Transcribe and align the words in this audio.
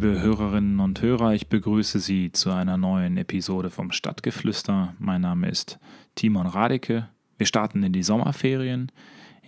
Liebe 0.00 0.20
Hörerinnen 0.20 0.78
und 0.78 1.02
Hörer, 1.02 1.34
ich 1.34 1.48
begrüße 1.48 1.98
Sie 1.98 2.30
zu 2.30 2.52
einer 2.52 2.76
neuen 2.76 3.16
Episode 3.16 3.68
vom 3.68 3.90
Stadtgeflüster. 3.90 4.94
Mein 5.00 5.22
Name 5.22 5.48
ist 5.48 5.80
Timon 6.14 6.46
Radeke. 6.46 7.08
Wir 7.36 7.46
starten 7.48 7.82
in 7.82 7.92
die 7.92 8.04
Sommerferien, 8.04 8.92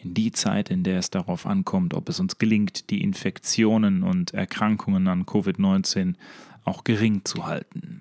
in 0.02 0.12
die 0.12 0.32
Zeit, 0.32 0.68
in 0.68 0.82
der 0.82 0.98
es 0.98 1.08
darauf 1.08 1.46
ankommt, 1.46 1.94
ob 1.94 2.08
es 2.08 2.18
uns 2.18 2.38
gelingt, 2.38 2.90
die 2.90 3.00
Infektionen 3.00 4.02
und 4.02 4.34
Erkrankungen 4.34 5.06
an 5.06 5.24
Covid-19 5.24 6.14
auch 6.64 6.82
gering 6.82 7.24
zu 7.24 7.46
halten. 7.46 8.00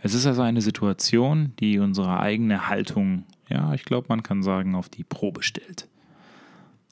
Es 0.00 0.14
ist 0.14 0.26
also 0.26 0.42
eine 0.42 0.60
Situation, 0.60 1.54
die 1.58 1.80
unsere 1.80 2.20
eigene 2.20 2.68
Haltung, 2.68 3.24
ja, 3.48 3.74
ich 3.74 3.84
glaube, 3.84 4.06
man 4.10 4.22
kann 4.22 4.44
sagen, 4.44 4.76
auf 4.76 4.88
die 4.88 5.02
Probe 5.02 5.42
stellt. 5.42 5.88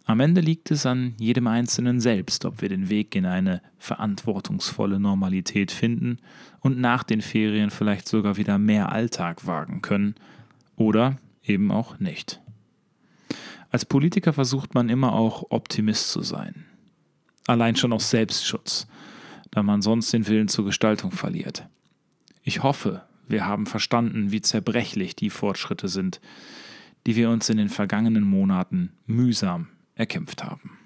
Am 0.04 0.18
Ende 0.18 0.40
liegt 0.40 0.70
es 0.70 0.84
an 0.84 1.14
jedem 1.18 1.46
Einzelnen 1.46 2.00
selbst, 2.00 2.44
ob 2.44 2.60
wir 2.60 2.68
den 2.68 2.88
Weg 2.88 3.14
in 3.14 3.24
eine 3.24 3.62
verantwortungsvolle 3.78 4.98
Normalität 4.98 5.70
finden 5.70 6.18
und 6.60 6.78
nach 6.78 7.04
den 7.04 7.20
Ferien 7.22 7.70
vielleicht 7.70 8.08
sogar 8.08 8.36
wieder 8.36 8.58
mehr 8.58 8.90
Alltag 8.90 9.46
wagen 9.46 9.80
können 9.80 10.16
oder 10.76 11.18
eben 11.44 11.70
auch 11.70 12.00
nicht. 12.00 12.40
Als 13.70 13.84
Politiker 13.84 14.32
versucht 14.32 14.74
man 14.74 14.88
immer 14.88 15.12
auch 15.12 15.44
Optimist 15.50 16.10
zu 16.10 16.22
sein. 16.22 16.64
Allein 17.46 17.76
schon 17.76 17.92
aus 17.92 18.10
Selbstschutz, 18.10 18.86
da 19.50 19.62
man 19.62 19.82
sonst 19.82 20.12
den 20.12 20.26
Willen 20.26 20.48
zur 20.48 20.64
Gestaltung 20.64 21.12
verliert. 21.12 21.68
Ich 22.42 22.62
hoffe, 22.62 23.02
wir 23.28 23.46
haben 23.46 23.66
verstanden, 23.66 24.32
wie 24.32 24.40
zerbrechlich 24.40 25.14
die 25.14 25.30
Fortschritte 25.30 25.86
sind, 25.86 26.20
die 27.06 27.14
wir 27.14 27.30
uns 27.30 27.48
in 27.48 27.56
den 27.56 27.68
vergangenen 27.68 28.24
Monaten 28.24 28.92
mühsam 29.06 29.68
erkämpft 29.94 30.44
haben. 30.44 30.78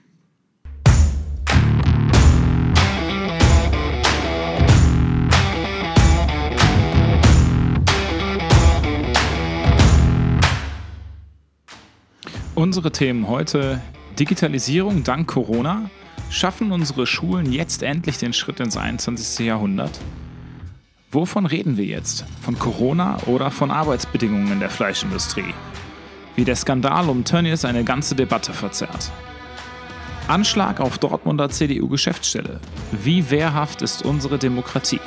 Unsere 12.54 12.90
Themen 12.90 13.28
heute 13.28 13.82
Digitalisierung 14.18 15.04
dank 15.04 15.28
Corona. 15.28 15.90
Schaffen 16.30 16.72
unsere 16.72 17.06
Schulen 17.06 17.52
jetzt 17.52 17.82
endlich 17.82 18.16
den 18.16 18.32
Schritt 18.32 18.60
ins 18.60 18.78
21. 18.78 19.46
Jahrhundert? 19.46 20.00
Wovon 21.12 21.44
reden 21.44 21.76
wir 21.76 21.84
jetzt? 21.84 22.24
Von 22.40 22.58
Corona 22.58 23.18
oder 23.26 23.50
von 23.50 23.70
Arbeitsbedingungen 23.70 24.52
in 24.52 24.60
der 24.60 24.70
Fleischindustrie? 24.70 25.54
Wie 26.36 26.44
der 26.44 26.54
Skandal 26.54 27.08
um 27.08 27.24
Tönnies 27.24 27.64
eine 27.64 27.82
ganze 27.82 28.14
Debatte 28.14 28.52
verzerrt. 28.52 29.10
Anschlag 30.28 30.80
auf 30.80 30.98
Dortmunder 30.98 31.48
CDU-Geschäftsstelle. 31.48 32.60
Wie 32.92 33.30
wehrhaft 33.30 33.82
ist 33.82 34.02
unsere 34.02 34.38
Demokratie? 34.38 35.00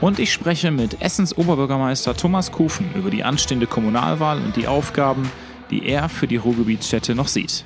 Und 0.00 0.18
ich 0.18 0.32
spreche 0.32 0.70
mit 0.70 1.00
Essens 1.00 1.36
Oberbürgermeister 1.36 2.14
Thomas 2.14 2.52
Kufen 2.52 2.92
über 2.94 3.10
die 3.10 3.24
anstehende 3.24 3.66
Kommunalwahl 3.66 4.38
und 4.38 4.56
die 4.56 4.66
Aufgaben, 4.66 5.30
die 5.70 5.86
er 5.86 6.08
für 6.08 6.26
die 6.26 6.36
Ruhrgebietsstädte 6.36 7.14
noch 7.14 7.28
sieht. 7.28 7.64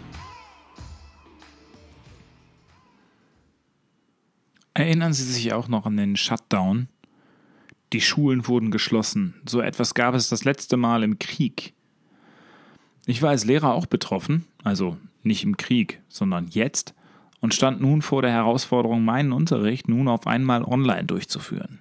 Erinnern 4.75 5.13
Sie 5.13 5.25
sich 5.25 5.53
auch 5.53 5.67
noch 5.67 5.87
an 5.87 5.97
den 5.97 6.15
Shutdown? 6.15 6.89
Die 7.93 8.01
Schulen 8.01 8.47
wurden 8.47 8.71
geschlossen. 8.71 9.35
So 9.45 9.61
etwas 9.61 9.95
gab 9.95 10.15
es 10.15 10.29
das 10.29 10.45
letzte 10.45 10.77
Mal 10.77 11.03
im 11.03 11.19
Krieg. 11.19 11.75
Ich 13.09 13.23
war 13.23 13.31
als 13.31 13.47
Lehrer 13.47 13.73
auch 13.73 13.87
betroffen, 13.87 14.45
also 14.65 14.99
nicht 15.23 15.43
im 15.43 15.57
Krieg, 15.57 16.03
sondern 16.11 16.49
jetzt, 16.49 16.93
und 17.41 17.55
stand 17.55 17.81
nun 17.81 18.03
vor 18.03 18.21
der 18.21 18.33
Herausforderung, 18.33 19.03
meinen 19.03 19.33
Unterricht 19.33 19.89
nun 19.89 20.09
auf 20.09 20.27
einmal 20.27 20.63
online 20.63 21.05
durchzuführen. 21.05 21.79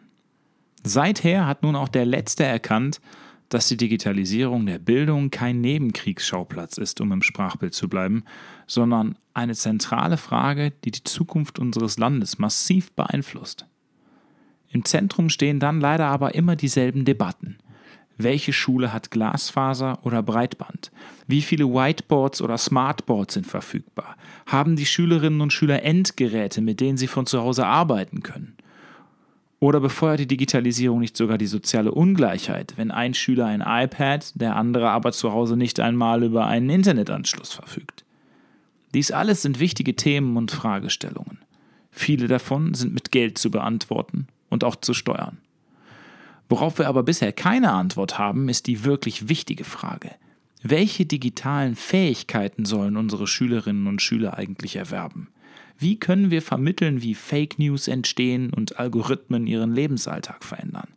Seither 0.83 1.45
hat 1.45 1.63
nun 1.63 1.75
auch 1.75 1.89
der 1.89 2.05
Letzte 2.05 2.45
erkannt, 2.45 3.01
dass 3.49 3.67
die 3.67 3.75
Digitalisierung 3.75 4.65
der 4.65 4.79
Bildung 4.79 5.29
kein 5.29 5.59
Nebenkriegsschauplatz 5.59 6.77
ist, 6.77 7.01
um 7.01 7.11
im 7.11 7.21
Sprachbild 7.21 7.73
zu 7.73 7.89
bleiben, 7.89 8.23
sondern 8.65 9.17
eine 9.33 9.53
zentrale 9.53 10.15
Frage, 10.15 10.71
die 10.85 10.91
die 10.91 11.03
Zukunft 11.03 11.59
unseres 11.59 11.97
Landes 11.97 12.39
massiv 12.39 12.94
beeinflusst. 12.94 13.65
Im 14.69 14.85
Zentrum 14.85 15.29
stehen 15.29 15.59
dann 15.59 15.81
leider 15.81 16.05
aber 16.05 16.35
immer 16.35 16.55
dieselben 16.55 17.03
Debatten. 17.03 17.57
Welche 18.17 18.51
Schule 18.51 18.91
hat 18.91 19.11
Glasfaser 19.11 20.00
oder 20.03 20.23
Breitband? 20.23 20.91
Wie 21.28 21.41
viele 21.41 21.66
Whiteboards 21.66 22.41
oder 22.41 22.57
Smartboards 22.57 23.35
sind 23.35 23.45
verfügbar? 23.45 24.17
Haben 24.47 24.75
die 24.75 24.88
Schülerinnen 24.88 25.41
und 25.41 25.53
Schüler 25.53 25.83
Endgeräte, 25.83 26.61
mit 26.61 26.79
denen 26.79 26.97
sie 26.97 27.07
von 27.07 27.27
zu 27.27 27.41
Hause 27.41 27.67
arbeiten 27.67 28.23
können? 28.23 28.56
Oder 29.59 29.79
befeuert 29.79 30.19
die 30.19 30.27
Digitalisierung 30.27 31.00
nicht 31.00 31.17
sogar 31.17 31.38
die 31.38 31.47
soziale 31.47 31.91
Ungleichheit, 31.91 32.73
wenn 32.75 32.91
ein 32.91 33.13
Schüler 33.13 33.47
ein 33.47 33.63
iPad, 33.66 34.39
der 34.39 34.56
andere 34.56 34.89
aber 34.89 35.11
zu 35.11 35.31
Hause 35.31 35.57
nicht 35.57 35.79
einmal 35.79 36.23
über 36.23 36.45
einen 36.47 36.69
Internetanschluss 36.69 37.53
verfügt? 37.53 38.03
Dies 38.94 39.11
alles 39.11 39.41
sind 39.44 39.59
wichtige 39.59 39.95
Themen 39.95 40.38
und 40.38 40.51
Fragestellungen. 40.51 41.39
Viele 41.91 42.27
davon 42.27 42.73
sind 42.73 42.94
mit 42.94 43.11
Geld 43.11 43.38
zu 43.38 43.50
beantworten 43.51 44.27
und 44.50 44.63
auch 44.63 44.75
zu 44.75 44.94
steuern. 44.94 45.38
Worauf 46.49 46.79
wir 46.79 46.87
aber 46.87 47.03
bisher 47.03 47.33
keine 47.33 47.71
Antwort 47.71 48.17
haben, 48.17 48.49
ist 48.49 48.67
die 48.67 48.83
wirklich 48.85 49.27
wichtige 49.27 49.63
Frage. 49.63 50.11
Welche 50.63 51.05
digitalen 51.05 51.75
Fähigkeiten 51.75 52.65
sollen 52.65 52.97
unsere 52.97 53.27
Schülerinnen 53.27 53.87
und 53.87 54.01
Schüler 54.01 54.37
eigentlich 54.37 54.75
erwerben? 54.75 55.29
Wie 55.77 55.99
können 55.99 56.31
wir 56.31 56.41
vermitteln, 56.41 57.03
wie 57.03 57.13
Fake 57.13 57.59
News 57.59 57.87
entstehen 57.87 58.51
und 58.51 58.79
Algorithmen 58.79 59.45
ihren 59.45 59.73
Lebensalltag 59.73 60.43
verändern? 60.43 60.89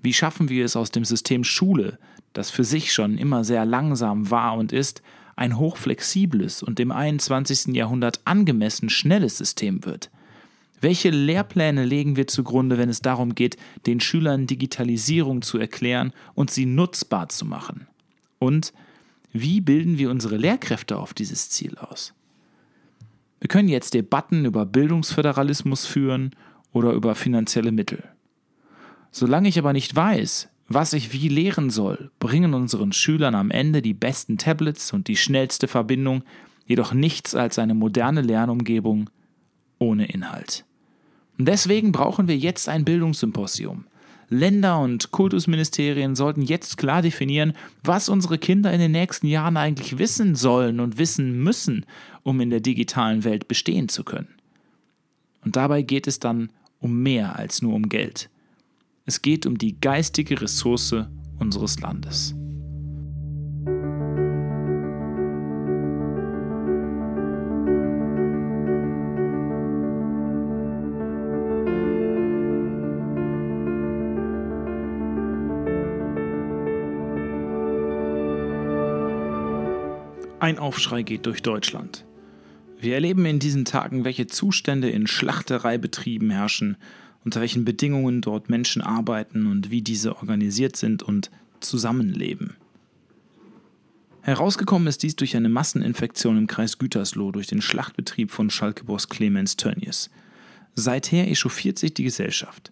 Wie 0.00 0.14
schaffen 0.14 0.48
wir 0.48 0.64
es 0.64 0.76
aus 0.76 0.90
dem 0.90 1.04
System 1.04 1.44
Schule, 1.44 1.98
das 2.32 2.50
für 2.50 2.64
sich 2.64 2.92
schon 2.92 3.18
immer 3.18 3.44
sehr 3.44 3.66
langsam 3.66 4.30
war 4.30 4.56
und 4.56 4.72
ist, 4.72 5.02
ein 5.36 5.58
hochflexibles 5.58 6.62
und 6.62 6.78
dem 6.78 6.90
21. 6.90 7.74
Jahrhundert 7.74 8.20
angemessen 8.24 8.88
schnelles 8.88 9.36
System 9.36 9.84
wird? 9.84 10.10
Welche 10.80 11.10
Lehrpläne 11.10 11.84
legen 11.84 12.16
wir 12.16 12.26
zugrunde, 12.26 12.78
wenn 12.78 12.88
es 12.88 13.00
darum 13.00 13.34
geht, 13.34 13.56
den 13.86 14.00
Schülern 14.00 14.46
Digitalisierung 14.46 15.42
zu 15.42 15.58
erklären 15.58 16.12
und 16.34 16.50
sie 16.50 16.66
nutzbar 16.66 17.28
zu 17.28 17.46
machen? 17.46 17.86
Und 18.38 18.72
wie 19.32 19.60
bilden 19.60 19.98
wir 19.98 20.10
unsere 20.10 20.36
Lehrkräfte 20.36 20.98
auf 20.98 21.14
dieses 21.14 21.48
Ziel 21.50 21.76
aus? 21.78 22.14
Wir 23.40 23.48
können 23.48 23.68
jetzt 23.68 23.94
Debatten 23.94 24.44
über 24.44 24.66
Bildungsföderalismus 24.66 25.86
führen 25.86 26.34
oder 26.72 26.92
über 26.92 27.14
finanzielle 27.14 27.72
Mittel. 27.72 28.04
Solange 29.10 29.48
ich 29.48 29.58
aber 29.58 29.72
nicht 29.72 29.94
weiß, 29.94 30.48
was 30.68 30.92
ich 30.92 31.12
wie 31.12 31.28
lehren 31.28 31.70
soll, 31.70 32.10
bringen 32.18 32.54
unseren 32.54 32.92
Schülern 32.92 33.34
am 33.34 33.50
Ende 33.50 33.82
die 33.82 33.94
besten 33.94 34.36
Tablets 34.36 34.92
und 34.92 35.08
die 35.08 35.16
schnellste 35.16 35.68
Verbindung 35.68 36.22
jedoch 36.66 36.92
nichts 36.92 37.34
als 37.34 37.58
eine 37.58 37.74
moderne 37.74 38.20
Lernumgebung 38.20 39.08
ohne 39.78 40.06
Inhalt. 40.06 40.64
Und 41.38 41.46
deswegen 41.46 41.92
brauchen 41.92 42.28
wir 42.28 42.36
jetzt 42.36 42.68
ein 42.68 42.84
Bildungssymposium. 42.84 43.84
Länder 44.28 44.80
und 44.80 45.12
Kultusministerien 45.12 46.16
sollten 46.16 46.42
jetzt 46.42 46.78
klar 46.78 47.02
definieren, 47.02 47.52
was 47.84 48.08
unsere 48.08 48.38
Kinder 48.38 48.72
in 48.72 48.80
den 48.80 48.90
nächsten 48.90 49.28
Jahren 49.28 49.56
eigentlich 49.56 49.98
wissen 49.98 50.34
sollen 50.34 50.80
und 50.80 50.98
wissen 50.98 51.42
müssen, 51.42 51.86
um 52.22 52.40
in 52.40 52.50
der 52.50 52.60
digitalen 52.60 53.22
Welt 53.22 53.46
bestehen 53.46 53.88
zu 53.88 54.02
können. 54.02 54.34
Und 55.44 55.54
dabei 55.54 55.82
geht 55.82 56.08
es 56.08 56.18
dann 56.18 56.50
um 56.80 57.02
mehr 57.02 57.36
als 57.36 57.62
nur 57.62 57.74
um 57.74 57.88
Geld. 57.88 58.28
Es 59.04 59.22
geht 59.22 59.46
um 59.46 59.58
die 59.58 59.80
geistige 59.80 60.40
Ressource 60.40 60.96
unseres 61.38 61.78
Landes. 61.78 62.34
Ein 80.46 80.60
Aufschrei 80.60 81.02
geht 81.02 81.26
durch 81.26 81.42
Deutschland. 81.42 82.04
Wir 82.78 82.94
erleben 82.94 83.26
in 83.26 83.40
diesen 83.40 83.64
Tagen, 83.64 84.04
welche 84.04 84.28
Zustände 84.28 84.88
in 84.88 85.08
Schlachtereibetrieben 85.08 86.30
herrschen, 86.30 86.76
unter 87.24 87.40
welchen 87.40 87.64
Bedingungen 87.64 88.20
dort 88.20 88.48
Menschen 88.48 88.80
arbeiten 88.80 89.48
und 89.48 89.72
wie 89.72 89.82
diese 89.82 90.14
organisiert 90.14 90.76
sind 90.76 91.02
und 91.02 91.32
zusammenleben. 91.58 92.54
Herausgekommen 94.20 94.86
ist 94.86 95.02
dies 95.02 95.16
durch 95.16 95.34
eine 95.34 95.48
Masseninfektion 95.48 96.38
im 96.38 96.46
Kreis 96.46 96.78
Gütersloh 96.78 97.32
durch 97.32 97.48
den 97.48 97.60
Schlachtbetrieb 97.60 98.30
von 98.30 98.48
Schalke-Boss 98.48 99.08
Clemens 99.08 99.56
Tönnies. 99.56 100.10
Seither 100.76 101.28
echauffiert 101.28 101.76
sich 101.76 101.92
die 101.92 102.04
Gesellschaft. 102.04 102.70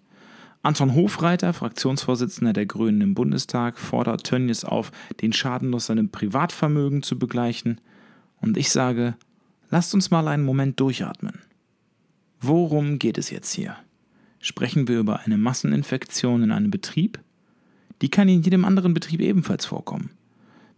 Anton 0.65 0.95
Hofreiter, 0.95 1.53
Fraktionsvorsitzender 1.53 2.55
der 2.55 2.65
Grünen 2.65 3.03
im 3.03 3.15
Bundestag, 3.15 3.79
fordert 3.79 4.25
Tönnies 4.25 4.65
auf, 4.65 4.93
den 5.21 5.35
Schaden 5.35 5.75
aus 5.75 5.87
seinem 5.87 6.09
Privatvermögen 6.09 7.03
zu 7.03 7.19
begleichen. 7.19 7.83
Und 8.41 8.57
ich 8.57 8.71
sage, 8.71 9.15
lasst 9.69 9.93
uns 9.93 10.11
mal 10.11 10.27
einen 10.27 10.43
Moment 10.43 10.81
durchatmen. 10.81 11.43
Worum 12.41 12.99
geht 12.99 13.19
es 13.19 13.29
jetzt 13.29 13.53
hier? 13.53 13.77
Sprechen 14.41 14.89
wir 14.89 15.01
über 15.01 15.21
eine 15.21 15.37
Masseninfektion 15.37 16.43
in 16.43 16.51
einem 16.51 16.71
Betrieb? 16.71 17.21
Die 18.01 18.09
kann 18.09 18.31
in 18.31 18.41
jedem 18.41 18.65
anderen 18.65 18.95
Betrieb 18.95 19.21
ebenfalls 19.21 19.67
vorkommen. 19.67 20.13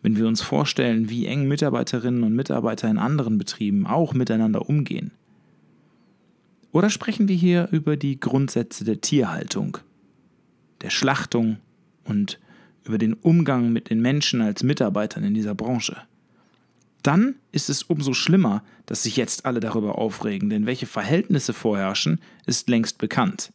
Wenn 0.02 0.16
wir 0.16 0.26
uns 0.26 0.42
vorstellen, 0.42 1.10
wie 1.10 1.26
eng 1.26 1.46
Mitarbeiterinnen 1.46 2.24
und 2.24 2.34
Mitarbeiter 2.34 2.88
in 2.88 2.98
anderen 2.98 3.38
Betrieben 3.38 3.86
auch 3.86 4.14
miteinander 4.14 4.68
umgehen. 4.68 5.12
Oder 6.76 6.90
sprechen 6.90 7.26
wir 7.26 7.37
hier 7.37 7.70
über 7.73 7.96
die 7.96 8.20
Grundsätze 8.20 8.84
der 8.84 9.00
Tierhaltung, 9.00 9.78
der 10.82 10.90
Schlachtung 10.90 11.56
und 12.05 12.38
über 12.84 12.99
den 12.99 13.14
Umgang 13.14 13.73
mit 13.73 13.88
den 13.88 14.02
Menschen 14.02 14.43
als 14.43 14.62
Mitarbeitern 14.62 15.25
in 15.25 15.32
dieser 15.32 15.55
Branche? 15.55 15.96
Dann 17.02 17.37
ist 17.50 17.70
es 17.70 17.82
umso 17.82 18.12
schlimmer, 18.12 18.62
dass 18.84 19.05
sich 19.05 19.17
jetzt 19.17 19.46
alle 19.46 19.61
darüber 19.61 19.96
aufregen, 19.96 20.50
denn 20.50 20.67
welche 20.67 20.84
Verhältnisse 20.84 21.55
vorherrschen, 21.55 22.20
ist 22.44 22.69
längst 22.69 22.99
bekannt. 22.99 23.55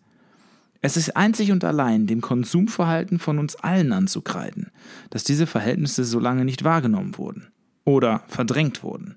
Es 0.81 0.97
ist 0.97 1.15
einzig 1.15 1.51
und 1.51 1.63
allein 1.63 2.07
dem 2.07 2.21
Konsumverhalten 2.21 3.19
von 3.19 3.37
uns 3.37 3.55
allen 3.55 3.93
anzukreiden, 3.93 4.71
dass 5.11 5.23
diese 5.23 5.45
Verhältnisse 5.45 6.05
so 6.05 6.19
lange 6.19 6.43
nicht 6.43 6.63
wahrgenommen 6.63 7.15
wurden 7.19 7.51
oder 7.85 8.23
verdrängt 8.29 8.81
wurden. 8.81 9.15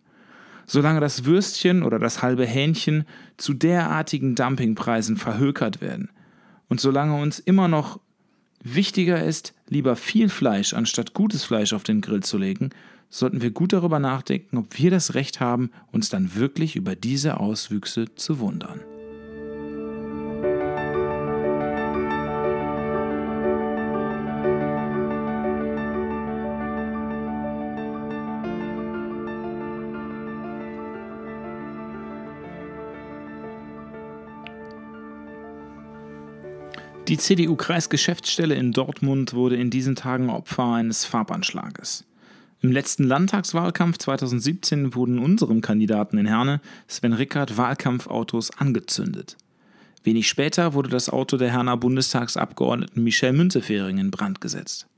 Solange 0.66 1.00
das 1.00 1.24
Würstchen 1.24 1.82
oder 1.82 1.98
das 1.98 2.22
halbe 2.22 2.46
Hähnchen 2.46 3.04
zu 3.36 3.52
derartigen 3.52 4.34
Dumpingpreisen 4.34 5.16
verhökert 5.16 5.80
werden 5.80 6.10
und 6.68 6.80
solange 6.80 7.20
uns 7.20 7.38
immer 7.38 7.68
noch 7.68 8.00
wichtiger 8.62 9.22
ist, 9.22 9.54
lieber 9.68 9.94
viel 9.94 10.28
Fleisch 10.28 10.72
anstatt 10.72 11.14
gutes 11.14 11.44
Fleisch 11.44 11.72
auf 11.72 11.82
den 11.82 12.00
Grill 12.00 12.22
zu 12.22 12.38
legen, 12.38 12.70
sollten 13.10 13.42
wir 13.42 13.50
gut 13.50 13.72
darüber 13.72 13.98
nachdenken, 13.98 14.56
ob 14.56 14.78
wir 14.78 14.90
das 14.90 15.14
Recht 15.14 15.40
haben, 15.40 15.70
uns 15.92 16.08
dann 16.08 16.34
wirklich 16.34 16.74
über 16.74 16.96
diese 16.96 17.38
Auswüchse 17.38 18.14
zu 18.14 18.40
wundern. 18.40 18.80
Die 37.14 37.18
CDU-Kreisgeschäftsstelle 37.18 38.56
in 38.56 38.72
Dortmund 38.72 39.34
wurde 39.34 39.54
in 39.54 39.70
diesen 39.70 39.94
Tagen 39.94 40.30
Opfer 40.30 40.72
eines 40.72 41.04
Farbanschlages. 41.04 42.04
Im 42.60 42.72
letzten 42.72 43.04
Landtagswahlkampf 43.04 43.98
2017 43.98 44.96
wurden 44.96 45.20
unserem 45.20 45.60
Kandidaten 45.60 46.18
in 46.18 46.26
Herne, 46.26 46.60
Sven 46.88 47.12
Rickard, 47.12 47.56
Wahlkampfautos 47.56 48.58
angezündet. 48.58 49.36
Wenig 50.02 50.26
später 50.26 50.74
wurde 50.74 50.88
das 50.88 51.08
Auto 51.08 51.36
der 51.36 51.52
Herner 51.52 51.76
Bundestagsabgeordneten 51.76 53.04
Michel 53.04 53.32
Müntefering 53.32 53.98
in 53.98 54.10
Brand 54.10 54.40
gesetzt. 54.40 54.88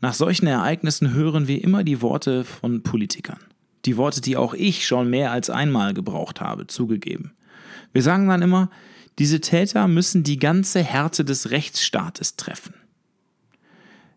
Nach 0.00 0.14
solchen 0.14 0.46
Ereignissen 0.46 1.14
hören 1.14 1.48
wir 1.48 1.64
immer 1.64 1.82
die 1.82 2.00
Worte 2.00 2.44
von 2.44 2.84
Politikern. 2.84 3.40
Die 3.86 3.96
Worte, 3.96 4.20
die 4.20 4.36
auch 4.36 4.54
ich 4.54 4.86
schon 4.86 5.10
mehr 5.10 5.32
als 5.32 5.50
einmal 5.50 5.94
gebraucht 5.94 6.40
habe, 6.40 6.68
zugegeben. 6.68 7.32
Wir 7.92 8.02
sagen 8.02 8.28
dann 8.28 8.42
immer, 8.42 8.70
diese 9.18 9.40
Täter 9.40 9.86
müssen 9.88 10.22
die 10.22 10.38
ganze 10.38 10.82
Härte 10.82 11.24
des 11.24 11.50
Rechtsstaates 11.50 12.36
treffen. 12.36 12.74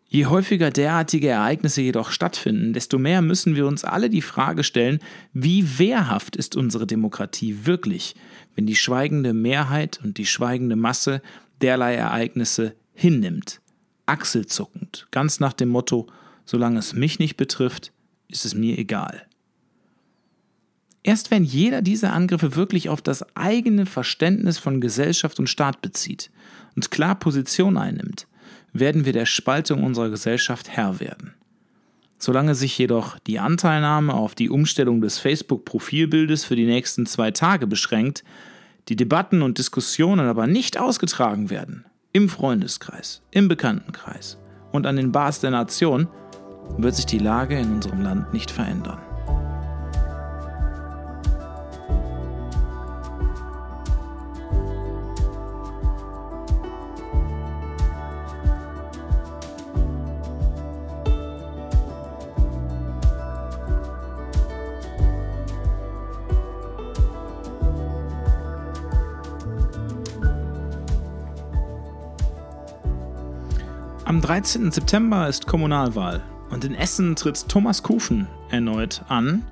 Je 0.09 0.25
häufiger 0.25 0.71
derartige 0.71 1.27
Ereignisse 1.27 1.81
jedoch 1.81 2.11
stattfinden, 2.11 2.71
desto 2.71 2.97
mehr 2.97 3.21
müssen 3.21 3.55
wir 3.55 3.67
uns 3.67 3.83
alle 3.83 4.09
die 4.09 4.21
Frage 4.21 4.63
stellen, 4.63 4.99
wie 5.33 5.79
wehrhaft 5.79 6.37
ist 6.37 6.55
unsere 6.55 6.87
Demokratie 6.87 7.65
wirklich, 7.65 8.15
wenn 8.55 8.65
die 8.65 8.77
schweigende 8.77 9.33
Mehrheit 9.33 9.99
und 10.01 10.17
die 10.17 10.25
schweigende 10.25 10.77
Masse 10.77 11.21
derlei 11.61 11.95
Ereignisse 11.95 12.73
hinnimmt, 12.93 13.59
achselzuckend, 14.05 15.07
ganz 15.11 15.41
nach 15.41 15.53
dem 15.53 15.69
Motto, 15.69 16.07
solange 16.45 16.79
es 16.79 16.93
mich 16.93 17.19
nicht 17.19 17.35
betrifft, 17.35 17.91
ist 18.29 18.45
es 18.45 18.55
mir 18.55 18.77
egal. 18.77 19.27
Erst 21.07 21.31
wenn 21.31 21.45
jeder 21.45 21.81
diese 21.81 22.09
Angriffe 22.09 22.57
wirklich 22.57 22.89
auf 22.89 23.01
das 23.01 23.25
eigene 23.33 23.85
Verständnis 23.85 24.57
von 24.57 24.81
Gesellschaft 24.81 25.39
und 25.39 25.47
Staat 25.47 25.81
bezieht 25.81 26.29
und 26.75 26.91
klar 26.91 27.15
Position 27.15 27.77
einnimmt, 27.77 28.27
werden 28.73 29.05
wir 29.05 29.13
der 29.13 29.25
Spaltung 29.25 29.85
unserer 29.85 30.09
Gesellschaft 30.09 30.67
Herr 30.67 30.99
werden. 30.99 31.33
Solange 32.19 32.55
sich 32.55 32.77
jedoch 32.77 33.19
die 33.19 33.39
Anteilnahme 33.39 34.15
auf 34.15 34.35
die 34.35 34.49
Umstellung 34.49 34.99
des 34.99 35.17
Facebook-Profilbildes 35.17 36.43
für 36.43 36.57
die 36.57 36.65
nächsten 36.65 37.05
zwei 37.05 37.31
Tage 37.31 37.67
beschränkt, 37.67 38.25
die 38.89 38.97
Debatten 38.97 39.43
und 39.43 39.59
Diskussionen 39.59 40.27
aber 40.27 40.45
nicht 40.45 40.77
ausgetragen 40.77 41.49
werden, 41.49 41.85
im 42.11 42.27
Freundeskreis, 42.27 43.21
im 43.31 43.47
Bekanntenkreis 43.47 44.39
und 44.73 44.85
an 44.85 44.97
den 44.97 45.13
Bars 45.13 45.39
der 45.39 45.51
Nation, 45.51 46.09
wird 46.77 46.97
sich 46.97 47.05
die 47.05 47.19
Lage 47.19 47.57
in 47.57 47.75
unserem 47.75 48.01
Land 48.01 48.33
nicht 48.33 48.51
verändern. 48.51 49.06
Am 74.07 74.21
13. 74.21 74.71
September 74.71 75.27
ist 75.27 75.47
Kommunalwahl 75.47 76.23
und 76.49 76.63
in 76.63 76.75
Essen 76.75 77.17
tritt 77.17 77.49
Thomas 77.49 77.83
Kufen 77.83 78.25
erneut 78.49 79.01
an 79.09 79.45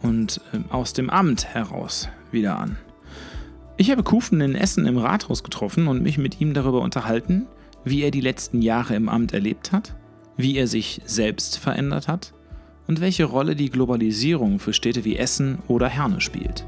und 0.00 0.40
äh, 0.54 0.60
aus 0.72 0.94
dem 0.94 1.10
Amt 1.10 1.44
heraus 1.44 2.08
wieder 2.32 2.58
an. 2.58 2.78
Ich 3.76 3.90
habe 3.90 4.02
Kufen 4.02 4.40
in 4.40 4.54
Essen 4.54 4.86
im 4.86 4.96
Rathaus 4.96 5.44
getroffen 5.44 5.88
und 5.88 6.02
mich 6.02 6.16
mit 6.16 6.40
ihm 6.40 6.54
darüber 6.54 6.80
unterhalten, 6.80 7.48
wie 7.84 8.00
er 8.00 8.10
die 8.10 8.22
letzten 8.22 8.62
Jahre 8.62 8.94
im 8.94 9.10
Amt 9.10 9.34
erlebt 9.34 9.72
hat, 9.72 9.94
wie 10.38 10.56
er 10.56 10.68
sich 10.68 11.02
selbst 11.04 11.58
verändert 11.58 12.08
hat 12.08 12.32
und 12.86 13.02
welche 13.02 13.26
Rolle 13.26 13.56
die 13.56 13.68
Globalisierung 13.68 14.58
für 14.58 14.72
Städte 14.72 15.04
wie 15.04 15.18
Essen 15.18 15.58
oder 15.68 15.86
Herne 15.86 16.22
spielt. 16.22 16.64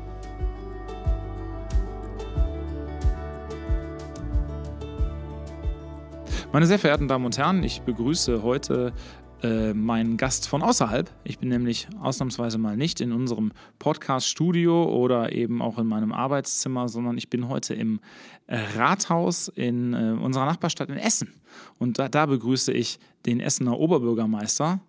Meine 6.53 6.67
sehr 6.67 6.81
verehrten 6.81 7.07
Damen 7.07 7.27
und 7.27 7.39
Herren, 7.39 7.63
ich 7.63 7.83
begrüße 7.83 8.43
heute 8.43 8.93
äh, 9.41 9.73
meinen 9.73 10.17
Gast 10.17 10.49
von 10.49 10.63
außerhalb. 10.63 11.09
Ich 11.23 11.39
bin 11.39 11.49
nämlich 11.49 11.87
ausnahmsweise 12.03 12.59
mal 12.59 12.77
nicht 12.77 13.01
in 13.01 13.13
unserem 13.13 13.53
Podcast-Studio 13.79 14.85
oder 14.93 15.31
eben 15.31 15.63
auch 15.63 15.79
in 15.79 15.87
meinem 15.87 16.11
Arbeitszimmer, 16.11 16.89
sondern 16.89 17.17
ich 17.19 17.31
bin 17.31 17.49
heute 17.49 17.75
im 17.75 18.01
äh, 18.49 18.59
Rathaus 18.77 19.47
in 19.47 19.95
äh, 19.95 20.19
unserer 20.21 20.45
Nachbarstadt 20.45 20.89
in 20.89 20.97
Essen. 20.97 21.33
Und 21.79 22.01
da, 22.01 22.09
da, 22.09 22.27
begrüße 22.27 22.73
ich 22.73 22.99
den 23.27 23.39
Essener 23.39 23.79
Oberbürgermeister 23.79 24.81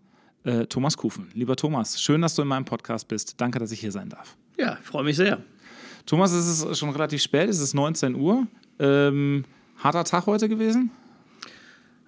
äh, 0.44 0.66
Thomas 0.66 0.98
Kufen. 0.98 1.30
Lieber 1.36 1.56
Thomas, 1.56 2.02
schön, 2.02 2.24
dass 2.24 2.34
du 2.34 2.42
in 2.42 2.48
meinem 2.48 2.66
Podcast 2.66 3.08
bist. 3.08 3.40
Danke, 3.40 3.60
dass 3.60 3.72
ich 3.72 3.82
hier 3.82 3.92
sein 3.92 4.10
darf. 4.10 4.36
Ja, 4.58 4.80
freue 4.82 5.04
mich 5.04 5.16
sehr. 5.16 5.38
Thomas, 6.08 6.32
es 6.32 6.64
ist 6.64 6.80
schon 6.80 6.90
relativ 6.90 7.22
spät, 7.22 7.50
es 7.50 7.60
ist 7.60 7.76
19 7.76 8.16
Uhr. 8.16 8.48
Ähm, 8.80 9.46
harter 9.78 10.04
Tag 10.06 10.26
heute 10.26 10.50
gewesen? 10.50 10.90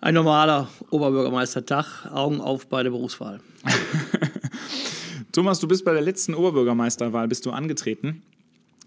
Ein 0.04 0.16
normaler 0.16 0.68
Oberbürgermeistertag, 0.90 2.12
Augen 2.12 2.42
auf 2.42 2.68
bei 2.68 2.84
der 2.84 2.90
Berufswahl. 2.90 3.40
Thomas, 5.32 5.62
du 5.62 5.68
bist 5.70 5.86
bei 5.86 5.94
der 5.94 6.02
letzten 6.02 6.34
Oberbürgermeisterwahl 6.34 7.30
bist 7.30 7.46
du 7.46 7.52
angetreten 7.52 8.22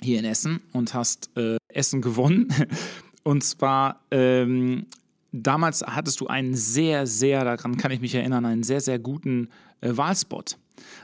hier 0.03 0.19
in 0.19 0.27
Essen 0.27 0.61
und 0.75 0.93
hast 0.93 1.31
äh, 1.39 1.57
Essen 1.69 2.03
gewonnen. 2.03 2.53
Und 3.23 3.43
zwar 3.45 4.03
ähm, 4.11 4.85
damals 5.33 5.83
hattest 5.83 6.21
du 6.21 6.27
einen 6.27 6.55
sehr, 6.55 7.07
sehr, 7.07 7.45
daran 7.45 7.79
kann 7.79 7.93
ich 7.93 8.03
mich 8.03 8.15
erinnern, 8.15 8.45
einen 8.45 8.63
sehr, 8.63 8.83
sehr 8.83 8.99
guten 8.99 9.49
äh, 9.81 9.97
Wahlspot. 9.97 10.59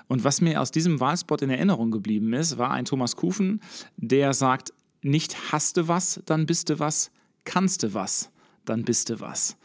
Und 0.08 0.24
was 0.24 0.42
mir 0.42 0.60
aus 0.60 0.70
diesem 0.70 1.00
Wahlspot 1.00 1.40
in 1.40 1.48
Erinnerung 1.48 1.90
geblieben 1.90 2.34
ist, 2.34 2.58
war 2.58 2.72
ein 2.72 2.84
Thomas 2.84 3.16
Kufen, 3.16 3.62
der 3.96 4.34
sagt, 4.34 4.74
nicht 5.00 5.52
hast 5.52 5.78
du 5.78 5.88
was, 5.88 6.20
dann 6.26 6.44
bist 6.44 6.68
du 6.68 6.78
was, 6.78 7.10
kannst 7.44 7.82
du 7.82 7.94
was, 7.94 8.30
dann 8.66 8.84
bist 8.84 9.08
du 9.08 9.18
was. 9.20 9.56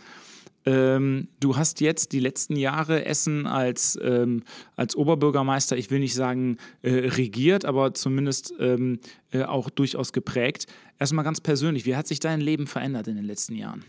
Ähm, 0.68 1.30
du 1.40 1.56
hast 1.56 1.80
jetzt 1.80 2.12
die 2.12 2.20
letzten 2.20 2.58
Jahre 2.58 3.06
Essen 3.06 3.48
als, 3.48 3.98
ähm, 4.04 4.44
als 4.76 4.98
Oberbürgermeister, 4.98 5.78
ich 5.78 5.92
will 5.92 6.00
nicht 6.00 6.14
sagen 6.14 6.58
äh, 6.82 7.08
regiert, 7.08 7.64
aber 7.64 7.94
zumindest 7.94 8.54
ähm, 8.60 9.00
äh, 9.32 9.44
auch 9.44 9.70
durchaus 9.70 10.12
geprägt. 10.12 10.66
Erstmal 11.00 11.24
ganz 11.24 11.40
persönlich, 11.40 11.86
wie 11.86 11.96
hat 11.96 12.06
sich 12.06 12.20
dein 12.20 12.42
Leben 12.42 12.68
verändert 12.68 13.08
in 13.08 13.16
den 13.16 13.24
letzten 13.24 13.56
Jahren? 13.56 13.86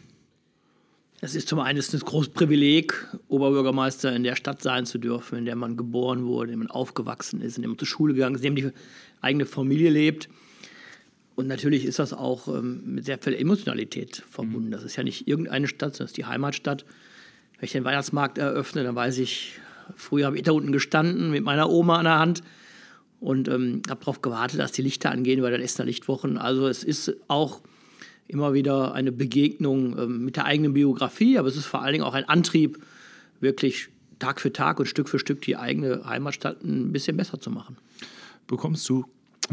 Es 1.20 1.34
ist 1.34 1.48
zum 1.48 1.58
einen 1.58 1.80
ein 1.80 1.98
großes 1.98 2.32
Privileg, 2.32 3.08
Oberbürgermeister 3.26 4.14
in 4.14 4.22
der 4.22 4.36
Stadt 4.36 4.62
sein 4.62 4.86
zu 4.86 4.98
dürfen, 4.98 5.36
in 5.36 5.46
der 5.46 5.56
man 5.56 5.76
geboren 5.76 6.26
wurde, 6.26 6.52
in 6.52 6.60
der 6.60 6.68
man 6.68 6.70
aufgewachsen 6.70 7.40
ist, 7.40 7.56
in 7.56 7.62
der 7.62 7.70
man 7.70 7.78
zur 7.78 7.88
Schule 7.88 8.14
gegangen 8.14 8.36
ist, 8.36 8.44
in 8.44 8.54
der 8.54 8.64
man 8.64 8.72
die 8.72 8.78
eigene 9.20 9.46
Familie 9.46 9.90
lebt. 9.90 10.28
Und 11.38 11.46
natürlich 11.46 11.84
ist 11.84 12.00
das 12.00 12.12
auch 12.12 12.48
ähm, 12.48 12.82
mit 12.84 13.04
sehr 13.04 13.16
viel 13.16 13.32
Emotionalität 13.32 14.24
verbunden. 14.28 14.66
Mhm. 14.66 14.72
Das 14.72 14.82
ist 14.82 14.96
ja 14.96 15.04
nicht 15.04 15.28
irgendeine 15.28 15.68
Stadt, 15.68 15.92
das 15.92 16.06
ist 16.06 16.16
die 16.16 16.24
Heimatstadt. 16.24 16.84
Wenn 17.56 17.64
ich 17.64 17.70
den 17.70 17.84
Weihnachtsmarkt 17.84 18.38
eröffne, 18.38 18.82
dann 18.82 18.96
weiß 18.96 19.18
ich, 19.18 19.52
früher 19.94 20.26
habe 20.26 20.36
ich 20.36 20.42
da 20.42 20.50
unten 20.50 20.72
gestanden 20.72 21.30
mit 21.30 21.44
meiner 21.44 21.70
Oma 21.70 21.98
an 21.98 22.06
der 22.06 22.18
Hand 22.18 22.42
und 23.20 23.46
ähm, 23.46 23.82
habe 23.88 24.00
darauf 24.00 24.20
gewartet, 24.20 24.58
dass 24.58 24.72
die 24.72 24.82
Lichter 24.82 25.12
angehen 25.12 25.40
bei 25.40 25.50
den 25.50 25.60
Essener 25.60 25.86
Lichtwochen. 25.86 26.38
Also 26.38 26.66
es 26.66 26.82
ist 26.82 27.14
auch 27.28 27.60
immer 28.26 28.52
wieder 28.52 28.92
eine 28.94 29.12
Begegnung 29.12 29.96
ähm, 29.96 30.24
mit 30.24 30.34
der 30.34 30.44
eigenen 30.44 30.72
Biografie, 30.72 31.38
aber 31.38 31.46
es 31.46 31.56
ist 31.56 31.66
vor 31.66 31.82
allen 31.82 31.92
Dingen 31.92 32.04
auch 32.04 32.14
ein 32.14 32.28
Antrieb, 32.28 32.80
wirklich 33.38 33.90
Tag 34.18 34.40
für 34.40 34.52
Tag 34.52 34.80
und 34.80 34.86
Stück 34.86 35.08
für 35.08 35.20
Stück 35.20 35.42
die 35.42 35.56
eigene 35.56 36.04
Heimatstadt 36.04 36.64
ein 36.64 36.90
bisschen 36.90 37.16
besser 37.16 37.38
zu 37.38 37.52
machen. 37.52 37.76
Bekommst 38.48 38.88
du 38.88 39.04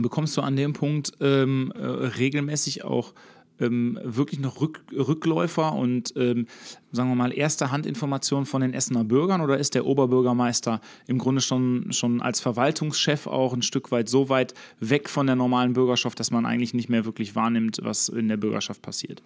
bekommst 0.04 0.36
du 0.38 0.42
an 0.42 0.56
dem 0.56 0.74
Punkt 0.74 1.12
ähm, 1.22 1.72
äh, 1.76 1.86
regelmäßig 1.86 2.84
auch 2.84 3.14
ähm, 3.60 4.00
wirklich 4.04 4.40
noch 4.40 4.60
Rück, 4.62 4.82
Rückläufer 4.92 5.74
und 5.74 6.14
ähm, 6.18 6.48
sagen 6.92 7.10
wir 7.10 7.16
mal 7.16 7.34
erste 7.34 7.72
Handinformationen 7.72 8.46
von 8.46 8.62
den 8.62 8.74
Essener 8.74 9.04
Bürgern 9.04 9.42
oder 9.42 9.58
ist 9.58 9.76
der 9.76 9.86
Oberbürgermeister 9.86 10.82
im 11.08 11.18
Grunde 11.18 11.42
schon, 11.42 11.92
schon 11.92 12.22
als 12.22 12.42
Verwaltungschef 12.42 13.28
auch 13.28 13.54
ein 13.54 13.62
Stück 13.62 13.92
weit 13.92 14.10
so 14.10 14.30
weit 14.30 14.54
weg 14.80 15.10
von 15.10 15.28
der 15.28 15.36
normalen 15.36 15.74
Bürgerschaft, 15.74 16.20
dass 16.20 16.32
man 16.32 16.46
eigentlich 16.46 16.74
nicht 16.74 16.90
mehr 16.90 17.06
wirklich 17.06 17.36
wahrnimmt, 17.36 17.80
was 17.82 18.10
in 18.10 18.28
der 18.28 18.38
Bürgerschaft 18.38 18.82
passiert? 18.82 19.22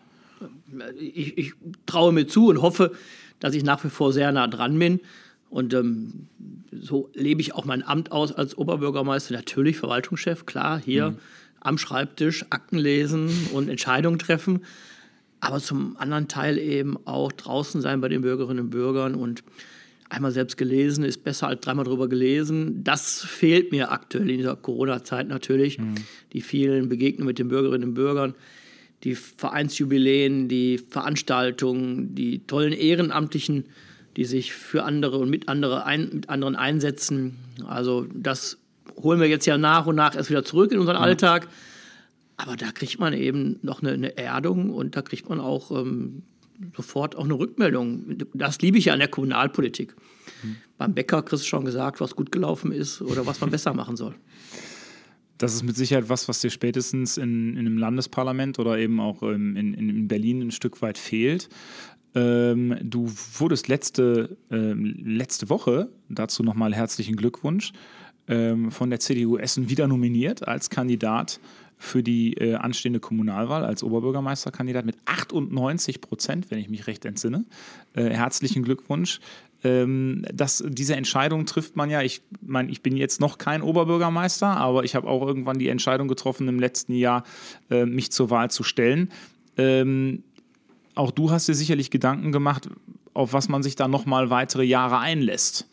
Ich, 1.00 1.38
ich 1.38 1.54
traue 1.86 2.14
mir 2.14 2.28
zu 2.28 2.48
und 2.48 2.62
hoffe, 2.62 2.94
dass 3.40 3.56
ich 3.56 3.64
nach 3.64 3.84
wie 3.84 3.90
vor 3.90 4.14
sehr 4.14 4.32
nah 4.32 4.48
dran 4.48 4.78
bin. 4.78 5.00
Und 5.50 5.74
ähm, 5.74 6.28
so 6.72 7.10
lebe 7.14 7.42
ich 7.42 7.54
auch 7.54 7.66
mein 7.66 7.84
Amt 7.86 8.12
aus 8.12 8.32
als 8.32 8.58
Oberbürgermeister. 8.58 9.34
Natürlich 9.34 9.78
Verwaltungschef, 9.78 10.46
klar, 10.46 10.80
hier 10.84 11.12
mhm. 11.12 11.18
am 11.60 11.78
Schreibtisch 11.78 12.46
Akten 12.50 12.78
lesen 12.78 13.30
und 13.54 13.70
Entscheidungen 13.70 14.20
treffen. 14.20 14.62
Aber 15.40 15.60
zum 15.60 15.98
anderen 15.98 16.28
Teil 16.28 16.58
eben 16.58 16.98
auch 17.06 17.32
draußen 17.32 17.82
sein 17.82 18.02
bei 18.02 18.10
den 18.10 18.22
Bürgerinnen 18.22 18.66
und 18.66 18.70
Bürgern 18.72 19.16
und 19.16 19.44
einmal 20.10 20.32
selbst 20.32 20.58
gelesen 20.58 21.04
ist 21.04 21.24
besser 21.24 21.48
als 21.48 21.62
dreimal 21.62 21.86
drüber 21.86 22.10
gelesen. 22.10 22.84
Das 22.84 23.22
fehlt 23.22 23.72
mir 23.72 23.92
aktuell 23.92 24.30
in 24.30 24.38
dieser 24.38 24.56
Corona-Zeit 24.56 25.28
natürlich. 25.28 25.78
Mhm. 25.78 25.96
Die 26.34 26.42
vielen 26.42 26.90
Begegnungen 26.90 27.28
mit 27.28 27.40
den 27.40 27.48
Bürgerinnen 27.48 27.90
und 27.90 27.94
Bürgern, 27.94 28.36
die 29.04 29.16
Vereinsjubiläen, 29.16 30.50
die 30.50 30.78
Veranstaltungen, 30.78 32.16
die 32.16 32.46
tollen 32.46 32.74
ehrenamtlichen 32.74 33.66
die 34.18 34.26
sich 34.26 34.54
für 34.54 34.84
andere 34.84 35.18
und 35.18 35.30
mit, 35.30 35.48
andere 35.48 35.86
ein, 35.86 36.10
mit 36.14 36.30
anderen 36.30 36.56
einsetzen. 36.56 37.38
Also 37.68 38.06
das 38.14 38.58
holen 38.96 39.20
wir 39.20 39.28
jetzt 39.28 39.46
ja 39.46 39.58
nach 39.58 39.86
und 39.86 39.96
nach 39.96 40.16
erst 40.16 40.30
wieder 40.30 40.44
zurück 40.44 40.72
in 40.72 40.80
unseren 40.80 40.98
ja. 40.98 41.02
Alltag. 41.02 41.48
Aber 42.38 42.56
da 42.56 42.72
kriegt 42.72 43.00
man 43.00 43.14
eben 43.14 43.60
noch 43.62 43.82
eine, 43.82 43.92
eine 43.92 44.18
Erdung 44.18 44.70
und 44.72 44.96
da 44.96 45.02
kriegt 45.02 45.28
man 45.30 45.40
auch 45.40 45.72
ähm, 45.72 46.24
sofort 46.76 47.16
auch 47.16 47.26
eine 47.26 47.34
Rückmeldung. 47.34 48.18
Das 48.34 48.62
liebe 48.62 48.78
ich 48.78 48.86
ja 48.86 48.94
an 48.94 49.00
der 49.00 49.10
Kommunalpolitik. 49.10 49.96
Mhm. 50.44 50.56
Beim 50.78 50.94
Bäcker 50.94 51.22
kriegst 51.22 51.44
du 51.44 51.48
schon 51.48 51.66
gesagt, 51.66 52.00
was 52.00 52.16
gut 52.16 52.32
gelaufen 52.32 52.72
ist 52.72 53.02
oder 53.02 53.26
was 53.26 53.42
man 53.42 53.50
besser 53.50 53.74
machen 53.74 53.98
soll. 53.98 54.16
Das 55.38 55.54
ist 55.54 55.64
mit 55.64 55.78
Sicherheit 55.78 56.10
was, 56.10 56.28
was 56.28 56.42
dir 56.42 56.50
spätestens 56.50 57.18
in, 57.18 57.52
in 57.54 57.60
einem 57.60 57.78
Landesparlament 57.78 58.60
oder 58.60 58.78
eben 58.78 59.00
auch 59.00 59.24
in, 59.24 59.56
in, 59.56 59.74
in 59.74 60.08
Berlin 60.08 60.42
ein 60.42 60.52
Stück 60.52 60.82
weit 60.82 60.98
fehlt. 60.98 61.48
Ähm, 62.16 62.78
du 62.82 63.12
wurdest 63.38 63.68
letzte, 63.68 64.38
ähm, 64.52 64.96
letzte 65.04 65.50
Woche, 65.50 65.90
dazu 66.10 66.44
nochmal 66.44 66.74
herzlichen 66.74 67.16
Glückwunsch, 67.16 67.72
ähm, 68.28 68.72
von 68.72 68.90
der 68.90 69.00
CDU 69.00 69.38
Essen 69.38 69.70
wieder 69.70 69.88
nominiert 69.88 70.48
als 70.48 70.70
Kandidat 70.70 71.40
für 71.78 72.04
die 72.04 72.34
äh, 72.34 72.56
anstehende 72.56 73.00
Kommunalwahl 73.00 73.64
als 73.64 73.84
Oberbürgermeisterkandidat 73.84 74.86
mit 74.86 74.98
98 75.06 76.02
Prozent, 76.02 76.52
wenn 76.52 76.60
ich 76.60 76.70
mich 76.70 76.88
recht 76.88 77.06
entsinne. 77.06 77.46
Äh, 77.94 78.10
herzlichen 78.10 78.64
Glückwunsch. 78.64 79.22
Ähm, 79.64 80.26
das, 80.34 80.64
diese 80.68 80.96
Entscheidung 80.96 81.46
trifft 81.46 81.78
man 81.78 81.90
ja. 81.90 82.02
Ich 82.02 82.22
meine, 82.42 82.70
ich 82.70 82.82
bin 82.82 82.98
jetzt 82.98 83.22
noch 83.22 83.38
kein 83.38 83.62
Oberbürgermeister, 83.62 84.48
aber 84.48 84.84
ich 84.84 84.96
habe 84.96 85.08
auch 85.08 85.26
irgendwann 85.26 85.58
die 85.58 85.70
Entscheidung 85.70 86.10
getroffen, 86.10 86.48
im 86.50 86.60
letzten 86.60 86.94
Jahr 86.94 87.24
äh, 87.70 87.86
mich 87.86 88.12
zur 88.12 88.30
Wahl 88.30 88.52
zu 88.52 88.64
stellen. 88.64 89.10
Ähm, 89.58 90.24
auch 90.96 91.12
du 91.12 91.32
hast 91.32 91.48
dir 91.48 91.56
sicherlich 91.56 91.92
Gedanken 91.92 92.32
gemacht, 92.32 92.70
auf 93.14 93.34
was 93.34 93.50
man 93.50 93.64
sich 93.64 93.76
da 93.76 93.88
nochmal 93.88 94.30
weitere 94.30 94.64
Jahre 94.64 95.00
einlässt. 95.00 95.68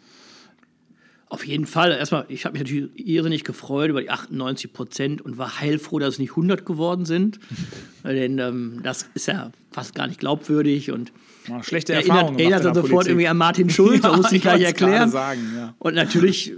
Auf 1.29 1.45
jeden 1.45 1.67
Fall. 1.67 1.91
Erstmal, 1.91 2.25
ich 2.29 2.45
habe 2.45 2.53
mich 2.53 2.63
natürlich 2.63 2.89
irrsinnig 2.95 3.43
gefreut 3.43 3.91
über 3.91 4.01
die 4.01 4.11
98 4.11 4.73
Prozent 4.73 5.23
und 5.23 5.39
war 5.39 5.61
heilfroh, 5.61 5.99
dass 5.99 6.15
es 6.15 6.19
nicht 6.21 6.31
100 6.31 6.65
geworden 6.65 7.05
sind. 7.05 7.41
Denn 8.05 8.39
ähm, 8.39 8.81
das 8.85 9.09
ist 9.15 9.27
ja 9.27 9.51
fast 9.73 9.95
gar 9.95 10.07
nicht 10.07 10.21
glaubwürdig 10.21 10.93
und 10.93 11.13
ja, 11.49 11.63
schlechte 11.65 11.95
Erfahrungen. 11.95 12.39
Erinnert, 12.39 12.65
erinnert 12.65 12.75
sofort 12.77 12.91
Politik. 12.91 13.11
irgendwie 13.11 13.29
an 13.29 13.37
Martin 13.37 13.71
Schulz, 13.71 13.95
ja, 14.05 14.11
da 14.11 14.17
muss 14.17 14.31
ich 14.31 14.43
gleich 14.43 14.63
erklären. 14.63 15.11
Sagen, 15.11 15.41
ja. 15.55 15.75
Und 15.79 15.95
natürlich, 15.95 16.53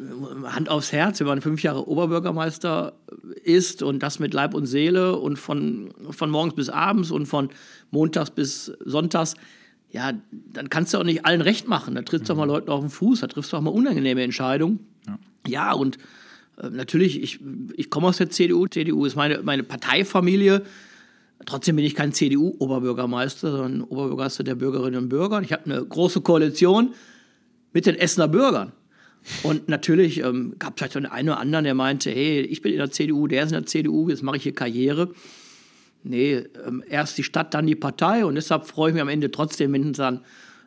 Hand 0.45 0.69
aufs 0.69 0.93
Herz, 0.93 1.21
wenn 1.21 1.27
man 1.27 1.41
fünf 1.41 1.63
Jahre 1.63 1.89
Oberbürgermeister 1.89 2.93
ist 3.43 3.83
und 3.83 4.03
das 4.03 4.19
mit 4.19 4.35
Leib 4.35 4.55
und 4.55 4.67
Seele 4.67 5.17
und 5.17 5.39
von, 5.39 5.95
von 6.11 6.31
morgens 6.31 6.55
bis 6.55 6.69
abends 6.69 7.11
und 7.11 7.27
von 7.27 7.49
montags 7.91 8.31
bis 8.31 8.73
sonntags, 8.85 9.35
ja, 9.91 10.13
dann 10.31 10.69
kannst 10.69 10.93
du 10.93 10.99
auch 10.99 11.05
nicht 11.05 11.25
allen 11.25 11.41
recht 11.41 11.67
machen. 11.67 11.95
Da 11.95 12.03
trittst 12.03 12.29
du 12.29 12.35
mhm. 12.35 12.41
auch 12.41 12.47
mal 12.47 12.53
Leuten 12.53 12.71
auf 12.71 12.81
den 12.81 12.91
Fuß, 12.91 13.21
da 13.21 13.27
triffst 13.27 13.53
du 13.53 13.57
auch 13.57 13.63
mal 13.63 13.71
unangenehme 13.71 14.23
Entscheidungen. 14.23 14.81
Ja, 15.07 15.19
ja 15.47 15.73
und 15.73 15.99
äh, 16.59 16.71
natürlich, 16.71 17.23
ich, 17.23 17.41
ich 17.77 17.91
komme 17.91 18.09
aus 18.09 18.19
der 18.19 18.31
CDU. 18.31 18.67
CDU 18.67 19.05
ist 19.05 19.17
meine, 19.17 19.43
meine 19.43 19.63
Parteifamilie. 19.63 20.63
Trotzdem 21.47 21.77
bin 21.77 21.85
ich 21.85 21.95
kein 21.95 22.13
CDU-Oberbürgermeister, 22.13 23.51
sondern 23.51 23.83
Oberbürgermeister 23.83 24.45
der 24.45 24.57
Bürgerinnen 24.57 25.05
und 25.05 25.09
Bürger. 25.09 25.41
Ich 25.41 25.53
habe 25.53 25.65
eine 25.67 25.85
große 25.85 26.21
Koalition 26.21 26.95
mit 27.73 27.87
den 27.87 27.95
Essener 27.95 28.29
Bürgern. 28.29 28.73
Und 29.43 29.69
natürlich 29.69 30.19
ähm, 30.21 30.55
gab 30.59 30.75
es 30.75 30.79
vielleicht 30.79 30.95
den 30.95 31.07
einen 31.07 31.31
oder 31.31 31.41
anderen, 31.41 31.65
der 31.65 31.75
meinte, 31.75 32.11
hey, 32.11 32.41
ich 32.41 32.63
bin 32.63 32.73
in 32.73 32.79
der 32.79 32.91
CDU, 32.91 33.27
der 33.27 33.45
ist 33.45 33.53
in 33.53 33.59
der 33.59 33.67
CDU, 33.67 34.09
jetzt 34.09 34.23
mache 34.23 34.37
ich 34.37 34.43
hier 34.43 34.55
Karriere. 34.55 35.13
Nee, 36.09 36.43
ähm, 36.67 36.83
erst 36.89 37.19
die 37.19 37.23
Stadt, 37.23 37.53
dann 37.53 37.67
die 37.67 37.75
Partei. 37.75 38.25
Und 38.25 38.37
deshalb 38.37 38.67
freue 38.67 38.89
ich 38.89 38.95
mich 38.95 39.03
am 39.03 39.11
Ende 39.11 39.31
trotzdem, 39.31 39.75
wenn 39.75 39.91
es 39.91 39.99
dann 39.99 40.21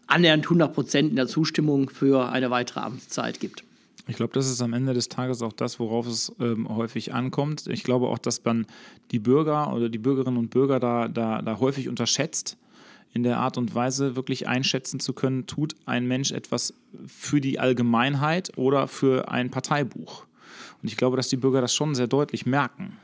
annähernd 0.06 0.46
100 0.46 0.72
Prozent 0.72 1.10
in 1.10 1.16
der 1.16 1.26
Zustimmung 1.26 1.90
für 1.90 2.30
eine 2.30 2.52
weitere 2.52 2.82
Amtszeit 2.82 3.40
gibt. 3.40 3.64
Ich 4.08 4.18
glaube, 4.18 4.34
das 4.34 4.48
ist 4.48 4.62
am 4.62 4.74
Ende 4.74 4.94
des 4.94 5.10
Tages 5.10 5.42
auch 5.42 5.54
das, 5.54 5.80
worauf 5.80 6.06
es 6.06 6.32
ähm, 6.40 6.70
häufig 6.70 7.16
ankommt. 7.16 7.66
Ich 7.66 7.84
glaube 7.84 8.08
auch, 8.10 8.20
dass 8.20 8.44
man 8.44 8.68
die 9.10 9.18
Bürger 9.18 9.74
oder 9.74 9.90
die 9.90 9.98
Bürgerinnen 9.98 10.38
und 10.38 10.52
Bürger 10.52 10.80
da, 10.80 11.08
da, 11.08 11.42
da 11.42 11.60
häufig 11.60 11.90
unterschätzt, 11.90 12.58
in 13.12 13.24
der 13.24 13.40
Art 13.40 13.58
und 13.58 13.74
Weise 13.74 14.16
wirklich 14.16 14.48
einschätzen 14.48 15.00
zu 15.00 15.14
können, 15.14 15.48
tut 15.48 15.76
ein 15.88 16.08
Mensch 16.08 16.32
etwas 16.32 16.76
für 17.08 17.42
die 17.42 17.60
Allgemeinheit 17.60 18.56
oder 18.58 18.88
für 18.88 19.32
ein 19.32 19.50
Parteibuch. 19.50 20.26
Und 20.84 20.88
ich 20.88 20.98
glaube, 20.98 21.18
dass 21.18 21.30
die 21.30 21.38
Bürger 21.38 21.62
das 21.62 21.74
schon 21.74 21.96
sehr 21.96 22.08
deutlich 22.08 22.46
merken 22.46 22.98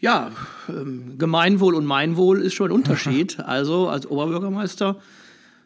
ja, 0.00 0.30
ähm, 0.68 1.18
Gemeinwohl 1.18 1.74
und 1.74 1.86
Meinwohl 1.86 2.42
ist 2.42 2.54
schon 2.54 2.70
ein 2.70 2.74
Unterschied. 2.74 3.40
also 3.44 3.88
als 3.88 4.06
Oberbürgermeister 4.06 4.96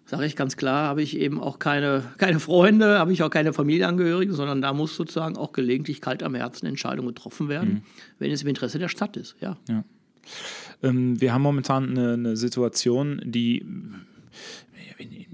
sage 0.07 0.27
ich 0.27 0.35
ganz 0.35 0.57
klar, 0.57 0.89
habe 0.89 1.03
ich 1.03 1.17
eben 1.17 1.41
auch 1.41 1.59
keine, 1.61 2.03
keine 2.19 2.41
Freunde, 2.41 2.99
habe 2.99 3.13
ich 3.13 3.23
auch 3.23 3.31
keine 3.31 3.53
Familienangehörigen, 3.53 4.35
sondern 4.35 4.61
da 4.61 4.73
muss 4.73 4.97
sozusagen 4.97 5.37
auch 5.37 5.53
gelegentlich 5.53 6.01
kalt 6.01 6.23
am 6.25 6.35
Herzen 6.35 6.67
Entscheidungen 6.67 7.09
getroffen 7.09 7.49
werden, 7.49 7.75
mhm. 7.75 7.83
wenn 8.19 8.33
es 8.33 8.43
im 8.43 8.49
Interesse 8.49 8.81
der 8.81 8.89
Stadt 8.89 9.17
ist. 9.17 9.37
Ja. 9.41 9.57
ja. 9.69 9.85
Ähm, 10.83 11.21
wir 11.21 11.33
haben 11.33 11.43
momentan 11.43 11.91
eine, 11.91 12.15
eine 12.15 12.37
Situation, 12.37 13.21
die 13.25 13.65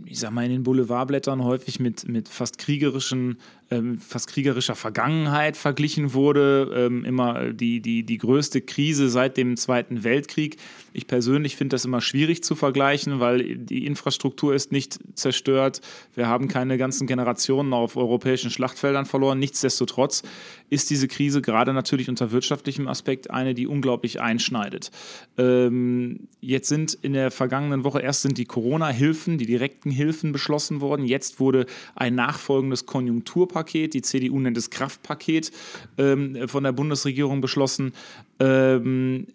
ich 0.07 0.21
sag 0.21 0.31
mal, 0.31 0.45
in 0.45 0.53
den 0.53 0.63
Boulevardblättern 0.63 1.43
häufig 1.43 1.81
mit, 1.81 2.09
mit 2.09 2.29
fast 2.29 2.59
kriegerischen 2.59 3.39
ähm, 3.71 3.99
fast 3.99 4.29
kriegerischer 4.29 4.77
Vergangenheit 4.77 5.57
verglichen 5.57 6.15
wurde, 6.15 6.73
ähm, 6.75 7.05
immer 7.05 7.53
die, 7.53 7.81
die, 7.81 8.05
die 8.05 8.19
größte 8.19 8.61
Krise 8.61 9.09
seit 9.09 9.37
dem 9.37 9.57
Zweiten 9.57 10.05
Weltkrieg. 10.05 10.57
Ich 10.93 11.07
persönlich 11.07 11.57
finde 11.57 11.75
das 11.75 11.85
immer 11.85 12.01
schwierig 12.01 12.45
zu 12.45 12.55
vergleichen, 12.55 13.19
weil 13.19 13.57
die 13.57 13.87
Infrastruktur 13.87 14.55
ist 14.55 14.71
nicht 14.71 14.99
zerstört. 15.15 15.81
Wir 16.15 16.29
haben 16.29 16.49
keine 16.49 16.79
ganzen 16.79 17.07
Generationen 17.07 17.73
auf 17.73 17.97
europäischen 17.97 18.51
Schlachtfeldern 18.51 19.05
verloren. 19.05 19.41
Nichtsdestotrotz 19.41 20.23
ist 20.71 20.91
diese 20.91 21.09
Krise 21.09 21.43
gerade 21.43 21.73
natürlich 21.73 22.09
unter 22.09 22.31
wirtschaftlichem 22.31 22.87
Aspekt 22.87 23.31
eine, 23.31 23.55
die 23.55 23.67
unglaublich 23.67 24.21
einschneidet. 24.21 24.93
Ähm, 25.39 26.29
jetzt 26.41 26.69
sind 26.69 26.95
in 26.95 27.15
der 27.15 27.33
vergangenen 27.33 27.83
Woche 27.83 28.01
erst 28.01 28.23
sind 28.23 28.39
die 28.39 28.45
Corona-Hilfen, 28.45 29.39
die 29.39 29.47
direkten 29.47 29.91
Hilfen 29.97 30.33
beschlossen 30.33 30.81
worden. 30.81 31.05
Jetzt 31.05 31.41
wurde 31.41 31.67
ein 31.95 32.15
nachfolgendes 32.15 32.87
Konjunkturpaket 32.87 33.95
die 33.95 34.03
CDU 34.03 34.39
nennt 34.39 34.57
es 34.57 34.71
Kraftpaket, 34.71 35.51
ähm, 35.99 36.49
von 36.49 36.65
der 36.65 36.73
Bundesregierung 36.73 37.41
beschlossen. 37.41 37.93
Ähm, 38.39 39.27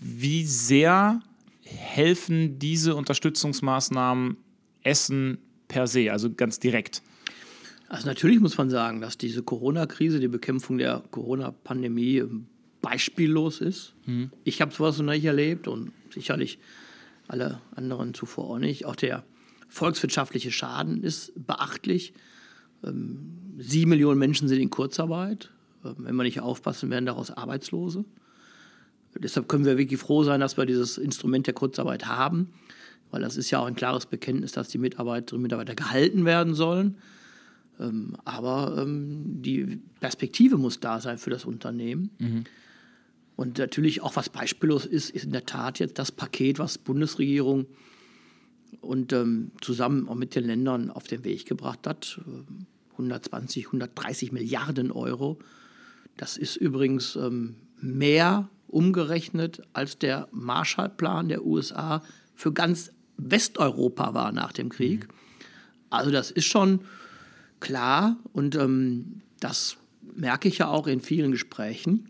wie 0.00 0.44
sehr 0.44 1.20
helfen 1.64 2.58
diese 2.58 2.94
Unterstützungsmaßnahmen 2.94 4.36
Essen 4.82 5.38
per 5.66 5.86
se, 5.86 6.12
also 6.12 6.32
ganz 6.32 6.60
direkt? 6.60 7.02
Also 7.88 8.06
natürlich 8.06 8.40
muss 8.40 8.58
man 8.58 8.68
sagen, 8.68 9.00
dass 9.00 9.16
diese 9.16 9.42
Corona-Krise, 9.42 10.20
die 10.20 10.28
Bekämpfung 10.28 10.78
der 10.78 11.02
Corona-Pandemie 11.10 12.24
beispiellos 12.82 13.60
ist. 13.60 13.94
Mhm. 14.06 14.30
Ich 14.44 14.60
habe 14.60 14.74
sowas 14.74 14.98
noch 14.98 15.12
nicht 15.12 15.24
erlebt 15.24 15.68
und 15.68 15.92
sicherlich 16.12 16.58
alle 17.28 17.60
anderen 17.74 18.14
zuvor 18.14 18.50
auch 18.50 18.58
nicht. 18.58 18.84
Auch 18.84 18.96
der 18.96 19.24
volkswirtschaftliche 19.68 20.50
Schaden 20.50 21.02
ist 21.02 21.32
beachtlich. 21.36 22.14
Ähm, 22.82 23.38
sieben 23.58 23.90
Millionen 23.90 24.18
Menschen 24.18 24.48
sind 24.48 24.60
in 24.60 24.70
Kurzarbeit. 24.70 25.50
Ähm, 25.84 25.96
wenn 25.98 26.16
wir 26.16 26.24
nicht 26.24 26.40
aufpassen, 26.40 26.90
werden 26.90 27.06
daraus 27.06 27.30
Arbeitslose. 27.30 28.04
Deshalb 29.14 29.48
können 29.48 29.64
wir 29.64 29.78
wirklich 29.78 30.00
froh 30.00 30.22
sein, 30.22 30.40
dass 30.40 30.56
wir 30.56 30.66
dieses 30.66 30.98
Instrument 30.98 31.46
der 31.46 31.54
Kurzarbeit 31.54 32.06
haben, 32.06 32.50
weil 33.10 33.20
das 33.20 33.36
ist 33.36 33.50
ja 33.50 33.58
auch 33.58 33.66
ein 33.66 33.74
klares 33.74 34.06
Bekenntnis, 34.06 34.52
dass 34.52 34.68
die 34.68 34.78
Mitarbeiterinnen 34.78 35.38
und 35.38 35.42
Mitarbeiter 35.42 35.74
gehalten 35.74 36.24
werden 36.24 36.54
sollen. 36.54 36.98
Ähm, 37.80 38.16
aber 38.24 38.86
die 38.86 39.80
Perspektive 40.00 40.56
muss 40.56 40.80
da 40.80 41.00
sein 41.00 41.18
für 41.18 41.30
das 41.30 41.44
Unternehmen. 41.44 42.10
Mhm. 42.18 42.44
Und 43.34 43.58
natürlich 43.58 44.02
auch 44.02 44.16
was 44.16 44.28
beispiellos 44.28 44.84
ist, 44.84 45.10
ist 45.10 45.24
in 45.24 45.32
der 45.32 45.46
Tat 45.46 45.78
jetzt 45.78 45.98
das 45.98 46.12
Paket, 46.12 46.58
was 46.58 46.76
Bundesregierung 46.76 47.66
und 48.80 49.12
ähm, 49.12 49.52
zusammen 49.60 50.08
auch 50.08 50.14
mit 50.14 50.34
den 50.34 50.44
Ländern 50.44 50.90
auf 50.90 51.04
den 51.04 51.24
Weg 51.24 51.46
gebracht 51.46 51.86
hat. 51.86 52.20
120, 52.92 53.66
130 53.66 54.32
Milliarden 54.32 54.90
Euro. 54.90 55.38
Das 56.16 56.36
ist 56.36 56.56
übrigens 56.56 57.16
ähm, 57.16 57.56
mehr 57.80 58.48
umgerechnet 58.66 59.62
als 59.72 59.98
der 59.98 60.28
Marshallplan 60.32 61.28
der 61.28 61.44
USA 61.44 62.02
für 62.34 62.52
ganz 62.52 62.92
Westeuropa 63.16 64.14
war 64.14 64.32
nach 64.32 64.52
dem 64.52 64.68
Krieg. 64.68 65.08
Mhm. 65.08 65.12
Also 65.90 66.10
das 66.10 66.30
ist 66.30 66.46
schon 66.46 66.80
klar 67.60 68.16
und 68.32 68.54
ähm, 68.56 69.22
das 69.40 69.76
merke 70.14 70.48
ich 70.48 70.58
ja 70.58 70.68
auch 70.68 70.86
in 70.86 71.00
vielen 71.00 71.32
Gesprächen. 71.32 72.08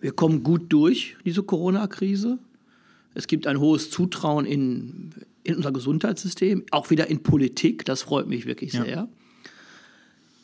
Wir 0.00 0.12
kommen 0.12 0.42
gut 0.42 0.72
durch 0.72 1.16
diese 1.24 1.42
Corona-Krise. 1.42 2.38
Es 3.14 3.26
gibt 3.26 3.46
ein 3.46 3.58
hohes 3.60 3.90
Zutrauen 3.90 4.46
in, 4.46 5.10
in 5.42 5.56
unser 5.56 5.72
Gesundheitssystem, 5.72 6.64
auch 6.70 6.90
wieder 6.90 7.08
in 7.08 7.22
Politik. 7.22 7.84
Das 7.84 8.02
freut 8.02 8.28
mich 8.28 8.46
wirklich 8.46 8.72
ja. 8.72 8.84
sehr. 8.84 9.08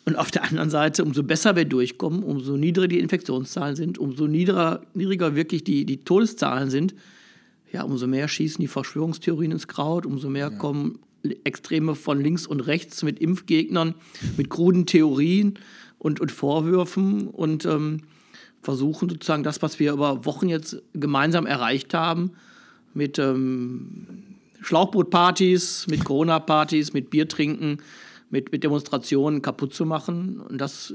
Und 0.05 0.17
auf 0.17 0.31
der 0.31 0.45
anderen 0.45 0.71
Seite, 0.71 1.03
umso 1.05 1.25
besser 1.25 1.57
wir 1.57 1.65
durchkommen, 1.65 2.23
umso 2.23 2.57
niedriger 2.57 2.89
die 2.89 3.01
Infektionszahlen 3.01 3.75
sind, 3.75 3.99
umso 3.99 4.27
niedriger, 4.27 4.83
niedriger 4.95 5.35
wirklich 5.35 5.65
die, 5.65 5.85
die 5.85 5.99
Todeszahlen 5.99 6.71
sind, 6.71 6.95
ja, 7.73 7.83
umso 7.83 8.07
mehr 8.07 8.29
schießen 8.29 8.63
die 8.63 8.69
Verschwörungstheorien 8.69 9.51
ins 9.51 9.67
Kraut, 9.67 10.07
umso 10.07 10.31
mehr 10.31 10.51
ja. 10.51 10.57
kommen 10.57 11.01
Extreme 11.45 11.97
von 11.97 12.21
links 12.21 12.47
und 12.47 12.61
rechts 12.61 13.03
mit 13.03 13.19
Impfgegnern, 13.19 13.95
mit 14.37 14.49
kruden 14.49 14.87
Theorien 14.87 15.59
und, 15.99 16.21
und 16.21 16.31
Vorwürfen. 16.31 17.27
Und 17.27 17.65
ähm, 17.65 18.03
versuchen 18.63 19.09
sozusagen 19.09 19.43
das, 19.43 19.63
was 19.63 19.79
wir 19.79 19.93
über 19.93 20.25
Wochen 20.25 20.49
jetzt 20.49 20.83
gemeinsam 20.93 21.47
erreicht 21.47 21.95
haben, 21.95 22.33
mit 22.97 23.19
ähm, 23.19 24.07
Schlauchbootpartys, 24.61 25.87
mit 25.89 26.05
Corona-Partys, 26.05 26.93
mit 26.93 27.11
Biertrinken, 27.11 27.79
mit, 28.31 28.51
mit 28.51 28.65
Demonstrationen 28.65 29.43
kaputt 29.43 29.75
zu 29.75 29.85
machen. 29.85 30.41
Und 30.41 30.59
das, 30.59 30.95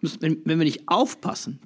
müssen, 0.00 0.22
wenn, 0.22 0.38
wenn 0.44 0.58
wir 0.58 0.64
nicht 0.64 0.82
aufpassen, 0.86 1.58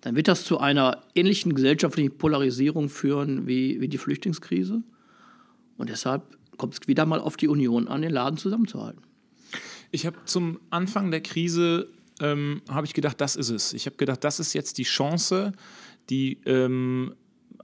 dann 0.00 0.16
wird 0.16 0.26
das 0.26 0.44
zu 0.44 0.58
einer 0.58 1.04
ähnlichen 1.14 1.54
gesellschaftlichen 1.54 2.18
Polarisierung 2.18 2.88
führen 2.88 3.46
wie, 3.46 3.80
wie 3.80 3.88
die 3.88 3.98
Flüchtlingskrise. 3.98 4.82
Und 5.76 5.90
deshalb 5.90 6.22
kommt 6.56 6.74
es 6.74 6.88
wieder 6.88 7.06
mal 7.06 7.20
auf 7.20 7.36
die 7.36 7.48
Union 7.48 7.86
an, 7.86 8.02
den 8.02 8.10
Laden 8.10 8.36
zusammenzuhalten. 8.36 9.02
Ich 9.92 10.06
habe 10.06 10.16
zum 10.24 10.58
Anfang 10.70 11.10
der 11.10 11.20
Krise 11.20 11.88
ähm, 12.20 12.62
habe 12.68 12.86
ich 12.86 12.94
gedacht, 12.94 13.20
das 13.20 13.36
ist 13.36 13.50
es. 13.50 13.72
Ich 13.74 13.86
habe 13.86 13.96
gedacht, 13.96 14.24
das 14.24 14.40
ist 14.40 14.54
jetzt 14.54 14.78
die 14.78 14.84
Chance, 14.84 15.52
die 16.10 16.38
ähm, 16.46 17.14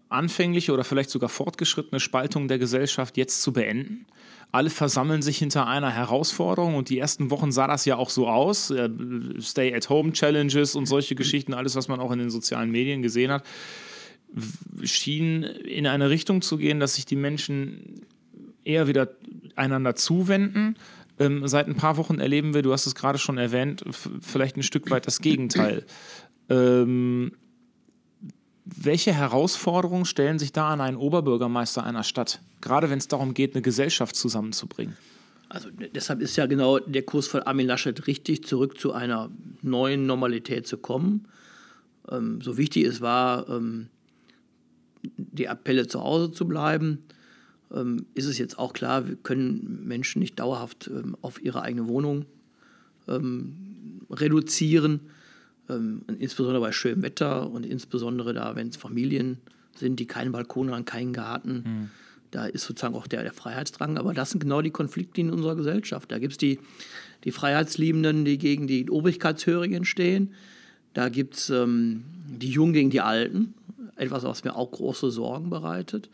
anfängliche 0.09 0.73
oder 0.73 0.85
vielleicht 0.85 1.11
sogar 1.11 1.29
fortgeschrittene 1.29 2.01
Spaltung 2.01 2.49
der 2.49 2.59
Gesellschaft 2.59 3.17
jetzt 3.17 3.43
zu 3.43 3.53
beenden. 3.53 4.07
Alle 4.51 4.71
versammeln 4.71 5.21
sich 5.21 5.39
hinter 5.39 5.67
einer 5.67 5.91
Herausforderung 5.91 6.75
und 6.75 6.89
die 6.89 6.99
ersten 6.99 7.31
Wochen 7.31 7.53
sah 7.53 7.67
das 7.67 7.85
ja 7.85 7.97
auch 7.97 8.09
so 8.09 8.29
aus. 8.29 8.71
Äh, 8.71 8.89
Stay-at-Home-Challenges 9.41 10.75
und 10.75 10.87
solche 10.87 11.15
Geschichten, 11.15 11.53
alles, 11.53 11.77
was 11.77 11.89
man 11.89 12.01
auch 12.01 12.13
in 12.13 12.19
den 12.19 12.31
sozialen 12.31 12.71
Medien 12.71 13.03
gesehen 13.03 13.31
hat, 13.31 13.45
schien 14.83 15.43
in 15.43 15.87
eine 15.87 16.11
Richtung 16.11 16.43
zu 16.43 16.57
gehen, 16.57 16.81
dass 16.81 16.95
sich 16.95 17.07
die 17.07 17.17
Menschen 17.17 18.07
eher 18.65 18.87
wieder 18.87 19.09
einander 19.57 19.95
zuwenden 19.95 20.77
ähm, 21.19 21.47
seit 21.47 21.67
ein 21.67 21.75
paar 21.75 21.97
Wochen 21.97 22.19
erleben 22.19 22.55
wir, 22.55 22.63
du 22.63 22.73
hast 22.73 22.87
es 22.87 22.95
gerade 22.95 23.19
schon 23.19 23.39
erwähnt, 23.39 23.85
vielleicht 24.21 24.57
ein 24.57 24.63
Stück 24.63 24.91
weit 24.91 25.07
das 25.07 25.21
Gegenteil. 25.21 25.85
Ähm, 26.49 27.33
welche 28.77 29.13
Herausforderungen 29.13 30.05
stellen 30.05 30.39
sich 30.39 30.53
da 30.53 30.69
an 30.71 30.81
einen 30.81 30.97
Oberbürgermeister 30.97 31.85
einer 31.85 32.05
Stadt, 32.05 32.41
gerade 32.61 32.91
wenn 32.91 32.99
es 32.99 33.09
darum 33.09 33.35
geht, 33.35 33.55
eine 33.55 33.63
Gesellschaft 33.63 34.15
zusammenzubringen? 34.17 34.97
Also 35.49 35.71
deshalb 35.71 36.21
ist 36.21 36.37
ja 36.37 36.47
genau 36.47 36.79
der 36.79 37.03
Kurs 37.03 37.27
von 37.27 37.43
Armin 37.43 37.67
Laschet 37.67 38.07
richtig, 38.07 38.45
zurück 38.45 38.79
zu 38.79 38.93
einer 38.93 39.31
neuen 39.63 40.05
Normalität 40.07 40.67
zu 40.67 40.77
kommen. 40.77 41.27
Ähm, 42.11 42.41
so 42.43 42.59
wichtig 42.59 42.85
es 42.85 43.01
war, 43.01 43.49
ähm, 43.49 43.89
die 45.03 45.49
Appelle 45.49 45.87
zu 45.87 46.03
Hause 46.03 46.33
zu 46.33 46.47
bleiben, 46.47 47.05
ähm, 47.73 48.07
ist 48.15 48.27
es 48.27 48.37
jetzt 48.37 48.59
auch 48.59 48.75
klar, 48.75 49.09
wir 49.09 49.17
können 49.17 49.87
Menschen 49.87 50.21
nicht 50.21 50.39
dauerhaft 50.39 50.91
ähm, 50.93 51.17
auf 51.23 51.43
ihre 51.43 51.63
eigene 51.63 51.89
Wohnung 51.89 52.27
ähm, 53.07 54.03
reduzieren. 54.11 55.01
Ähm, 55.69 56.03
insbesondere 56.19 56.61
bei 56.61 56.73
schönem 56.73 57.03
Wetter 57.03 57.51
und 57.51 57.67
insbesondere 57.67 58.33
da, 58.35 58.57
wenn 58.57 58.69
es 58.69 58.77
Familien 58.77 59.39
sind, 59.75 60.01
die 60.01 60.07
keinen 60.07 60.33
Balkon 60.33 60.71
haben, 60.71 60.85
keinen 60.85 61.13
Garten. 61.13 61.55
Mhm. 61.65 61.91
Da 62.31 62.47
ist 62.47 62.65
sozusagen 62.65 62.95
auch 62.95 63.07
der, 63.07 63.23
der 63.23 63.33
Freiheitsdrang. 63.33 63.97
Aber 63.97 64.15
das 64.15 64.31
sind 64.31 64.41
genau 64.41 64.61
die 64.61 64.71
Konflikte 64.71 65.21
in 65.21 65.31
unserer 65.31 65.57
Gesellschaft. 65.57 66.11
Da 66.11 66.19
gibt 66.19 66.33
es 66.33 66.39
die, 66.39 66.59
die 67.25 67.33
Freiheitsliebenden, 67.33 68.25
die 68.25 68.39
gegen 68.39 68.67
die 68.67 68.91
Obrigkeitshörigen 68.91 69.85
stehen. 69.85 70.33
Da 70.95 71.09
gibt 71.09 71.37
es 71.37 71.51
ähm, 71.51 72.05
die 72.27 72.51
Jungen 72.51 72.73
gegen 72.73 72.91
die 72.91 73.01
Alten. 73.01 73.55
Etwas, 73.97 74.25
was 74.25 74.45
mir 74.45 74.57
auch 74.57 74.71
große 74.71 75.11
Sorgen 75.11 75.51
bereitet 75.51 76.11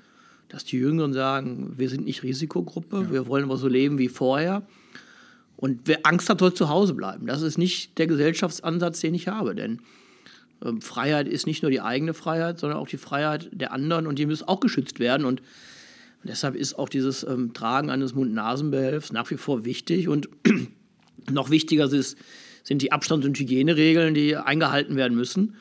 dass 0.48 0.64
die 0.64 0.76
Jüngeren 0.76 1.12
sagen, 1.12 1.74
wir 1.76 1.88
sind 1.88 2.04
nicht 2.04 2.22
Risikogruppe, 2.22 3.02
ja. 3.02 3.10
wir 3.10 3.26
wollen 3.26 3.44
aber 3.44 3.56
so 3.56 3.68
leben 3.68 3.98
wie 3.98 4.08
vorher. 4.08 4.62
Und 5.56 5.82
wer 5.84 6.00
Angst 6.04 6.28
hat, 6.28 6.40
soll 6.40 6.54
zu 6.54 6.68
Hause 6.68 6.94
bleiben. 6.94 7.26
Das 7.26 7.42
ist 7.42 7.58
nicht 7.58 7.98
der 7.98 8.06
Gesellschaftsansatz, 8.06 9.00
den 9.00 9.14
ich 9.14 9.28
habe. 9.28 9.54
Denn 9.54 9.80
ähm, 10.64 10.80
Freiheit 10.80 11.28
ist 11.28 11.46
nicht 11.46 11.62
nur 11.62 11.70
die 11.70 11.80
eigene 11.80 12.14
Freiheit, 12.14 12.58
sondern 12.58 12.78
auch 12.78 12.88
die 12.88 12.96
Freiheit 12.96 13.48
der 13.52 13.72
anderen 13.72 14.06
und 14.06 14.18
die 14.18 14.26
muss 14.26 14.46
auch 14.46 14.60
geschützt 14.60 14.98
werden. 14.98 15.24
Und 15.24 15.42
deshalb 16.22 16.54
ist 16.56 16.74
auch 16.78 16.88
dieses 16.88 17.24
ähm, 17.24 17.52
Tragen 17.54 17.90
eines 17.90 18.14
Mund-Nasen-Behelfs 18.14 19.12
nach 19.12 19.30
wie 19.30 19.36
vor 19.36 19.64
wichtig. 19.64 20.08
Und 20.08 20.28
noch 21.30 21.50
wichtiger 21.50 21.90
ist, 21.92 22.18
sind 22.62 22.82
die 22.82 22.92
Abstands- 22.92 23.26
und 23.26 23.38
Hygieneregeln, 23.38 24.14
die 24.14 24.36
eingehalten 24.36 24.96
werden 24.96 25.16
müssen. 25.16 25.54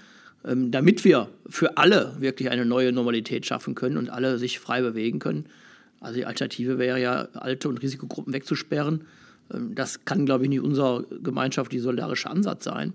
Ähm, 0.45 0.71
damit 0.71 1.05
wir 1.05 1.29
für 1.47 1.77
alle 1.77 2.15
wirklich 2.19 2.49
eine 2.49 2.65
neue 2.65 2.91
Normalität 2.91 3.45
schaffen 3.45 3.75
können 3.75 3.97
und 3.97 4.09
alle 4.09 4.37
sich 4.37 4.59
frei 4.59 4.81
bewegen 4.81 5.19
können. 5.19 5.45
Also 6.01 6.15
die 6.15 6.25
Alternative 6.25 6.79
wäre 6.79 6.99
ja, 6.99 7.29
alte 7.33 7.69
und 7.69 7.81
Risikogruppen 7.81 8.33
wegzusperren. 8.33 9.05
Ähm, 9.51 9.75
das 9.75 10.05
kann, 10.05 10.25
glaube 10.25 10.43
ich, 10.43 10.49
nicht 10.49 10.61
unser 10.61 11.03
gemeinschaftlicher 11.23 11.83
solidarischer 11.83 12.29
Ansatz 12.29 12.63
sein. 12.63 12.93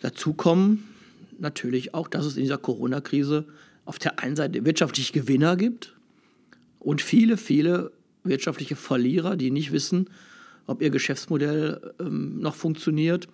Dazu 0.00 0.32
kommen 0.32 0.88
natürlich 1.38 1.94
auch, 1.94 2.08
dass 2.08 2.24
es 2.24 2.36
in 2.36 2.42
dieser 2.42 2.58
Corona-Krise 2.58 3.46
auf 3.84 3.98
der 3.98 4.18
einen 4.18 4.36
Seite 4.36 4.64
wirtschaftliche 4.64 5.12
Gewinner 5.12 5.56
gibt 5.56 5.94
und 6.78 7.02
viele, 7.02 7.36
viele 7.36 7.92
wirtschaftliche 8.22 8.76
Verlierer, 8.76 9.36
die 9.36 9.50
nicht 9.50 9.72
wissen, 9.72 10.10
ob 10.66 10.82
ihr 10.82 10.90
Geschäftsmodell 10.90 11.94
ähm, 11.98 12.40
noch 12.40 12.54
funktioniert 12.54 13.28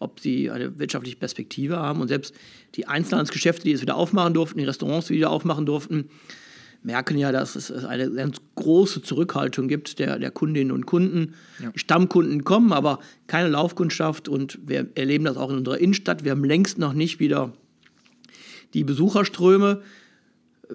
ob 0.00 0.18
sie 0.18 0.50
eine 0.50 0.78
wirtschaftliche 0.78 1.18
Perspektive 1.18 1.76
haben. 1.76 2.00
Und 2.00 2.08
selbst 2.08 2.34
die 2.74 2.88
Einzelhandelsgeschäfte, 2.88 3.64
die 3.64 3.72
es 3.72 3.82
wieder 3.82 3.96
aufmachen 3.96 4.34
durften, 4.34 4.58
die 4.58 4.64
Restaurants, 4.64 5.10
wieder 5.10 5.30
aufmachen 5.30 5.66
durften, 5.66 6.08
merken 6.82 7.18
ja, 7.18 7.32
dass 7.32 7.56
es 7.56 7.70
eine 7.70 8.10
ganz 8.10 8.40
große 8.54 9.02
Zurückhaltung 9.02 9.68
gibt 9.68 9.98
der, 9.98 10.18
der 10.18 10.30
Kundinnen 10.30 10.72
und 10.72 10.86
Kunden. 10.86 11.34
Ja. 11.62 11.70
Stammkunden 11.74 12.44
kommen, 12.44 12.72
aber 12.72 13.00
keine 13.26 13.48
Laufkundschaft. 13.48 14.28
Und 14.28 14.58
wir 14.66 14.88
erleben 14.94 15.24
das 15.24 15.36
auch 15.36 15.50
in 15.50 15.58
unserer 15.58 15.78
Innenstadt. 15.78 16.24
Wir 16.24 16.32
haben 16.32 16.44
längst 16.44 16.78
noch 16.78 16.92
nicht 16.92 17.20
wieder 17.20 17.52
die 18.74 18.84
Besucherströme. 18.84 19.82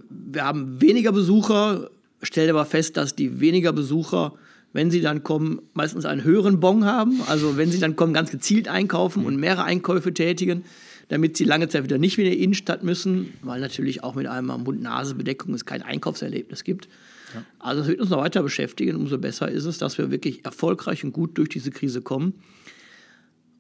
Wir 0.10 0.44
haben 0.44 0.82
weniger 0.82 1.12
Besucher, 1.12 1.90
stellen 2.22 2.50
aber 2.50 2.66
fest, 2.66 2.98
dass 2.98 3.16
die 3.16 3.40
weniger 3.40 3.74
Besucher 3.74 4.34
wenn 4.76 4.92
sie 4.92 5.00
dann 5.00 5.24
kommen, 5.24 5.62
meistens 5.74 6.04
einen 6.04 6.26
höheren 6.26 6.60
Bon 6.60 6.84
haben. 6.84 7.22
Also 7.28 7.56
wenn 7.56 7.72
sie 7.72 7.80
dann 7.80 7.96
kommen, 7.96 8.14
ganz 8.14 8.30
gezielt 8.30 8.68
einkaufen 8.68 9.26
und 9.26 9.38
mehrere 9.38 9.64
Einkäufe 9.64 10.14
tätigen, 10.14 10.66
damit 11.08 11.38
sie 11.38 11.44
lange 11.44 11.68
Zeit 11.70 11.84
wieder 11.84 11.98
nicht 11.98 12.18
wieder 12.18 12.30
in 12.30 12.38
die 12.38 12.44
Innenstadt 12.44 12.84
müssen, 12.84 13.34
weil 13.42 13.60
natürlich 13.60 14.04
auch 14.04 14.16
mit 14.16 14.28
einer 14.28 14.58
Mund-Nase-Bedeckung 14.58 15.54
es 15.54 15.66
kein 15.66 15.82
Einkaufserlebnis 15.82 16.64
gibt. 16.64 16.88
Ja. 17.34 17.44
Also 17.60 17.82
das 17.82 17.90
wird 17.90 18.02
uns 18.02 18.10
noch 18.10 18.20
weiter 18.20 18.42
beschäftigen. 18.42 18.96
Umso 18.96 19.18
besser 19.18 19.50
ist 19.50 19.66
es, 19.66 19.78
dass 19.78 19.98
wir 19.98 20.12
wirklich 20.12 20.46
erfolgreich 20.46 21.04
und 21.04 21.12
gut 21.12 21.38
durch 21.38 21.50
diese 21.50 21.72
Krise 21.72 22.02
kommen. 22.02 22.34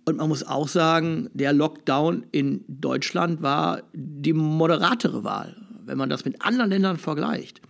Und 0.05 0.17
man 0.17 0.29
muss 0.29 0.43
auch 0.43 0.67
sagen, 0.67 1.29
der 1.33 1.51
Lockdown 1.51 2.25
in 2.31 2.63
Deutschland 2.67 3.41
war 3.41 3.83
die 3.93 4.33
moderatere 4.33 5.23
Wahl, 5.23 5.55
wenn 5.83 5.97
man 5.97 6.09
das 6.09 6.25
mit 6.25 6.43
anderen 6.43 6.69
Ländern 6.69 6.97
vergleicht, 6.97 7.61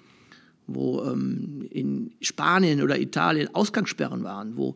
wo 0.67 1.03
ähm, 1.03 1.65
in 1.69 2.11
Spanien 2.21 2.81
oder 2.81 2.99
Italien 2.99 3.53
Ausgangssperren 3.55 4.23
waren, 4.23 4.57
wo 4.57 4.75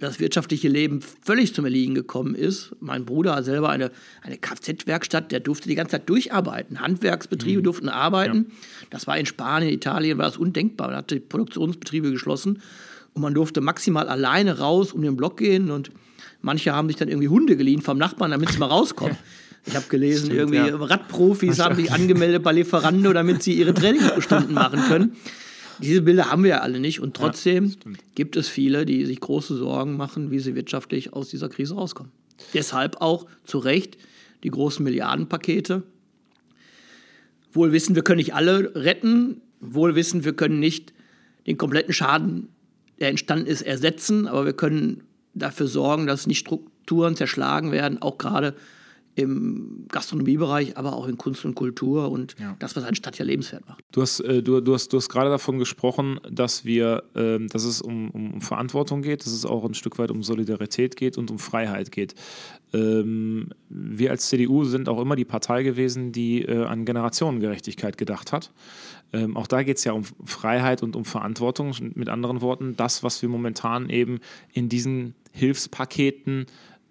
das 0.00 0.20
wirtschaftliche 0.20 0.68
Leben 0.68 1.00
völlig 1.22 1.54
zum 1.54 1.64
Erliegen 1.64 1.94
gekommen 1.94 2.34
ist. 2.34 2.76
Mein 2.80 3.06
Bruder 3.06 3.36
hat 3.36 3.46
selber 3.46 3.70
eine, 3.70 3.90
eine 4.20 4.36
Kfz-Werkstatt, 4.36 5.32
der 5.32 5.40
durfte 5.40 5.68
die 5.68 5.74
ganze 5.74 5.92
Zeit 5.92 6.08
durcharbeiten. 6.08 6.80
Handwerksbetriebe 6.80 7.60
mhm. 7.60 7.64
durften 7.64 7.88
arbeiten. 7.88 8.46
Ja. 8.48 8.86
Das 8.90 9.06
war 9.06 9.16
in 9.16 9.24
Spanien, 9.24 9.72
Italien, 9.72 10.18
war 10.18 10.26
das 10.26 10.36
undenkbar. 10.36 10.88
Man 10.88 10.96
hatte 10.96 11.14
die 11.14 11.20
Produktionsbetriebe 11.20 12.10
geschlossen 12.10 12.60
und 13.14 13.22
man 13.22 13.32
durfte 13.32 13.62
maximal 13.62 14.08
alleine 14.08 14.58
raus 14.58 14.92
um 14.92 15.00
den 15.02 15.16
Block 15.16 15.38
gehen 15.38 15.70
und 15.70 15.90
manche 16.42 16.74
haben 16.74 16.88
sich 16.88 16.96
dann 16.96 17.08
irgendwie 17.08 17.28
Hunde 17.28 17.56
geliehen 17.56 17.80
vom 17.80 17.96
Nachbarn, 17.96 18.32
damit 18.32 18.50
sie 18.50 18.58
mal 18.58 18.66
rauskommen. 18.66 19.16
Ich 19.64 19.76
habe 19.76 19.86
gelesen, 19.88 20.26
Stimmt, 20.26 20.52
irgendwie 20.52 20.70
ja. 20.70 20.76
Radprofis 20.76 21.60
haben 21.60 21.76
sich 21.76 21.92
angemeldet 21.92 22.42
bei 22.42 22.52
Lieferando, 22.52 23.12
damit 23.12 23.42
sie 23.42 23.54
ihre 23.54 23.72
Trainingsstunden 23.72 24.52
machen 24.54 24.80
können. 24.88 25.16
Diese 25.82 26.02
Bilder 26.02 26.30
haben 26.30 26.44
wir 26.44 26.50
ja 26.50 26.58
alle 26.60 26.80
nicht 26.80 27.00
und 27.00 27.14
trotzdem 27.14 27.74
ja, 27.84 27.92
gibt 28.14 28.36
es 28.36 28.48
viele, 28.48 28.86
die 28.86 29.04
sich 29.04 29.20
große 29.20 29.56
Sorgen 29.56 29.96
machen, 29.96 30.30
wie 30.30 30.38
sie 30.38 30.54
wirtschaftlich 30.54 31.12
aus 31.12 31.28
dieser 31.28 31.48
Krise 31.48 31.74
rauskommen. 31.74 32.12
Deshalb 32.54 33.00
auch 33.00 33.26
zu 33.44 33.58
Recht 33.58 33.98
die 34.42 34.50
großen 34.50 34.82
Milliardenpakete. 34.82 35.82
Wohl 37.52 37.72
wissen, 37.72 37.94
wir 37.94 38.02
können 38.02 38.18
nicht 38.18 38.34
alle 38.34 38.74
retten, 38.74 39.40
wohl 39.60 39.94
wissen, 39.94 40.24
wir 40.24 40.32
können 40.32 40.58
nicht 40.58 40.92
den 41.46 41.58
kompletten 41.58 41.92
Schaden, 41.92 42.48
der 43.00 43.08
entstanden 43.08 43.46
ist, 43.46 43.62
ersetzen, 43.62 44.26
aber 44.26 44.46
wir 44.46 44.52
können 44.52 45.02
dafür 45.34 45.66
sorgen, 45.66 46.06
dass 46.06 46.26
nicht 46.26 46.38
Strukturen 46.38 47.16
zerschlagen 47.16 47.72
werden, 47.72 48.00
auch 48.00 48.18
gerade 48.18 48.54
im 49.14 49.84
Gastronomiebereich, 49.88 50.76
aber 50.78 50.94
auch 50.94 51.06
in 51.06 51.18
Kunst 51.18 51.44
und 51.44 51.54
Kultur 51.54 52.10
und 52.10 52.34
ja. 52.40 52.56
das, 52.58 52.76
was 52.76 52.84
eine 52.84 52.96
Stadt 52.96 53.18
ja 53.18 53.24
lebenswert 53.24 53.68
macht. 53.68 53.84
Du 53.92 54.00
hast, 54.00 54.20
äh, 54.20 54.42
du, 54.42 54.60
du, 54.60 54.72
hast, 54.72 54.92
du 54.92 54.96
hast 54.96 55.10
gerade 55.10 55.28
davon 55.28 55.58
gesprochen, 55.58 56.18
dass 56.30 56.64
wir, 56.64 57.02
äh, 57.14 57.38
dass 57.46 57.64
es 57.64 57.82
um, 57.82 58.10
um, 58.10 58.40
Verantwortung 58.40 59.02
geht, 59.02 59.26
dass 59.26 59.32
es 59.32 59.44
auch 59.44 59.64
ein 59.64 59.74
Stück 59.74 59.98
weit 59.98 60.10
um 60.10 60.22
Solidarität 60.22 60.96
geht 60.96 61.18
und 61.18 61.30
um 61.30 61.38
Freiheit 61.38 61.92
geht. 61.92 62.14
Ähm, 62.72 63.50
wir 63.68 64.10
als 64.10 64.28
CDU 64.28 64.64
sind 64.64 64.88
auch 64.88 65.00
immer 65.00 65.14
die 65.14 65.26
Partei 65.26 65.62
gewesen, 65.62 66.12
die 66.12 66.42
äh, 66.42 66.64
an 66.64 66.86
Generationengerechtigkeit 66.86 67.98
gedacht 67.98 68.32
hat. 68.32 68.50
Ähm, 69.12 69.36
auch 69.36 69.46
da 69.46 69.62
geht 69.62 69.76
es 69.76 69.84
ja 69.84 69.92
um 69.92 70.04
Freiheit 70.04 70.82
und 70.82 70.96
um 70.96 71.04
Verantwortung. 71.04 71.74
Mit 71.94 72.08
anderen 72.08 72.40
Worten, 72.40 72.76
das, 72.76 73.02
was 73.02 73.20
wir 73.20 73.28
momentan 73.28 73.90
eben 73.90 74.20
in 74.54 74.70
diesen 74.70 75.14
Hilfspaketen 75.32 76.46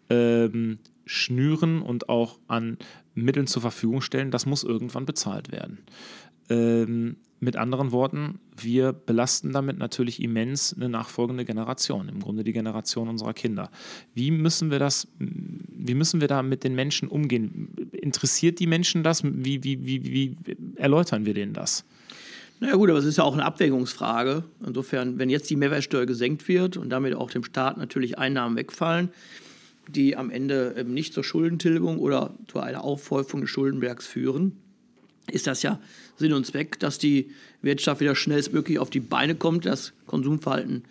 ähm, 0.10 0.78
schnüren 1.12 1.82
und 1.82 2.08
auch 2.08 2.40
an 2.48 2.78
Mitteln 3.14 3.46
zur 3.46 3.62
Verfügung 3.62 4.02
stellen, 4.02 4.32
das 4.32 4.46
muss 4.46 4.64
irgendwann 4.64 5.06
bezahlt 5.06 5.52
werden. 5.52 5.80
Ähm, 6.50 7.18
mit 7.42 7.58
anderen 7.58 7.92
Worten, 7.92 8.40
wir 8.56 8.94
belasten 8.94 9.52
damit 9.52 9.78
natürlich 9.78 10.22
immens 10.22 10.74
eine 10.74 10.88
nachfolgende 10.88 11.44
Generation, 11.44 12.08
im 12.08 12.20
Grunde 12.20 12.44
die 12.44 12.54
Generation 12.54 13.10
unserer 13.10 13.34
Kinder. 13.34 13.72
Wie 14.14 14.32
müssen 14.32 14.72
wir 14.72 14.80
das, 14.80 15.08
wie 15.18 15.96
müssen 15.96 16.22
wir 16.22 16.28
da 16.28 16.44
mit 16.44 16.64
den 16.64 16.76
Menschen 16.76 17.10
umgehen? 17.10 17.76
Interessiert 17.92 18.60
die 18.60 18.68
Menschen 18.68 19.04
das? 19.04 19.24
Wie, 19.24 19.64
wie, 19.64 19.86
wie, 19.86 20.04
wie 20.04 20.38
erläutern 20.76 21.26
wir 21.26 21.34
denen 21.34 21.54
das? 21.54 21.84
Naja 22.62 22.76
gut, 22.76 22.90
aber 22.90 23.00
es 23.00 23.06
ist 23.06 23.18
ja 23.18 23.24
auch 23.24 23.34
eine 23.34 23.44
Abwägungsfrage. 23.44 24.44
Insofern, 24.66 25.18
wenn 25.18 25.30
jetzt 25.30 25.50
die 25.50 25.56
Mehrwertsteuer 25.56 26.06
gesenkt 26.06 26.48
wird 26.48 26.78
und 26.78 26.90
damit 26.90 27.16
auch 27.16 27.32
dem 27.32 27.44
Staat 27.44 27.78
natürlich 27.78 28.20
Einnahmen 28.20 28.56
wegfallen, 28.56 29.10
die 29.92 30.16
am 30.16 30.30
Ende 30.30 30.76
eben 30.78 30.94
nicht 30.94 31.14
zur 31.14 31.24
Schuldentilgung 31.24 32.00
oder 32.00 32.36
zu 32.48 32.60
einer 32.60 32.84
Aufhäufung 32.84 33.42
des 33.42 33.50
Schuldenbergs 33.50 34.08
führen, 34.08 34.58
ist 35.30 35.48
das 35.48 35.64
ja 35.64 35.80
Sinn 36.18 36.34
und 36.34 36.46
Zweck, 36.46 36.80
dass 36.80 36.98
die 36.98 37.32
Wirtschaft 37.62 38.02
wieder 38.02 38.16
schnellstmöglich 38.16 38.80
auf 38.80 38.90
die 38.90 39.00
Beine 39.00 39.36
kommt, 39.36 39.66
das 39.66 39.94
Konsumverhalten 40.08 40.84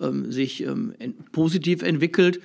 ähm, 0.00 0.32
sich 0.32 0.62
ähm, 0.62 0.94
ent 0.98 1.32
positiv 1.32 1.82
entwickelt, 1.82 2.40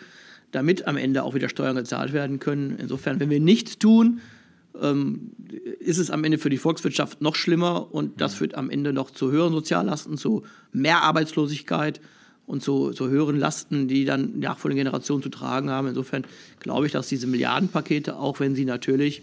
damit 0.52 0.88
am 0.88 0.98
Ende 0.98 1.24
auch 1.24 1.36
wieder 1.36 1.50
Steuern 1.50 1.76
gezahlt 1.76 2.14
werden 2.14 2.40
können. 2.40 2.78
Insofern, 2.80 3.20
wenn 3.20 3.30
wir 3.30 3.40
nichts 3.40 3.78
tun, 3.78 4.20
ähm, 4.82 5.32
ist 5.80 5.98
es 5.98 6.12
am 6.12 6.24
Ende 6.24 6.38
für 6.38 6.50
die 6.50 6.58
Volkswirtschaft 6.58 7.22
noch 7.22 7.36
schlimmer 7.36 7.94
und 7.94 8.22
das 8.22 8.36
führt 8.36 8.56
am 8.56 8.70
Ende 8.70 8.94
noch 8.94 9.12
zu 9.12 9.32
höheren 9.32 9.54
Soziallasten, 9.54 10.18
zu 10.18 10.44
mehr 10.72 11.02
Arbeitslosigkeit 11.04 12.02
und 12.50 12.64
zu, 12.64 12.92
zu 12.94 13.10
höheren 13.10 13.38
Lasten, 13.38 13.88
die 13.88 14.06
dann 14.06 14.40
nachfolgende 14.40 14.84
Generationen 14.84 15.22
zu 15.22 15.30
tragen 15.30 15.70
haben. 15.70 15.88
Insofern 15.88 16.26
glaube 16.60 16.88
ich, 16.88 16.92
dass 16.92 17.08
diese 17.08 17.28
Milliardenpakete, 17.28 18.18
auch 18.18 18.40
wenn 18.40 18.56
sie 18.56 18.66
natürlich 18.66 19.22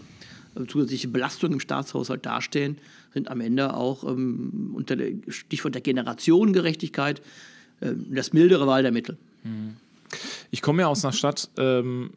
äh, 0.55 0.65
zusätzliche 0.69 1.09
Belastungen 1.09 1.55
im 1.55 1.61
Staatshaushalt 1.61 2.25
darstellen, 2.25 2.79
sind 3.13 3.29
am 3.29 3.41
Ende 3.41 3.75
auch 3.75 4.05
ähm, 4.05 4.71
unter 4.75 4.95
dem 4.95 5.25
Stichwort 5.29 5.75
der 5.75 5.83
Generationengerechtigkeit 5.83 7.21
äh, 7.81 7.95
das 8.11 8.33
mildere 8.33 8.69
Wahl 8.69 8.85
der 8.85 8.93
Mittel. 8.93 9.17
Mhm. 9.43 9.75
Ich 10.53 10.63
komme 10.63 10.83
ja 10.83 10.87
aus 10.87 11.05
einer 11.05 11.13
Stadt, 11.13 11.51
ähm, 11.59 12.11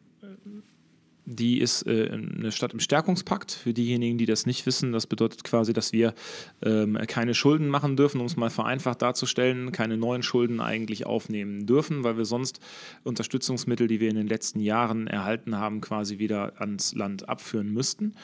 die 1.24 1.60
ist 1.60 1.86
äh, 1.86 2.10
eine 2.10 2.52
Stadt 2.52 2.72
im 2.72 2.80
Stärkungspakt. 2.80 3.52
Für 3.52 3.72
diejenigen, 3.72 4.18
die 4.18 4.26
das 4.26 4.46
nicht 4.46 4.66
wissen, 4.66 4.92
das 4.92 5.06
bedeutet 5.06 5.44
quasi, 5.44 5.72
dass 5.72 5.92
wir 5.92 6.14
ähm, 6.62 6.98
keine 7.06 7.34
Schulden 7.34 7.68
machen 7.68 7.96
dürfen, 7.96 8.20
um 8.20 8.26
es 8.26 8.36
mal 8.36 8.50
vereinfacht 8.50 9.02
darzustellen, 9.02 9.72
keine 9.72 9.96
neuen 9.96 10.22
Schulden 10.22 10.60
eigentlich 10.60 11.06
aufnehmen 11.06 11.66
dürfen, 11.66 12.04
weil 12.04 12.16
wir 12.16 12.24
sonst 12.24 12.60
Unterstützungsmittel, 13.04 13.86
die 13.86 14.00
wir 14.00 14.10
in 14.10 14.16
den 14.16 14.28
letzten 14.28 14.60
Jahren 14.60 15.06
erhalten 15.06 15.56
haben, 15.56 15.80
quasi 15.80 16.18
wieder 16.18 16.60
ans 16.60 16.94
Land 16.94 17.28
abführen 17.28 17.72
müssten. 17.72 18.14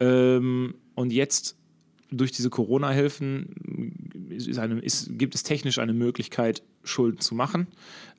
Ähm, 0.00 0.74
und 0.94 1.12
jetzt 1.12 1.56
durch 2.10 2.30
diese 2.30 2.50
Corona-Hilfen 2.50 3.48
gibt 5.18 5.34
es 5.34 5.42
technisch 5.42 5.78
eine 5.78 5.94
Möglichkeit, 5.94 6.62
Schulden 6.84 7.20
zu 7.20 7.34
machen 7.34 7.66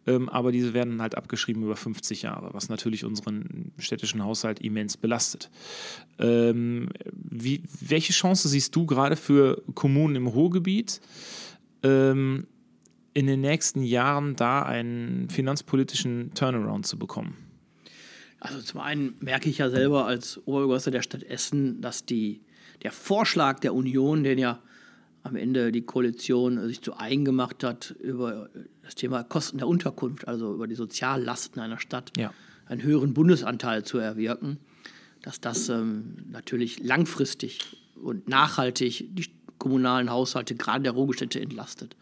ähm, 0.07 0.29
aber 0.29 0.51
diese 0.51 0.73
werden 0.73 1.01
halt 1.01 1.15
abgeschrieben 1.15 1.63
über 1.63 1.75
50 1.75 2.21
Jahre, 2.23 2.53
was 2.53 2.69
natürlich 2.69 3.05
unseren 3.05 3.71
städtischen 3.77 4.23
Haushalt 4.23 4.59
immens 4.59 4.97
belastet. 4.97 5.49
Ähm, 6.19 6.89
wie, 7.13 7.63
welche 7.81 8.13
Chance 8.13 8.47
siehst 8.47 8.75
du 8.75 8.85
gerade 8.85 9.15
für 9.15 9.63
Kommunen 9.73 10.15
im 10.15 10.27
Ruhrgebiet? 10.27 11.01
Ähm, 11.83 12.47
in 13.13 13.27
den 13.27 13.41
nächsten 13.41 13.81
Jahren 13.81 14.35
da 14.35 14.63
einen 14.63 15.29
finanzpolitischen 15.29 16.33
Turnaround 16.35 16.85
zu 16.85 16.99
bekommen? 16.99 17.37
Also 18.41 18.61
zum 18.61 18.81
einen 18.81 19.15
merke 19.21 19.49
ich 19.49 19.57
ja 19.57 19.69
selber 19.69 20.05
als 20.05 20.37
Oberbürgermeister 20.45 20.91
der 20.91 21.01
Stadt 21.01 21.23
Essen, 21.23 21.81
dass 21.81 22.05
die, 22.05 22.41
der 22.83 22.91
Vorschlag 22.91 23.59
der 23.59 23.73
Union, 23.73 24.23
den 24.23 24.37
ja 24.37 24.61
am 25.25 25.35
Ende 25.35 25.71
die 25.71 25.81
Koalition 25.81 26.67
sich 26.67 26.81
zu 26.81 26.97
eigen 26.97 27.25
gemacht 27.25 27.63
hat 27.63 27.95
über 27.99 28.47
das 28.83 28.93
Thema 28.93 29.23
Kosten 29.23 29.57
der 29.57 29.67
Unterkunft, 29.67 30.27
also 30.27 30.53
über 30.53 30.67
die 30.67 30.75
Soziallasten 30.75 31.59
einer 31.59 31.79
Stadt, 31.79 32.11
ja. 32.15 32.31
einen 32.67 32.83
höheren 32.83 33.15
Bundesanteil 33.15 33.83
zu 33.83 33.97
erwirken, 33.97 34.59
dass 35.23 35.41
das 35.41 35.67
ähm, 35.69 36.17
natürlich 36.31 36.83
langfristig 36.83 37.75
und 37.95 38.29
nachhaltig 38.29 39.07
die 39.15 39.25
kommunalen 39.57 40.11
Haushalte, 40.11 40.53
gerade 40.53 40.83
der 40.83 40.91
Ruhestätte, 40.91 41.41
entlastet. 41.41 41.95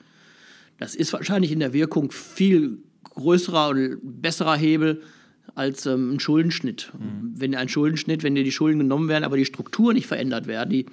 Das 0.78 0.94
ist 0.94 1.14
wahrscheinlich 1.14 1.54
in 1.54 1.60
der 1.60 1.72
Wirkung 1.72 2.12
viel 2.12 2.80
größerer 3.04 3.70
und 3.70 4.22
besserer 4.22 4.58
Hebel 4.58 5.02
als 5.56 5.86
ähm, 5.86 6.16
ein 6.16 6.20
Schuldenschnitt. 6.20 6.92
Mhm. 6.98 7.32
Wenn 7.36 7.56
ein 7.56 7.70
Schuldenschnitt, 7.70 8.24
wenn 8.24 8.36
dir 8.36 8.44
die 8.44 8.52
Schulden 8.52 8.80
genommen 8.80 9.08
werden, 9.08 9.24
aber 9.24 9.38
die 9.38 9.46
Struktur 9.46 9.94
nicht 9.94 10.08
verändert 10.08 10.46
werden, 10.46 10.72
die 10.72 10.88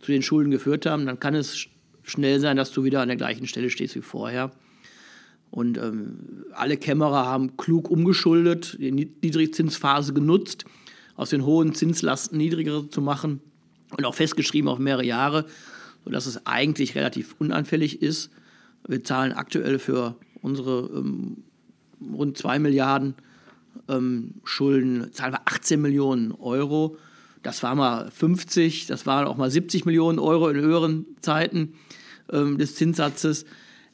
zu 0.00 0.12
den 0.12 0.22
Schulden 0.22 0.50
geführt 0.50 0.86
haben, 0.86 1.06
dann 1.06 1.20
kann 1.20 1.34
es 1.34 1.66
schnell 2.02 2.40
sein, 2.40 2.56
dass 2.56 2.72
du 2.72 2.84
wieder 2.84 3.00
an 3.00 3.08
der 3.08 3.16
gleichen 3.16 3.46
Stelle 3.46 3.70
stehst 3.70 3.94
wie 3.94 4.00
vorher. 4.00 4.50
Und 5.50 5.78
ähm, 5.78 6.44
alle 6.52 6.76
Kämmerer 6.76 7.26
haben 7.26 7.56
klug 7.56 7.90
umgeschuldet, 7.90 8.76
die 8.78 8.92
Niedrigzinsphase 8.92 10.12
genutzt, 10.12 10.64
aus 11.16 11.30
den 11.30 11.44
hohen 11.44 11.74
Zinslasten 11.74 12.38
niedrigere 12.38 12.88
zu 12.88 13.02
machen 13.02 13.40
und 13.96 14.04
auch 14.04 14.14
festgeschrieben 14.14 14.68
auf 14.68 14.78
mehrere 14.78 15.04
Jahre, 15.04 15.46
sodass 16.04 16.26
es 16.26 16.46
eigentlich 16.46 16.94
relativ 16.94 17.34
unanfällig 17.38 18.00
ist. 18.00 18.30
Wir 18.86 19.02
zahlen 19.04 19.32
aktuell 19.32 19.78
für 19.78 20.16
unsere 20.40 20.88
ähm, 20.94 21.42
rund 22.00 22.38
2 22.38 22.58
Milliarden 22.60 23.14
ähm, 23.88 24.34
Schulden, 24.44 25.12
zahlen 25.12 25.34
wir 25.34 25.42
18 25.46 25.80
Millionen 25.80 26.32
Euro. 26.32 26.96
Das 27.42 27.62
war 27.62 27.74
mal 27.74 28.10
50, 28.10 28.86
das 28.86 29.06
waren 29.06 29.26
auch 29.26 29.36
mal 29.36 29.50
70 29.50 29.86
Millionen 29.86 30.18
Euro 30.18 30.48
in 30.48 30.60
höheren 30.60 31.06
Zeiten 31.20 31.74
ähm, 32.30 32.58
des 32.58 32.74
Zinssatzes. 32.74 33.46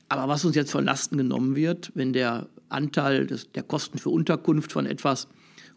Aber 0.09 0.29
was 0.29 0.45
uns 0.45 0.57
jetzt 0.57 0.73
von 0.73 0.85
Lasten 0.85 1.17
genommen 1.17 1.57
wird, 1.57 1.93
wenn 1.95 2.13
der 2.13 2.49
Anteil 2.69 3.27
des, 3.27 3.51
der 3.53 3.63
Kosten 3.63 3.99
für 3.99 4.11
Unterkunft 4.11 4.73
von 4.73 4.87
etwas 4.87 5.29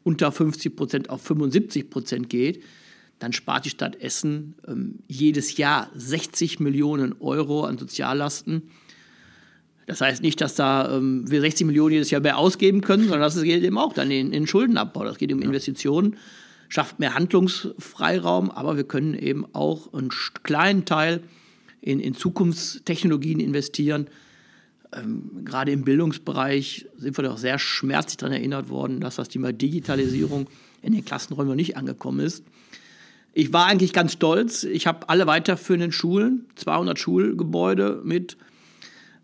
unter 0.04 0.32
50 0.32 0.76
Prozent 0.76 1.10
auf 1.10 1.22
75 1.22 1.90
Prozent 1.90 2.30
geht, 2.30 2.64
dann 3.20 3.34
spart 3.34 3.66
die 3.66 3.70
Stadt 3.70 4.02
Essen 4.02 4.56
ähm, 4.68 5.00
jedes 5.08 5.58
Jahr 5.58 5.90
60 5.94 6.60
Millionen 6.60 7.14
Euro 7.20 7.66
an 7.66 7.78
Soziallasten. 7.78 8.64
Das 9.86 10.02
heißt 10.02 10.22
nicht, 10.22 10.40
dass 10.40 10.56
da 10.56 10.96
ähm, 10.96 11.30
wir 11.30 11.42
60 11.42 11.68
Millionen 11.68 11.94
jedes 11.94 12.12
Jahr 12.12 12.22
mehr 12.22 12.38
ausgeben 12.38 12.82
können, 12.82 13.04
sondern 13.04 13.22
das 13.22 13.42
geht 13.42 13.64
eben 13.64 13.78
auch 13.78 13.94
dann 13.94 14.10
in, 14.10 14.32
in 14.32 14.48
Schuldenabbau. 14.48 15.04
Das 15.04 15.18
geht 15.18 15.34
um 15.34 15.42
Investitionen, 15.42 16.18
schafft 16.70 17.00
mehr 17.00 17.16
Handlungsfreiraum, 17.16 18.52
aber 18.52 18.78
wir 18.78 18.86
können 18.86 19.16
eben 19.16 19.46
auch 19.54 19.92
einen 19.92 20.10
kleinen 20.44 20.86
Teil 20.86 21.22
in, 21.82 22.00
in 22.00 22.14
Zukunftstechnologien 22.14 23.40
investieren. 23.40 24.08
Ähm, 24.94 25.44
gerade 25.44 25.72
im 25.72 25.84
Bildungsbereich 25.84 26.86
sind 26.98 27.18
wir 27.18 27.24
doch 27.24 27.38
sehr 27.38 27.60
schmerzlich 27.60 28.18
daran 28.18 28.34
erinnert 28.34 28.70
worden, 28.70 29.02
dass 29.02 29.16
das 29.16 29.30
Thema 29.30 29.52
Digitalisierung 29.52 30.48
in 30.82 30.94
den 30.94 31.04
Klassenräumen 31.04 31.50
noch 31.50 31.56
nicht 31.56 31.76
angekommen 31.76 32.20
ist. 32.20 32.44
Ich 33.34 33.52
war 33.54 33.66
eigentlich 33.66 33.94
ganz 33.94 34.14
stolz. 34.14 34.64
Ich 34.64 34.88
habe 34.88 35.10
alle 35.10 35.28
weiterführenden 35.28 35.92
Schulen, 35.92 36.46
200 36.56 36.98
Schulgebäude 36.98 38.02
mit 38.04 38.38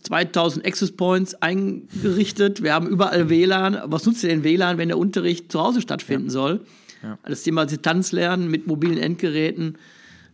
2000 0.04 0.66
Access 0.66 0.92
Points 0.92 1.36
eingerichtet. 1.36 2.62
Wir 2.62 2.74
haben 2.74 2.88
überall 2.88 3.30
WLAN. 3.30 3.80
Was 3.86 4.06
nutzt 4.06 4.24
ihr 4.24 4.30
denn 4.30 4.44
WLAN, 4.44 4.78
wenn 4.78 4.90
der 4.90 5.00
Unterricht 5.00 5.52
zu 5.52 5.60
Hause 5.60 5.82
stattfinden 5.82 6.28
ja. 6.28 6.32
soll? 6.32 6.66
Ja. 7.06 7.20
Das 7.24 7.44
Thema 7.44 7.66
Distanzlernen 7.66 8.50
mit 8.50 8.66
mobilen 8.66 8.98
Endgeräten 8.98 9.78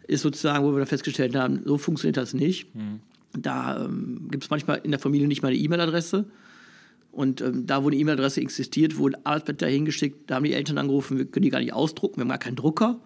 ist 0.08 0.22
sozusagen, 0.22 0.64
wo 0.64 0.72
wir 0.72 0.80
da 0.80 0.86
festgestellt 0.86 1.36
haben, 1.36 1.62
so 1.66 1.78
funktioniert 1.78 2.18
das 2.18 2.34
nicht. 2.34 2.74
Mhm. 2.74 3.02
Da 3.34 3.86
ähm, 3.86 4.28
gibt 4.32 4.46
es 4.46 4.50
manchmal 4.50 4.80
in 4.84 4.92
der 4.92 5.00
Familie 5.00 5.28
nicht 5.28 5.42
mal 5.42 5.50
eine 5.50 5.58
E-Mail-Adresse. 5.58 6.26
Und 7.12 7.42
ähm, 7.42 7.68
da, 7.68 7.84
wo 7.84 7.88
eine 7.88 7.98
E-Mail-Adresse 7.98 8.40
existiert, 8.40 8.98
wurde 8.98 9.18
Arbeitsblätter 9.26 9.68
hingeschickt, 9.68 10.30
da 10.30 10.36
haben 10.36 10.46
die 10.46 10.54
Eltern 10.54 10.78
angerufen, 10.78 11.18
wir 11.18 11.26
können 11.26 11.44
die 11.44 11.50
gar 11.50 11.60
nicht 11.60 11.74
ausdrucken, 11.74 12.18
wir 12.18 12.22
haben 12.22 12.30
gar 12.30 12.38
keinen 12.38 12.56
Drucker. 12.56 13.00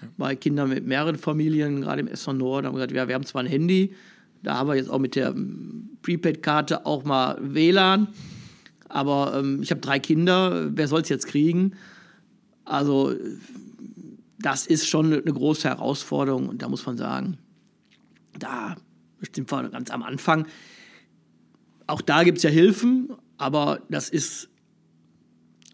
Ja. 0.00 0.08
Bei 0.16 0.34
Kindern 0.34 0.70
mit 0.70 0.86
mehreren 0.86 1.16
Familien, 1.16 1.82
gerade 1.82 2.00
im 2.00 2.08
Essen 2.08 2.38
Nord, 2.38 2.64
haben 2.64 2.72
wir 2.72 2.78
gesagt, 2.78 2.92
ja, 2.92 3.06
wir 3.06 3.14
haben 3.14 3.26
zwar 3.26 3.42
ein 3.42 3.46
Handy, 3.46 3.94
da 4.42 4.56
haben 4.56 4.68
wir 4.68 4.76
jetzt 4.76 4.88
auch 4.88 4.98
mit 4.98 5.14
der 5.14 5.28
ähm, 5.28 5.90
Prepaid-Karte 6.02 6.86
auch 6.86 7.04
mal 7.04 7.36
WLAN, 7.40 8.08
aber 8.88 9.34
ähm, 9.38 9.60
ich 9.62 9.70
habe 9.70 9.82
drei 9.82 9.98
Kinder, 9.98 10.70
wer 10.74 10.88
soll 10.88 11.02
es 11.02 11.10
jetzt 11.10 11.26
kriegen? 11.26 11.72
Also 12.64 13.14
das 14.38 14.66
ist 14.66 14.88
schon 14.88 15.12
eine 15.12 15.22
große 15.22 15.68
Herausforderung 15.68 16.48
und 16.48 16.62
da 16.62 16.68
muss 16.68 16.84
man 16.86 16.96
sagen, 16.96 17.38
da 18.38 18.76
bestimmt 19.18 19.50
wir 19.50 19.68
ganz 19.70 19.90
am 19.90 20.02
Anfang. 20.02 20.46
Auch 21.86 22.00
da 22.00 22.24
gibt 22.24 22.38
es 22.38 22.44
ja 22.44 22.50
Hilfen, 22.50 23.12
aber 23.38 23.80
das 23.88 24.08
ist 24.08 24.48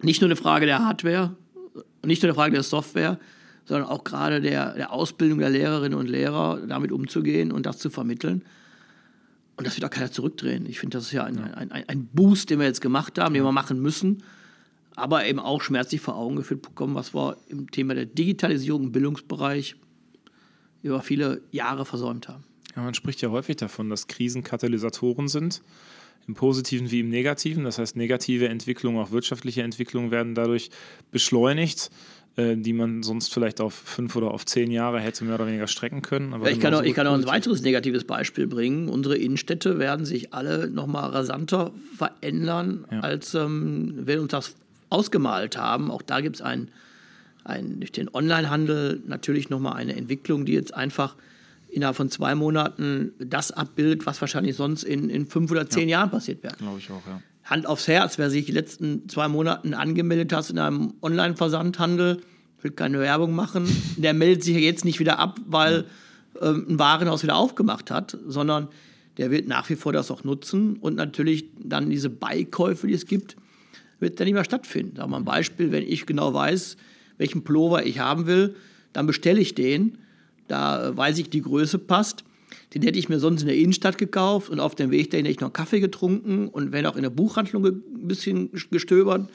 nicht 0.02 0.20
nur 0.20 0.28
eine 0.28 0.36
Frage 0.36 0.66
der 0.66 0.84
Hardware, 0.84 1.36
nicht 2.04 2.22
nur 2.22 2.30
eine 2.30 2.34
Frage 2.34 2.52
der 2.52 2.62
Software, 2.62 3.18
sondern 3.64 3.88
auch 3.88 4.04
gerade 4.04 4.40
der, 4.40 4.74
der 4.74 4.92
Ausbildung 4.92 5.38
der 5.38 5.50
Lehrerinnen 5.50 5.98
und 5.98 6.08
Lehrer, 6.08 6.60
damit 6.66 6.92
umzugehen 6.92 7.52
und 7.52 7.66
das 7.66 7.78
zu 7.78 7.90
vermitteln. 7.90 8.44
Und 9.56 9.66
das 9.66 9.76
wird 9.76 9.84
auch 9.84 9.90
keiner 9.94 10.10
zurückdrehen. 10.10 10.64
Ich 10.66 10.80
finde, 10.80 10.96
das 10.96 11.06
ist 11.06 11.12
ja 11.12 11.24
ein, 11.24 11.38
ein, 11.38 11.70
ein, 11.70 12.06
Boost, 12.06 12.50
den 12.50 12.58
wir 12.58 12.66
jetzt 12.66 12.80
gemacht 12.80 13.18
haben, 13.18 13.34
den 13.34 13.44
wir 13.44 13.52
machen 13.52 13.80
müssen, 13.80 14.22
aber 15.00 15.24
eben 15.26 15.38
auch 15.38 15.62
schmerzlich 15.62 16.00
vor 16.00 16.16
Augen 16.16 16.36
geführt 16.36 16.62
bekommen, 16.62 16.94
was 16.94 17.14
wir 17.14 17.36
im 17.48 17.70
Thema 17.70 17.94
der 17.94 18.06
Digitalisierung 18.06 18.84
im 18.84 18.92
Bildungsbereich 18.92 19.76
über 20.82 21.02
viele 21.02 21.42
Jahre 21.50 21.84
versäumt 21.84 22.28
haben. 22.28 22.44
Ja, 22.76 22.82
man 22.82 22.94
spricht 22.94 23.20
ja 23.20 23.30
häufig 23.30 23.56
davon, 23.56 23.90
dass 23.90 24.06
Krisen 24.06 24.44
Katalysatoren 24.44 25.28
sind, 25.28 25.62
im 26.26 26.34
Positiven 26.34 26.90
wie 26.90 27.00
im 27.00 27.08
Negativen. 27.08 27.64
Das 27.64 27.78
heißt, 27.78 27.96
negative 27.96 28.48
Entwicklungen, 28.48 28.98
auch 28.98 29.10
wirtschaftliche 29.10 29.62
Entwicklungen 29.62 30.10
werden 30.10 30.34
dadurch 30.34 30.70
beschleunigt, 31.10 31.90
äh, 32.36 32.56
die 32.56 32.72
man 32.72 33.02
sonst 33.02 33.34
vielleicht 33.34 33.60
auf 33.60 33.74
fünf 33.74 34.14
oder 34.14 34.30
auf 34.30 34.46
zehn 34.46 34.70
Jahre 34.70 35.00
hätte 35.00 35.24
mehr 35.24 35.34
oder 35.34 35.46
weniger 35.46 35.66
strecken 35.66 36.02
können. 36.02 36.32
Ja, 36.32 36.48
ich, 36.48 36.60
kann 36.60 36.74
auch, 36.74 36.82
ich 36.82 36.94
kann 36.94 37.06
auch 37.06 37.14
ein 37.14 37.26
weiteres 37.26 37.62
negatives 37.62 38.04
Beispiel 38.04 38.46
bringen. 38.46 38.88
Unsere 38.88 39.16
Innenstädte 39.16 39.78
werden 39.78 40.06
sich 40.06 40.32
alle 40.32 40.70
nochmal 40.70 41.10
rasanter 41.10 41.72
verändern, 41.96 42.86
ja. 42.90 43.00
als 43.00 43.34
ähm, 43.34 44.06
wir 44.06 44.20
uns 44.22 44.30
das 44.30 44.54
ausgemalt 44.90 45.56
haben. 45.56 45.90
Auch 45.90 46.02
da 46.02 46.20
gibt 46.20 46.36
es 46.36 46.42
ein, 46.42 46.68
ein, 47.44 47.80
durch 47.80 47.92
den 47.92 48.08
Onlinehandel 48.12 49.02
natürlich 49.06 49.50
nochmal 49.50 49.74
eine 49.74 49.96
Entwicklung, 49.96 50.44
die 50.44 50.52
jetzt 50.52 50.74
einfach 50.74 51.16
innerhalb 51.68 51.96
von 51.96 52.10
zwei 52.10 52.34
Monaten 52.34 53.12
das 53.18 53.52
abbildet, 53.52 54.06
was 54.06 54.20
wahrscheinlich 54.20 54.56
sonst 54.56 54.82
in, 54.82 55.08
in 55.08 55.26
fünf 55.26 55.50
oder 55.50 55.68
zehn 55.68 55.88
ja. 55.88 55.98
Jahren 55.98 56.10
passiert 56.10 56.42
wäre. 56.42 56.56
Glaube 56.56 56.78
ich 56.78 56.90
auch, 56.90 57.06
ja. 57.06 57.22
Hand 57.44 57.66
aufs 57.66 57.88
Herz, 57.88 58.18
wer 58.18 58.30
sich 58.30 58.46
die 58.46 58.52
letzten 58.52 59.08
zwei 59.08 59.28
Monate 59.28 59.76
angemeldet 59.76 60.32
hat 60.32 60.50
in 60.50 60.58
einem 60.58 60.94
Online-Versandhandel, 61.02 62.20
will 62.62 62.70
keine 62.72 63.00
Werbung 63.00 63.34
machen, 63.34 63.66
der 63.96 64.14
meldet 64.14 64.44
sich 64.44 64.54
ja 64.54 64.60
jetzt 64.60 64.84
nicht 64.84 65.00
wieder 65.00 65.18
ab, 65.18 65.40
weil 65.46 65.86
ähm, 66.40 66.66
ein 66.68 66.78
Warenhaus 66.78 67.22
wieder 67.22 67.36
aufgemacht 67.36 67.90
hat, 67.90 68.16
sondern 68.26 68.68
der 69.18 69.30
wird 69.30 69.48
nach 69.48 69.68
wie 69.68 69.76
vor 69.76 69.92
das 69.92 70.10
auch 70.10 70.24
nutzen 70.24 70.76
und 70.76 70.96
natürlich 70.96 71.46
dann 71.58 71.90
diese 71.90 72.08
Beikäufe, 72.08 72.86
die 72.86 72.94
es 72.94 73.06
gibt, 73.06 73.36
wird 74.00 74.18
dann 74.18 74.26
nicht 74.26 74.34
mehr 74.34 74.44
stattfinden. 74.44 74.96
Sagen 74.96 75.10
wir 75.10 75.16
ein 75.16 75.24
Beispiel, 75.24 75.72
wenn 75.72 75.84
ich 75.84 76.06
genau 76.06 76.34
weiß, 76.34 76.76
welchen 77.18 77.44
Pullover 77.44 77.86
ich 77.86 77.98
haben 77.98 78.26
will, 78.26 78.56
dann 78.92 79.06
bestelle 79.06 79.40
ich 79.40 79.54
den 79.54 79.98
da 80.50 80.96
weiß 80.96 81.18
ich, 81.18 81.30
die 81.30 81.42
Größe 81.42 81.78
passt. 81.78 82.24
Den 82.74 82.82
hätte 82.82 82.98
ich 82.98 83.08
mir 83.08 83.20
sonst 83.20 83.42
in 83.42 83.46
der 83.46 83.56
Innenstadt 83.56 83.98
gekauft 83.98 84.50
und 84.50 84.60
auf 84.60 84.74
dem 84.74 84.90
Weg 84.90 85.10
dahin 85.10 85.24
hätte 85.24 85.34
ich 85.34 85.40
noch 85.40 85.52
Kaffee 85.52 85.80
getrunken 85.80 86.48
und 86.48 86.72
wäre 86.72 86.88
auch 86.88 86.96
in 86.96 87.02
der 87.02 87.10
Buchhandlung 87.10 87.64
ein 87.64 87.82
bisschen 88.08 88.50
gestöbert 88.70 89.30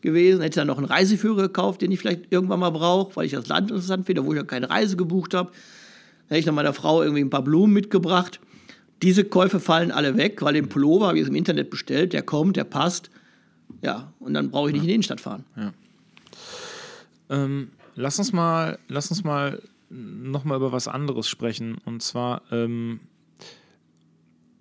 gewesen, 0.00 0.42
hätte 0.42 0.60
dann 0.60 0.66
noch 0.66 0.78
einen 0.78 0.86
Reiseführer 0.86 1.42
gekauft, 1.42 1.82
den 1.82 1.92
ich 1.92 2.00
vielleicht 2.00 2.30
irgendwann 2.30 2.60
mal 2.60 2.70
brauche, 2.70 3.16
weil 3.16 3.26
ich 3.26 3.32
das 3.32 3.48
Land 3.48 3.70
interessant 3.70 4.06
finde, 4.06 4.24
wo 4.24 4.32
ich 4.32 4.38
ja 4.38 4.44
keine 4.44 4.68
Reise 4.68 4.96
gebucht 4.96 5.34
habe. 5.34 5.50
Dann 5.50 6.28
hätte 6.28 6.40
ich 6.40 6.46
noch 6.46 6.54
meiner 6.54 6.74
Frau 6.74 7.02
irgendwie 7.02 7.22
ein 7.22 7.30
paar 7.30 7.44
Blumen 7.44 7.72
mitgebracht. 7.72 8.40
Diese 9.02 9.24
Käufe 9.24 9.60
fallen 9.60 9.90
alle 9.90 10.16
weg, 10.16 10.40
weil 10.40 10.54
den 10.54 10.68
Pullover 10.68 11.08
habe 11.08 11.18
ich 11.18 11.28
im 11.28 11.34
Internet 11.34 11.70
bestellt, 11.70 12.12
der 12.12 12.22
kommt, 12.22 12.56
der 12.56 12.64
passt. 12.64 13.10
Ja, 13.82 14.12
und 14.20 14.34
dann 14.34 14.50
brauche 14.50 14.68
ich 14.68 14.74
nicht 14.74 14.82
in 14.82 14.88
die 14.88 14.94
Innenstadt 14.94 15.20
fahren. 15.20 15.44
Ja. 15.56 15.72
Ähm, 17.30 17.70
lass 17.94 18.18
uns 18.18 18.32
mal, 18.32 18.78
lass 18.88 19.10
uns 19.10 19.24
mal 19.24 19.62
nochmal 19.90 20.56
über 20.56 20.72
was 20.72 20.88
anderes 20.88 21.28
sprechen. 21.28 21.78
Und 21.84 22.02
zwar, 22.02 22.42
ähm, 22.50 23.00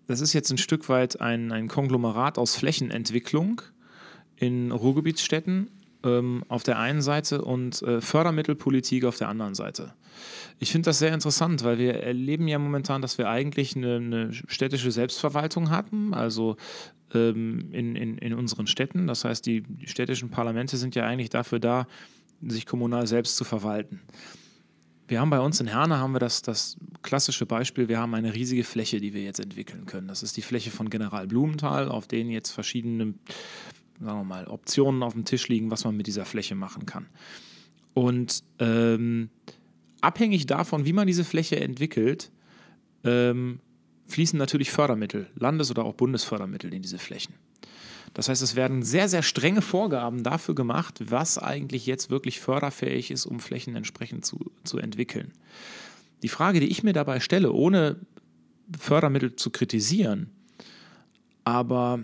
das 0.08 0.22
ist 0.22 0.34
jetzt 0.34 0.52
ein 0.52 0.58
Stück 0.58 0.90
weit 0.90 1.22
ein, 1.22 1.52
ein 1.52 1.68
Konglomerat 1.68 2.38
aus 2.38 2.56
Flächenentwicklung 2.56 3.62
in 4.38 4.72
Ruhrgebietsstädten 4.72 5.70
ähm, 6.04 6.44
auf 6.48 6.64
der 6.64 6.80
einen 6.80 7.02
Seite 7.02 7.42
und 7.42 7.82
äh, 7.82 8.02
Fördermittelpolitik 8.02 9.06
auf 9.06 9.18
der 9.18 9.30
anderen 9.30 9.56
Seite. 9.56 9.94
Ich 10.60 10.72
finde 10.72 10.88
das 10.88 11.00
sehr 11.00 11.14
interessant, 11.14 11.64
weil 11.64 11.78
wir 11.78 11.96
erleben 11.96 12.48
ja 12.48 12.60
momentan, 12.60 13.02
dass 13.02 13.18
wir 13.18 13.30
eigentlich 13.30 13.76
eine, 13.76 13.96
eine 13.96 14.34
städtische 14.34 14.92
Selbstverwaltung 14.92 15.70
hatten, 15.70 16.14
also 16.14 16.58
ähm, 17.14 17.70
in, 17.72 17.96
in, 17.96 18.18
in 18.18 18.34
unseren 18.34 18.68
Städten. 18.68 19.08
Das 19.08 19.26
heißt, 19.26 19.46
die, 19.46 19.64
städtischen 19.86 20.30
Parlamente 20.30 20.78
sind 20.78 20.96
ja 20.96 21.06
eigentlich 21.06 21.30
dafür 21.30 21.60
da, 21.60 21.88
sich 22.42 22.66
kommunal 22.66 23.08
selbst 23.08 23.38
zu 23.38 23.44
verwalten. 23.44 24.02
Wir 25.08 25.20
haben 25.20 25.30
bei 25.30 25.40
uns 25.40 25.60
in 25.60 25.68
Herne 25.68 25.98
haben 25.98 26.14
wir 26.14 26.20
das, 26.20 26.42
das 26.42 26.78
klassische 27.02 27.46
Beispiel, 27.46 27.90
wir 27.90 28.00
haben 28.00 28.14
eine 28.16 28.34
riesige 28.34 28.64
Fläche, 28.64 29.00
die 29.00 29.14
wir 29.14 29.22
jetzt 29.22 29.40
entwickeln 29.40 29.86
können. 29.86 30.08
Das 30.08 30.24
ist 30.24 30.38
die 30.38 30.42
Fläche 30.42 30.72
von 30.72 30.90
General 30.90 31.28
Blumenthal, 31.28 31.90
auf 31.90 32.08
denen 32.08 32.32
jetzt 32.32 32.52
verschiedene 32.52 33.14
sagen 34.00 34.20
wir 34.20 34.24
mal, 34.24 34.48
Optionen 34.48 35.04
auf 35.04 35.14
dem 35.14 35.26
Tisch 35.26 35.48
liegen, 35.48 35.72
was 35.72 35.86
man 35.86 35.96
mit 35.96 36.08
dieser 36.08 36.26
Fläche 36.26 36.56
machen 36.56 36.86
kann. 36.86 37.08
Und 37.94 38.44
ähm, 38.60 39.30
abhängig 40.04 40.46
davon, 40.46 40.86
wie 40.86 40.94
man 40.94 41.08
diese 41.08 41.24
Fläche 41.24 41.60
entwickelt, 41.60 42.32
ähm, 43.04 43.60
fließen 44.08 44.38
natürlich 44.38 44.72
Fördermittel, 44.72 45.28
Landes- 45.36 45.72
oder 45.72 45.86
auch 45.86 45.94
Bundesfördermittel 45.94 46.74
in 46.74 46.82
diese 46.82 47.00
Flächen. 47.00 47.34
Das 48.14 48.30
heißt, 48.30 48.42
es 48.44 48.56
werden 48.56 48.84
sehr, 48.84 49.10
sehr 49.10 49.24
strenge 49.24 49.62
Vorgaben 49.62 50.24
dafür 50.24 50.54
gemacht, 50.54 51.00
was 51.10 51.38
eigentlich 51.38 51.86
jetzt 51.88 52.10
wirklich 52.12 52.40
förderfähig 52.40 53.10
ist, 53.10 53.26
um 53.26 53.40
Flächen 53.40 53.76
entsprechend 53.76 54.26
zu, 54.26 54.52
zu 54.64 54.78
entwickeln. 54.78 55.32
Die 56.22 56.28
Frage, 56.30 56.60
die 56.60 56.68
ich 56.68 56.84
mir 56.84 56.94
dabei 56.94 57.20
stelle, 57.20 57.52
ohne 57.52 57.98
Fördermittel 58.78 59.36
zu 59.36 59.50
kritisieren, 59.50 60.30
aber 61.44 62.00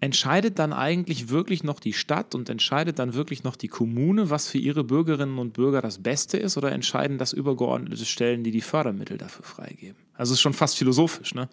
entscheidet 0.00 0.58
dann 0.58 0.72
eigentlich 0.72 1.28
wirklich 1.28 1.64
noch 1.64 1.80
die 1.80 1.92
Stadt 1.92 2.34
und 2.34 2.48
entscheidet 2.48 2.98
dann 2.98 3.14
wirklich 3.14 3.42
noch 3.42 3.56
die 3.56 3.68
Kommune, 3.68 4.30
was 4.30 4.48
für 4.48 4.58
ihre 4.58 4.84
Bürgerinnen 4.84 5.38
und 5.38 5.54
Bürger 5.54 5.82
das 5.82 5.98
Beste 5.98 6.36
ist, 6.36 6.56
oder 6.56 6.72
entscheiden 6.72 7.18
das 7.18 7.32
übergeordnete 7.32 8.04
Stellen, 8.04 8.44
die 8.44 8.52
die 8.52 8.60
Fördermittel 8.60 9.18
dafür 9.18 9.44
freigeben? 9.44 9.96
Also 10.14 10.34
ist 10.34 10.40
schon 10.40 10.54
fast 10.54 10.76
philosophisch, 10.76 11.34
ne? 11.34 11.48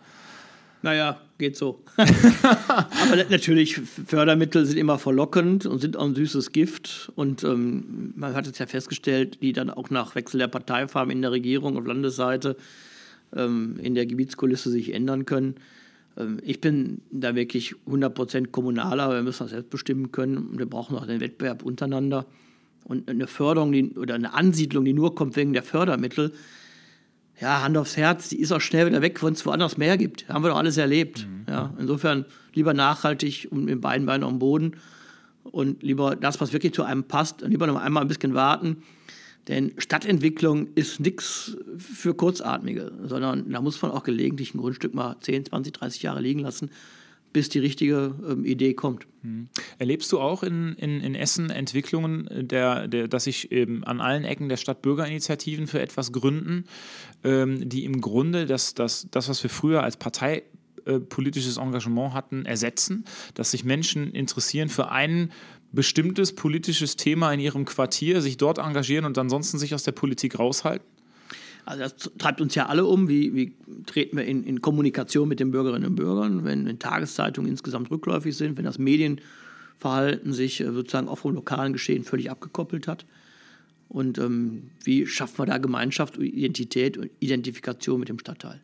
Naja, 0.81 1.19
geht 1.39 1.57
so. 1.57 1.81
Aber 1.97 3.25
natürlich, 3.29 3.81
Fördermittel 4.05 4.67
sind 4.67 4.77
immer 4.77 4.99
verlockend 4.99 5.65
und 5.65 5.79
sind 5.79 5.97
auch 5.97 6.05
ein 6.05 6.13
süßes 6.13 6.51
Gift. 6.51 7.11
Und 7.15 7.43
ähm, 7.43 8.13
man 8.15 8.35
hat 8.35 8.45
es 8.45 8.59
ja 8.59 8.67
festgestellt, 8.67 9.41
die 9.41 9.51
dann 9.51 9.71
auch 9.71 9.89
nach 9.89 10.13
Wechsel 10.13 10.37
der 10.37 10.47
Parteifarben 10.47 11.11
in 11.11 11.23
der 11.23 11.31
Regierung 11.31 11.75
auf 11.75 11.87
Landesseite 11.87 12.55
ähm, 13.35 13.79
in 13.81 13.95
der 13.95 14.05
Gebietskulisse 14.05 14.69
sich 14.69 14.93
ändern 14.93 15.25
können. 15.25 15.55
Ähm, 16.17 16.39
ich 16.43 16.61
bin 16.61 17.01
da 17.11 17.35
wirklich 17.35 17.75
100% 17.87 18.47
kommunaler, 18.47 19.11
wir 19.11 19.23
müssen 19.23 19.43
das 19.43 19.51
selbst 19.51 19.69
bestimmen 19.69 20.11
können. 20.11 20.57
Wir 20.57 20.65
brauchen 20.65 20.97
auch 20.97 21.05
den 21.05 21.21
Wettbewerb 21.21 21.63
untereinander. 21.63 22.25
Und 22.83 23.09
eine 23.09 23.27
Förderung 23.27 23.71
die, 23.71 23.95
oder 23.95 24.15
eine 24.15 24.33
Ansiedlung, 24.33 24.85
die 24.85 24.93
nur 24.93 25.15
kommt 25.15 25.35
wegen 25.35 25.53
der 25.53 25.63
Fördermittel, 25.63 26.33
ja, 27.39 27.63
Hand 27.63 27.77
aufs 27.77 27.97
Herz, 27.97 28.29
die 28.29 28.39
ist 28.39 28.53
auch 28.53 28.61
schnell 28.61 28.85
wieder 28.85 29.01
weg, 29.01 29.21
wenn 29.21 29.33
es 29.33 29.45
woanders 29.45 29.77
mehr 29.77 29.97
gibt. 29.97 30.29
Haben 30.29 30.43
wir 30.43 30.49
doch 30.49 30.57
alles 30.57 30.77
erlebt. 30.77 31.27
Mhm. 31.27 31.51
Ja? 31.51 31.73
Insofern 31.77 32.25
lieber 32.53 32.73
nachhaltig 32.73 33.49
und 33.51 33.65
mit 33.65 33.81
beiden 33.81 34.05
Beinen 34.05 34.23
am 34.23 34.39
Boden 34.39 34.77
und 35.43 35.83
lieber 35.83 36.15
das, 36.15 36.39
was 36.39 36.53
wirklich 36.53 36.73
zu 36.73 36.83
einem 36.83 37.03
passt, 37.03 37.41
lieber 37.41 37.67
noch 37.67 37.75
einmal 37.75 38.03
ein 38.03 38.07
bisschen 38.07 38.33
warten. 38.33 38.83
Denn 39.47 39.73
Stadtentwicklung 39.77 40.69
ist 40.73 40.99
nichts 40.99 41.55
für 41.77 42.15
Kurzatmige, 42.15 42.91
sondern 43.03 43.49
da 43.51 43.61
muss 43.61 43.81
man 43.81 43.91
auch 43.91 44.03
gelegentlich 44.03 44.53
ein 44.55 44.59
Grundstück 44.59 44.93
mal 44.95 45.17
10, 45.19 45.45
20, 45.45 45.73
30 45.73 46.01
Jahre 46.01 46.21
liegen 46.21 46.39
lassen, 46.39 46.71
bis 47.31 47.49
die 47.49 47.59
richtige 47.59 48.15
ähm, 48.27 48.45
Idee 48.45 48.73
kommt. 48.73 49.07
Mhm. 49.21 49.49
Erlebst 49.77 50.11
du 50.11 50.19
auch 50.19 50.41
in, 50.41 50.73
in, 50.75 51.01
in 51.01 51.15
Essen 51.15 51.49
Entwicklungen, 51.49 52.29
der, 52.31 52.87
der, 52.87 53.07
dass 53.07 53.25
sich 53.25 53.51
eben 53.51 53.83
an 53.83 53.99
allen 53.99 54.23
Ecken 54.23 54.47
der 54.47 54.57
Stadt 54.57 54.81
Bürgerinitiativen 54.81 55.67
für 55.67 55.81
etwas 55.81 56.11
gründen, 56.11 56.63
ähm, 57.23 57.67
die 57.67 57.83
im 57.83 57.99
Grunde 57.99 58.45
das, 58.45 58.73
das, 58.73 59.07
das, 59.11 59.27
was 59.27 59.43
wir 59.43 59.49
früher 59.49 59.83
als 59.83 59.97
Partei 59.97 60.43
äh, 60.85 60.99
politisches 60.99 61.57
Engagement 61.57 62.13
hatten, 62.13 62.45
ersetzen, 62.45 63.05
dass 63.33 63.51
sich 63.51 63.65
Menschen 63.65 64.11
interessieren 64.11 64.69
für 64.69 64.91
ein 64.91 65.31
bestimmtes 65.75 66.33
politisches 66.33 66.95
Thema 66.95 67.31
in 67.33 67.39
ihrem 67.39 67.65
Quartier, 67.65 68.21
sich 68.21 68.37
dort 68.37 68.57
engagieren 68.57 69.05
und 69.05 69.17
ansonsten 69.17 69.59
sich 69.59 69.75
aus 69.75 69.83
der 69.83 69.91
Politik 69.91 70.39
raushalten? 70.39 70.87
Also 71.65 71.83
das 71.83 72.11
treibt 72.17 72.41
uns 72.41 72.53
ja 72.55 72.67
alle 72.67 72.85
um. 72.85 73.09
Wie, 73.09 73.33
wie 73.33 73.53
treten 73.85 74.17
wir 74.17 74.25
in, 74.25 74.43
in, 74.43 74.61
Kommunikation 74.61 75.27
mit 75.27 75.39
den 75.39 75.51
Bürgerinnen 75.51 75.89
und 75.89 75.95
Bürgern, 75.95 76.45
wenn, 76.45 76.65
wenn 76.65 76.79
Tageszeitungen 76.79 77.49
insgesamt 77.49 77.89
rückläufig 77.89 78.37
sind, 78.37 78.57
wenn 78.57 78.65
das 78.65 78.77
Medienverhalten 78.77 80.31
sich 80.31 80.61
äh, 80.61 80.71
sozusagen 80.71 81.07
auch 81.07 81.17
vom 81.17 81.33
lokalen 81.33 81.73
Geschehen 81.73 82.03
völlig 82.03 82.29
abgekoppelt 82.29 82.87
hat? 82.87 83.05
Und 83.89 84.17
ähm, 84.19 84.69
wie 84.83 85.07
schaffen 85.07 85.39
wir 85.39 85.45
da 85.47 85.57
Gemeinschaft, 85.57 86.17
Identität 86.17 86.97
und 86.97 87.09
Identifikation 87.19 87.99
mit 87.99 88.09
dem 88.09 88.19
Stadtteil? 88.19 88.61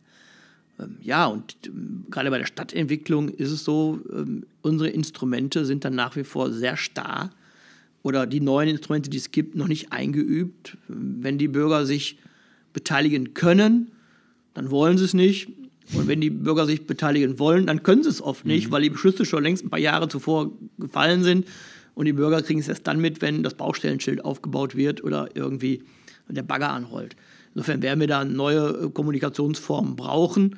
Ähm, 0.80 0.98
ja, 1.02 1.26
und 1.28 1.56
ähm, 1.66 2.06
gerade 2.10 2.30
bei 2.30 2.38
der 2.38 2.46
Stadtentwicklung 2.46 3.30
ist 3.30 3.52
es 3.52 3.64
so, 3.64 4.00
ähm, 4.12 4.46
unsere 4.62 4.90
Instrumente 4.90 5.66
sind 5.66 5.86
dann 5.86 5.96
nach 5.96 6.16
wie 6.16 6.24
vor 6.24 6.52
sehr 6.52 6.78
starr 6.78 7.32
oder 8.04 8.26
die 8.26 8.40
neuen 8.40 8.70
Instrumente, 8.70 9.10
die 9.10 9.18
es 9.18 9.32
gibt, 9.32 9.56
noch 9.56 9.68
nicht 9.68 9.92
eingeübt. 9.92 10.78
Wenn 10.88 11.38
die 11.38 11.48
Bürger 11.48 11.86
sich 11.86 12.18
beteiligen 12.74 13.34
können, 13.34 13.92
dann 14.54 14.72
wollen 14.72 14.98
sie 14.98 15.06
es 15.06 15.14
nicht. 15.14 15.50
Und 15.94 16.08
wenn 16.08 16.22
die 16.22 16.30
Bürger 16.30 16.66
sich 16.66 16.88
beteiligen 16.88 17.38
wollen, 17.38 17.68
dann 17.68 17.84
können 17.84 18.04
sie 18.04 18.10
es 18.10 18.22
oft 18.22 18.46
nicht, 18.46 18.68
mhm. 18.68 18.72
weil 18.72 18.82
die 18.84 18.90
Beschlüsse 18.90 19.26
schon 19.26 19.44
längst 19.44 19.66
ein 19.66 19.70
paar 19.70 19.80
Jahre 19.80 20.08
zuvor 20.08 20.52
gefallen 20.80 21.24
sind. 21.24 21.48
Und 21.94 22.06
die 22.06 22.14
Bürger 22.14 22.42
kriegen 22.42 22.60
es 22.60 22.70
erst 22.70 22.88
dann 22.88 23.00
mit, 23.00 23.22
wenn 23.22 23.44
das 23.44 23.56
Baustellenschild 23.56 24.24
aufgebaut 24.24 24.76
wird 24.76 25.04
oder 25.04 25.30
irgendwie 25.36 25.84
der 26.30 26.44
Bagger 26.44 26.72
anrollt. 26.72 27.16
Insofern 27.54 27.82
werden 27.82 28.00
wir 28.00 28.08
da 28.08 28.24
neue 28.24 28.86
äh, 28.86 28.90
Kommunikationsformen 28.90 29.96
brauchen, 29.96 30.58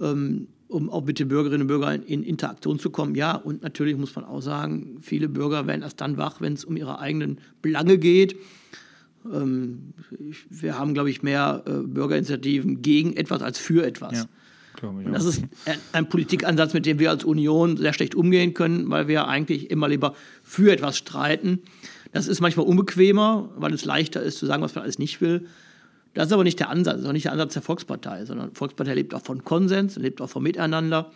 ähm, 0.00 0.48
um 0.68 0.90
auch 0.90 1.04
mit 1.04 1.18
den 1.18 1.28
Bürgerinnen 1.28 1.62
und 1.62 1.68
Bürgern 1.68 2.02
in 2.02 2.22
Interaktion 2.24 2.78
zu 2.78 2.90
kommen. 2.90 3.14
Ja, 3.14 3.36
und 3.36 3.62
natürlich 3.62 3.96
muss 3.96 4.14
man 4.16 4.24
auch 4.24 4.40
sagen, 4.40 4.98
viele 5.00 5.28
Bürger 5.28 5.66
werden 5.66 5.82
erst 5.82 6.00
dann 6.00 6.16
wach, 6.16 6.40
wenn 6.40 6.54
es 6.54 6.64
um 6.64 6.76
ihre 6.76 6.98
eigenen 6.98 7.38
Belange 7.62 7.98
geht. 7.98 8.36
Ähm, 9.32 9.92
wir 10.50 10.78
haben, 10.78 10.94
glaube 10.94 11.10
ich, 11.10 11.22
mehr 11.22 11.62
äh, 11.66 11.86
Bürgerinitiativen 11.86 12.82
gegen 12.82 13.16
etwas 13.16 13.42
als 13.42 13.58
für 13.58 13.86
etwas. 13.86 14.14
Ja. 14.14 14.26
Und 14.82 15.12
das 15.12 15.24
ist 15.24 15.42
ein 15.92 16.08
Politikansatz, 16.08 16.74
mit 16.74 16.84
dem 16.84 16.98
wir 16.98 17.10
als 17.10 17.24
Union 17.24 17.78
sehr 17.78 17.94
schlecht 17.94 18.14
umgehen 18.14 18.52
können, 18.52 18.90
weil 18.90 19.08
wir 19.08 19.26
eigentlich 19.26 19.70
immer 19.70 19.88
lieber 19.88 20.14
für 20.42 20.70
etwas 20.70 20.98
streiten. 20.98 21.60
Das 22.12 22.28
ist 22.28 22.40
manchmal 22.40 22.66
unbequemer, 22.66 23.50
weil 23.56 23.72
es 23.72 23.84
leichter 23.84 24.22
ist 24.22 24.38
zu 24.38 24.46
sagen, 24.46 24.62
was 24.62 24.74
man 24.74 24.84
alles 24.84 24.98
nicht 24.98 25.20
will. 25.20 25.46
Das 26.16 26.28
ist 26.28 26.32
aber 26.32 26.44
nicht 26.44 26.58
der 26.58 26.70
Ansatz, 26.70 26.94
das 26.94 27.02
ist 27.02 27.08
auch 27.08 27.12
nicht 27.12 27.26
der 27.26 27.32
Ansatz 27.32 27.52
der 27.52 27.60
Volkspartei, 27.60 28.24
sondern 28.24 28.54
Volkspartei 28.54 28.94
lebt 28.94 29.12
auch 29.12 29.20
von 29.20 29.44
Konsens, 29.44 29.96
lebt 29.96 30.22
auch 30.22 30.30
vom 30.30 30.44
Miteinander. 30.44 31.12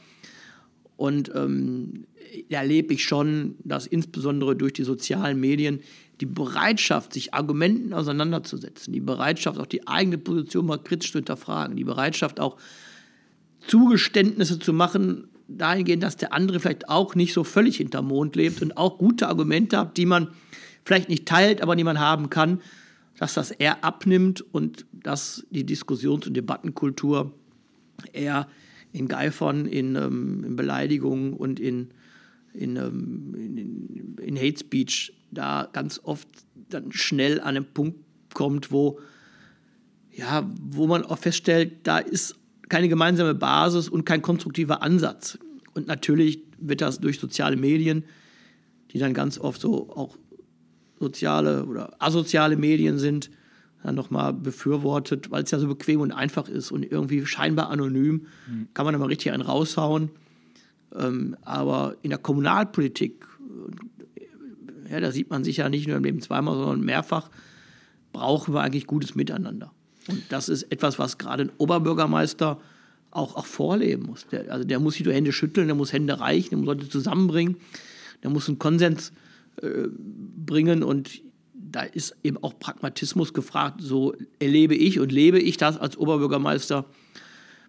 Und 0.98 1.34
ähm, 1.34 2.04
erlebe 2.50 2.92
ich 2.92 3.02
schon, 3.02 3.54
dass 3.64 3.86
insbesondere 3.86 4.54
durch 4.56 4.74
die 4.74 4.84
sozialen 4.84 5.40
Medien 5.40 5.80
die 6.20 6.26
Bereitschaft, 6.26 7.14
sich 7.14 7.32
Argumenten 7.32 7.94
auseinanderzusetzen, 7.94 8.92
die 8.92 9.00
Bereitschaft, 9.00 9.58
auch 9.58 9.64
die 9.64 9.88
eigene 9.88 10.18
Position 10.18 10.66
mal 10.66 10.76
kritisch 10.76 11.12
zu 11.12 11.18
hinterfragen, 11.18 11.76
die 11.76 11.84
Bereitschaft 11.84 12.38
auch 12.38 12.58
Zugeständnisse 13.66 14.58
zu 14.58 14.74
machen, 14.74 15.28
dahingehend, 15.48 16.02
dass 16.02 16.18
der 16.18 16.34
andere 16.34 16.60
vielleicht 16.60 16.90
auch 16.90 17.14
nicht 17.14 17.32
so 17.32 17.42
völlig 17.42 17.78
hinterm 17.78 18.08
Mond 18.08 18.36
lebt 18.36 18.60
und 18.60 18.76
auch 18.76 18.98
gute 18.98 19.28
Argumente 19.28 19.78
hat, 19.78 19.96
die 19.96 20.04
man 20.04 20.28
vielleicht 20.84 21.08
nicht 21.08 21.24
teilt, 21.24 21.62
aber 21.62 21.74
die 21.74 21.84
man 21.84 22.00
haben 22.00 22.28
kann, 22.28 22.60
dass 23.20 23.34
das 23.34 23.50
eher 23.50 23.84
abnimmt 23.84 24.40
und 24.40 24.86
dass 24.94 25.46
die 25.50 25.66
Diskussions- 25.66 26.26
und 26.26 26.34
Debattenkultur 26.34 27.34
eher 28.14 28.48
in 28.92 29.08
Geifern, 29.08 29.66
in, 29.66 29.94
ähm, 29.94 30.42
in 30.42 30.56
Beleidigungen 30.56 31.34
und 31.34 31.60
in, 31.60 31.90
in, 32.54 32.76
ähm, 32.76 33.34
in, 33.34 34.16
in 34.24 34.36
Hate 34.38 34.58
Speech 34.58 35.12
da 35.30 35.68
ganz 35.70 36.00
oft 36.02 36.26
dann 36.70 36.92
schnell 36.92 37.40
an 37.40 37.56
einen 37.58 37.66
Punkt 37.66 37.98
kommt, 38.32 38.72
wo, 38.72 38.98
ja, 40.10 40.50
wo 40.58 40.86
man 40.86 41.04
auch 41.04 41.18
feststellt, 41.18 41.72
da 41.82 41.98
ist 41.98 42.36
keine 42.70 42.88
gemeinsame 42.88 43.34
Basis 43.34 43.90
und 43.90 44.06
kein 44.06 44.22
konstruktiver 44.22 44.80
Ansatz. 44.80 45.38
Und 45.74 45.88
natürlich 45.88 46.42
wird 46.58 46.80
das 46.80 47.00
durch 47.00 47.20
soziale 47.20 47.58
Medien, 47.58 48.04
die 48.92 48.98
dann 48.98 49.12
ganz 49.12 49.38
oft 49.38 49.60
so 49.60 49.90
auch 49.90 50.16
soziale 51.00 51.64
oder 51.64 51.96
asoziale 51.98 52.56
Medien 52.56 52.98
sind, 52.98 53.30
dann 53.82 53.94
nochmal 53.94 54.34
befürwortet, 54.34 55.30
weil 55.30 55.42
es 55.42 55.50
ja 55.50 55.58
so 55.58 55.66
bequem 55.66 56.00
und 56.00 56.12
einfach 56.12 56.48
ist 56.48 56.70
und 56.70 56.84
irgendwie 56.84 57.24
scheinbar 57.24 57.70
anonym, 57.70 58.26
mhm. 58.46 58.68
kann 58.74 58.84
man 58.84 58.92
da 58.92 58.98
mal 58.98 59.06
richtig 59.06 59.32
einen 59.32 59.42
raushauen. 59.42 60.10
Ähm, 60.94 61.36
aber 61.42 61.96
in 62.02 62.10
der 62.10 62.18
Kommunalpolitik, 62.18 63.26
ja, 64.90 65.00
da 65.00 65.10
sieht 65.10 65.30
man 65.30 65.44
sich 65.44 65.56
ja 65.56 65.68
nicht 65.68 65.88
nur 65.88 65.96
im 65.96 66.04
Leben 66.04 66.20
zweimal, 66.20 66.56
sondern 66.56 66.82
mehrfach, 66.82 67.30
brauchen 68.12 68.52
wir 68.52 68.60
eigentlich 68.60 68.86
gutes 68.86 69.14
Miteinander. 69.14 69.72
Und 70.08 70.24
das 70.28 70.48
ist 70.48 70.64
etwas, 70.64 70.98
was 70.98 71.16
gerade 71.16 71.44
ein 71.44 71.52
Oberbürgermeister 71.56 72.60
auch, 73.12 73.36
auch 73.36 73.46
vorleben 73.46 74.06
muss. 74.06 74.26
Der, 74.26 74.52
also 74.52 74.64
der 74.64 74.78
muss 74.80 74.94
nicht 74.94 75.06
nur 75.06 75.14
Hände 75.14 75.32
schütteln, 75.32 75.68
der 75.68 75.76
muss 75.76 75.92
Hände 75.92 76.20
reichen, 76.20 76.50
der 76.50 76.58
muss 76.58 76.66
Leute 76.66 76.88
zusammenbringen, 76.88 77.56
der 78.22 78.30
muss 78.30 78.48
einen 78.48 78.58
Konsens 78.58 79.10
äh, 79.10 79.29
bringen 79.60 80.82
und 80.82 81.22
da 81.54 81.82
ist 81.82 82.16
eben 82.24 82.36
auch 82.38 82.58
Pragmatismus 82.58 83.32
gefragt. 83.32 83.80
So 83.80 84.14
erlebe 84.38 84.74
ich 84.74 84.98
und 84.98 85.12
lebe 85.12 85.38
ich 85.38 85.56
das 85.56 85.78
als 85.78 85.96
Oberbürgermeister. 85.96 86.86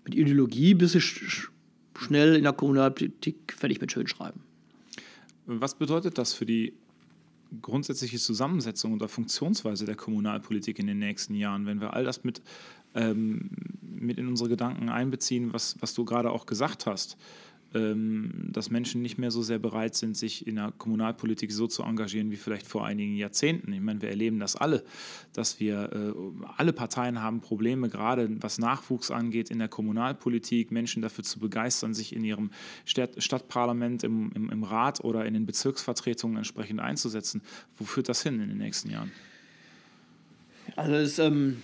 Mit 0.03 0.15
Ideologie 0.15 0.73
bist 0.73 0.95
du 0.95 0.99
sch 0.99 1.51
schnell 1.97 2.35
in 2.35 2.43
der 2.43 2.53
Kommunalpolitik 2.53 3.53
fertig 3.55 3.79
mit 3.79 3.91
Schönschreiben. 3.91 4.41
Was 5.45 5.75
bedeutet 5.75 6.17
das 6.17 6.33
für 6.33 6.47
die 6.47 6.73
grundsätzliche 7.61 8.17
Zusammensetzung 8.17 8.93
oder 8.93 9.07
Funktionsweise 9.07 9.85
der 9.85 9.95
Kommunalpolitik 9.95 10.79
in 10.79 10.87
den 10.87 10.99
nächsten 10.99 11.35
Jahren, 11.35 11.65
wenn 11.65 11.79
wir 11.79 11.93
all 11.93 12.03
das 12.03 12.23
mit, 12.23 12.41
ähm, 12.95 13.51
mit 13.81 14.17
in 14.17 14.27
unsere 14.27 14.49
Gedanken 14.49 14.89
einbeziehen, 14.89 15.53
was, 15.53 15.75
was 15.79 15.93
du 15.93 16.05
gerade 16.05 16.31
auch 16.31 16.45
gesagt 16.45 16.85
hast? 16.85 17.17
Ähm, 17.73 18.49
dass 18.51 18.69
Menschen 18.69 19.01
nicht 19.01 19.17
mehr 19.17 19.31
so 19.31 19.41
sehr 19.41 19.57
bereit 19.57 19.95
sind, 19.95 20.17
sich 20.17 20.45
in 20.45 20.55
der 20.55 20.73
Kommunalpolitik 20.77 21.53
so 21.53 21.67
zu 21.67 21.83
engagieren 21.83 22.29
wie 22.29 22.35
vielleicht 22.35 22.67
vor 22.67 22.85
einigen 22.85 23.15
Jahrzehnten. 23.15 23.71
Ich 23.71 23.79
meine, 23.79 24.01
wir 24.01 24.09
erleben 24.09 24.39
das 24.39 24.57
alle, 24.57 24.83
dass 25.31 25.61
wir, 25.61 25.89
äh, 25.93 26.13
alle 26.57 26.73
Parteien 26.73 27.21
haben 27.21 27.39
Probleme, 27.39 27.87
gerade 27.87 28.29
was 28.41 28.57
Nachwuchs 28.57 29.09
angeht 29.09 29.49
in 29.49 29.59
der 29.59 29.69
Kommunalpolitik, 29.69 30.69
Menschen 30.69 31.01
dafür 31.01 31.23
zu 31.23 31.39
begeistern, 31.39 31.93
sich 31.93 32.13
in 32.13 32.25
ihrem 32.25 32.51
Stadtparlament, 32.83 34.03
im, 34.03 34.33
im, 34.33 34.49
im 34.49 34.63
Rat 34.63 35.01
oder 35.01 35.25
in 35.25 35.33
den 35.33 35.45
Bezirksvertretungen 35.45 36.35
entsprechend 36.35 36.81
einzusetzen. 36.81 37.41
Wo 37.77 37.85
führt 37.85 38.09
das 38.09 38.21
hin 38.21 38.41
in 38.41 38.49
den 38.49 38.57
nächsten 38.57 38.89
Jahren? 38.89 39.13
Also 40.75 40.93
es 40.95 41.19
ähm, 41.19 41.61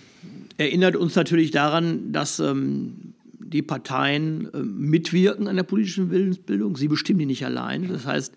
erinnert 0.56 0.96
uns 0.96 1.14
natürlich 1.16 1.50
daran, 1.50 2.12
dass 2.12 2.40
ähm, 2.40 3.12
die 3.48 3.62
Parteien 3.62 4.52
äh, 4.52 4.58
mitwirken 4.58 5.48
an 5.48 5.56
der 5.56 5.62
politischen 5.62 6.10
Willensbildung. 6.10 6.76
Sie 6.76 6.88
bestimmen 6.88 7.20
die 7.20 7.26
nicht 7.26 7.44
allein. 7.44 7.88
Das 7.88 8.06
heißt, 8.06 8.34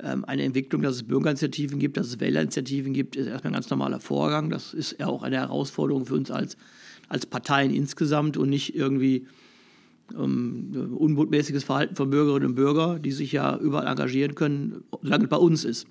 ähm, 0.00 0.24
eine 0.24 0.42
Entwicklung, 0.42 0.82
dass 0.82 0.96
es 0.96 1.02
Bürgerinitiativen 1.02 1.78
gibt, 1.78 1.96
dass 1.96 2.06
es 2.06 2.20
Wählerinitiativen 2.20 2.92
gibt, 2.92 3.16
ist 3.16 3.26
erstmal 3.26 3.52
ein 3.52 3.54
ganz 3.54 3.70
normaler 3.70 4.00
Vorgang. 4.00 4.50
Das 4.50 4.74
ist 4.74 4.96
ja 4.98 5.06
auch 5.06 5.22
eine 5.22 5.36
Herausforderung 5.36 6.06
für 6.06 6.14
uns 6.14 6.30
als, 6.30 6.56
als 7.08 7.26
Parteien 7.26 7.72
insgesamt 7.72 8.36
und 8.36 8.48
nicht 8.48 8.74
irgendwie 8.74 9.26
ähm, 10.16 10.94
unbotmäßiges 10.96 11.64
Verhalten 11.64 11.96
von 11.96 12.10
Bürgerinnen 12.10 12.46
und 12.46 12.54
Bürgern, 12.54 13.02
die 13.02 13.12
sich 13.12 13.32
ja 13.32 13.56
überall 13.56 13.86
engagieren 13.86 14.34
können, 14.34 14.84
solange 15.02 15.24
es 15.24 15.30
bei 15.30 15.36
uns 15.36 15.64
ist. 15.64 15.86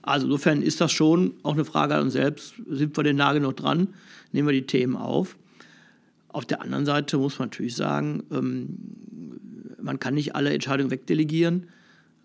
Also 0.00 0.26
insofern 0.26 0.62
ist 0.62 0.80
das 0.80 0.90
schon 0.90 1.34
auch 1.42 1.52
eine 1.52 1.64
Frage 1.64 1.94
an 1.94 2.04
uns 2.04 2.14
selbst. 2.14 2.54
Sind 2.68 2.96
wir 2.96 3.04
den 3.04 3.16
Nagel 3.16 3.40
noch 3.40 3.52
dran? 3.52 3.88
Nehmen 4.32 4.48
wir 4.48 4.52
die 4.52 4.66
Themen 4.66 4.96
auf? 4.96 5.36
Auf 6.32 6.46
der 6.46 6.62
anderen 6.62 6.86
Seite 6.86 7.18
muss 7.18 7.38
man 7.38 7.48
natürlich 7.48 7.76
sagen, 7.76 8.24
ähm, 8.32 8.78
man 9.80 9.98
kann 9.98 10.14
nicht 10.14 10.34
alle 10.34 10.52
Entscheidungen 10.52 10.90
wegdelegieren, 10.90 11.66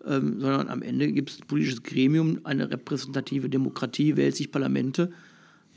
ähm, 0.06 0.40
sondern 0.40 0.68
am 0.68 0.82
Ende 0.82 1.12
gibt 1.12 1.30
es 1.30 1.40
ein 1.40 1.46
politisches 1.46 1.82
Gremium, 1.82 2.40
eine 2.44 2.70
repräsentative 2.70 3.48
Demokratie, 3.48 4.16
wählt 4.16 4.36
sich 4.36 4.50
Parlamente 4.50 5.12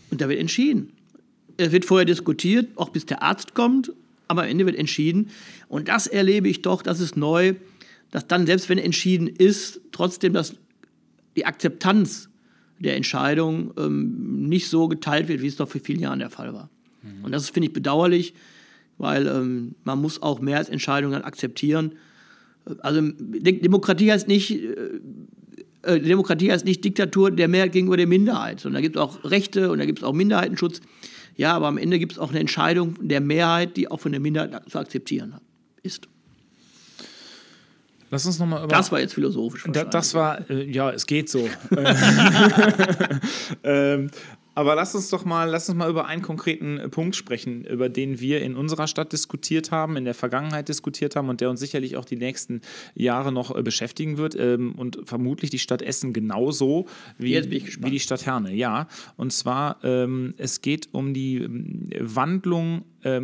und 0.10 0.22
da 0.22 0.30
wird 0.30 0.40
entschieden. 0.40 0.94
Es 1.58 1.72
wird 1.72 1.86
vorher 1.86 2.06
diskutiert, 2.06 2.70
auch 2.76 2.90
bis 2.90 3.06
der 3.06 3.22
Arzt 3.22 3.54
kommt, 3.54 3.92
aber 4.28 4.44
am 4.44 4.50
Ende 4.50 4.66
wird 4.66 4.78
entschieden. 4.78 5.30
Und 5.68 5.90
das 5.90 6.08
erlebe 6.08 6.48
ich 6.48 6.62
doch, 6.62 6.82
das 6.82 7.00
ist 7.00 7.18
neu, 7.18 7.56
dass 8.12 8.28
dann, 8.28 8.46
selbst 8.46 8.70
wenn 8.70 8.78
entschieden 8.78 9.28
ist, 9.28 9.82
trotzdem 9.92 10.34
das, 10.34 10.56
die 11.36 11.46
Akzeptanz 11.46 12.30
der 12.80 12.96
Entscheidung 12.96 13.74
ähm, 13.78 14.48
nicht 14.48 14.70
so 14.70 14.88
geteilt 14.88 15.28
wird, 15.28 15.42
wie 15.42 15.48
es 15.48 15.58
doch 15.58 15.70
für 15.70 15.80
viele 15.80 16.02
Jahre 16.02 16.18
der 16.18 16.30
Fall 16.30 16.54
war. 16.54 16.70
Mhm. 17.02 17.26
Und 17.26 17.32
das 17.32 17.50
finde 17.50 17.68
ich 17.68 17.74
bedauerlich, 17.74 18.34
weil 18.98 19.28
ähm, 19.28 19.76
man 19.84 20.00
muss 20.00 20.22
auch 20.22 20.40
Mehrheitsentscheidungen 20.40 21.24
akzeptieren. 21.24 21.96
Also 22.80 23.02
Demokratie 23.02 24.12
heißt 24.12 24.28
nicht, 24.28 24.52
äh, 24.52 25.00
äh, 25.84 26.00
Demokratie 26.00 26.52
heißt 26.52 26.66
nicht 26.66 26.84
Diktatur 26.84 27.32
der 27.32 27.48
Mehrheit 27.48 27.72
gegenüber 27.72 27.98
der 27.98 28.08
Minderheit, 28.08 28.60
sondern 28.60 28.82
da 28.82 28.82
gibt 28.82 28.96
es 28.96 29.02
auch 29.02 29.24
Rechte 29.24 29.72
und 29.72 29.80
da 29.80 29.86
gibt 29.86 30.00
es 30.00 30.04
auch 30.04 30.14
Minderheitenschutz. 30.14 30.82
Ja, 31.38 31.54
aber 31.54 31.68
am 31.68 31.78
Ende 31.78 31.98
gibt 31.98 32.12
es 32.14 32.20
auch 32.20 32.30
eine 32.30 32.40
Entscheidung 32.40 32.96
der 33.02 33.22
Mehrheit, 33.22 33.78
die 33.78 33.90
auch 33.90 34.00
von 34.00 34.12
der 34.12 34.22
Minderheit 34.22 34.70
zu 34.70 34.78
akzeptieren 34.78 35.36
ist. 35.82 36.08
Lass 38.12 38.26
uns 38.26 38.40
nochmal 38.40 38.66
über. 38.66 38.68
Das 38.68 38.92
war 38.92 39.00
jetzt 39.00 39.14
philosophisch. 39.14 39.64
Da, 39.72 39.86
das 39.86 40.14
war, 40.14 40.50
äh, 40.50 40.70
ja, 40.70 40.92
es 40.92 41.06
geht 41.08 41.30
so. 41.30 41.40
ähm, 43.64 44.12
aber 44.54 44.76
lass 44.76 44.96
uns 44.96 45.10
doch 45.10 45.24
mal, 45.24 45.50
lass 45.50 45.70
uns 45.70 45.78
mal 45.78 45.90
über 45.90 46.06
einen 46.06 46.22
konkreten 46.22 46.78
äh, 46.78 46.90
Punkt 46.90 47.16
sprechen, 47.16 47.64
über 47.64 47.90
den 47.90 48.20
wir 48.20 48.42
in 48.42 48.56
unserer 48.56 48.88
Stadt 48.88 49.14
diskutiert 49.14 49.72
haben, 49.72 49.96
in 49.96 50.06
der 50.06 50.14
Vergangenheit 50.14 50.68
diskutiert 50.68 51.16
haben 51.16 51.30
und 51.30 51.42
der 51.42 51.50
uns 51.50 51.60
sicherlich 51.60 51.96
auch 51.96 52.06
die 52.06 52.18
nächsten 52.18 52.62
Jahre 52.94 53.32
noch 53.32 53.56
äh, 53.56 53.64
beschäftigen 53.64 54.18
wird 54.18 54.36
ähm, 54.36 54.74
und 54.74 55.00
vermutlich 55.06 55.52
die 55.52 55.60
Stadt 55.60 55.82
Essen 55.82 56.12
genauso 56.14 56.88
wie, 57.18 57.42
wie 57.50 57.90
die 57.90 58.00
Stadt 58.00 58.26
Herne. 58.26 58.54
Ja, 58.54 58.88
und 59.16 59.32
zwar 59.32 59.78
ähm, 59.84 60.34
es 60.38 60.62
geht 60.62 60.90
um 60.92 61.14
die 61.14 61.38
ähm, 61.38 61.90
Wandlung 62.00 62.84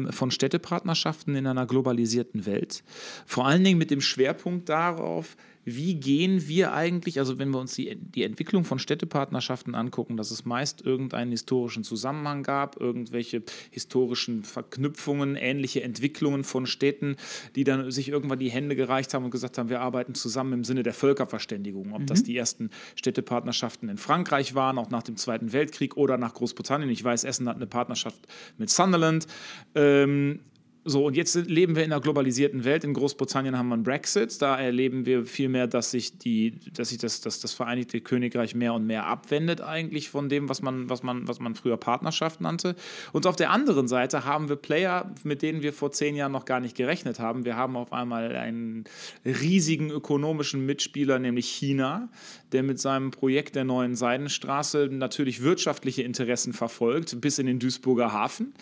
von 0.09 0.31
Städtepartnerschaften 0.31 1.35
in 1.35 1.45
einer 1.45 1.67
globalisierten 1.67 2.47
Welt. 2.47 2.83
Vor 3.27 3.45
allen 3.45 3.63
Dingen 3.63 3.77
mit 3.77 3.91
dem 3.91 4.01
Schwerpunkt 4.01 4.69
darauf, 4.69 5.37
wie 5.69 5.95
gehen 5.95 6.47
wir 6.47 6.71
eigentlich, 6.71 7.19
also 7.19 7.39
wenn 7.39 7.49
wir 7.49 7.59
uns 7.59 7.75
die, 7.75 7.93
die 7.97 8.23
Entwicklung 8.23 8.63
von 8.63 8.79
Städtepartnerschaften 8.79 9.75
angucken, 9.75 10.15
dass 10.15 10.31
es 10.31 10.45
meist 10.45 10.81
irgendeinen 10.81 11.31
historischen 11.31 11.83
Zusammenhang 11.83 12.41
gab, 12.41 12.79
irgendwelche 12.79 13.43
historischen 13.69 14.45
Verknüpfungen, 14.45 15.35
ähnliche 15.35 15.83
Entwicklungen 15.83 16.45
von 16.45 16.67
Städten, 16.67 17.17
die 17.57 17.65
dann 17.65 17.91
sich 17.91 18.07
irgendwann 18.07 18.39
die 18.39 18.49
Hände 18.49 18.77
gereicht 18.77 19.13
haben 19.13 19.25
und 19.25 19.31
gesagt 19.31 19.57
haben, 19.57 19.67
wir 19.67 19.81
arbeiten 19.81 20.15
zusammen 20.15 20.53
im 20.53 20.63
Sinne 20.63 20.83
der 20.83 20.93
Völkerverständigung. 20.93 21.91
Ob 21.91 21.99
mhm. 21.99 22.05
das 22.05 22.23
die 22.23 22.37
ersten 22.37 22.69
Städtepartnerschaften 22.95 23.89
in 23.89 23.97
Frankreich 23.97 24.55
waren, 24.55 24.77
auch 24.77 24.89
nach 24.89 25.03
dem 25.03 25.17
Zweiten 25.17 25.51
Weltkrieg 25.51 25.97
oder 25.97 26.17
nach 26.17 26.33
Großbritannien. 26.33 26.89
Ich 26.89 27.03
weiß, 27.03 27.25
Essen 27.25 27.49
hat 27.49 27.57
eine 27.57 27.67
Partnerschaft 27.67 28.21
mit 28.57 28.69
Sunderland. 28.69 29.27
Ähm, 29.75 30.39
so, 30.87 31.05
und 31.05 31.17
jetzt 31.17 31.35
leben 31.35 31.75
wir 31.75 31.83
in 31.83 31.91
einer 31.91 31.99
globalisierten 31.99 32.63
Welt. 32.63 32.85
In 32.85 32.93
Großbritannien 32.93 33.57
haben 33.57 33.67
wir 33.67 33.73
einen 33.73 33.83
Brexit. 33.83 34.41
Da 34.41 34.57
erleben 34.57 35.05
wir 35.05 35.25
vielmehr, 35.25 35.67
dass 35.67 35.91
sich, 35.91 36.17
die, 36.17 36.59
dass 36.73 36.89
sich 36.89 36.97
das, 36.97 37.19
das, 37.19 37.41
das 37.41 37.53
Vereinigte 37.53 37.99
Königreich 37.99 38.55
mehr 38.55 38.73
und 38.73 38.85
mehr 38.85 39.05
abwendet 39.05 39.59
eigentlich 39.59 40.09
von 40.09 40.29
dem, 40.29 40.47
was 40.47 40.61
man, 40.61 40.89
was, 40.89 41.03
man, 41.03 41.27
was 41.27 41.41
man 41.41 41.55
früher 41.55 41.75
Partnerschaft 41.75 42.39
nannte. 42.39 42.75
Und 43.11 43.27
auf 43.27 43.35
der 43.35 43.51
anderen 43.51 43.89
Seite 43.89 44.23
haben 44.23 44.47
wir 44.47 44.55
Player, 44.55 45.13
mit 45.23 45.41
denen 45.41 45.61
wir 45.61 45.73
vor 45.73 45.91
zehn 45.91 46.15
Jahren 46.15 46.31
noch 46.31 46.45
gar 46.45 46.61
nicht 46.61 46.77
gerechnet 46.77 47.19
haben. 47.19 47.43
Wir 47.43 47.57
haben 47.57 47.75
auf 47.75 47.91
einmal 47.91 48.33
einen 48.37 48.85
riesigen 49.25 49.91
ökonomischen 49.91 50.65
Mitspieler, 50.65 51.19
nämlich 51.19 51.49
China, 51.49 52.07
der 52.53 52.63
mit 52.63 52.79
seinem 52.79 53.11
Projekt 53.11 53.55
der 53.55 53.65
neuen 53.65 53.95
Seidenstraße 53.95 54.87
natürlich 54.89 55.43
wirtschaftliche 55.43 56.03
Interessen 56.03 56.53
verfolgt, 56.53 57.19
bis 57.19 57.39
in 57.39 57.45
den 57.45 57.59
Duisburger 57.59 58.13
Hafen. 58.13 58.53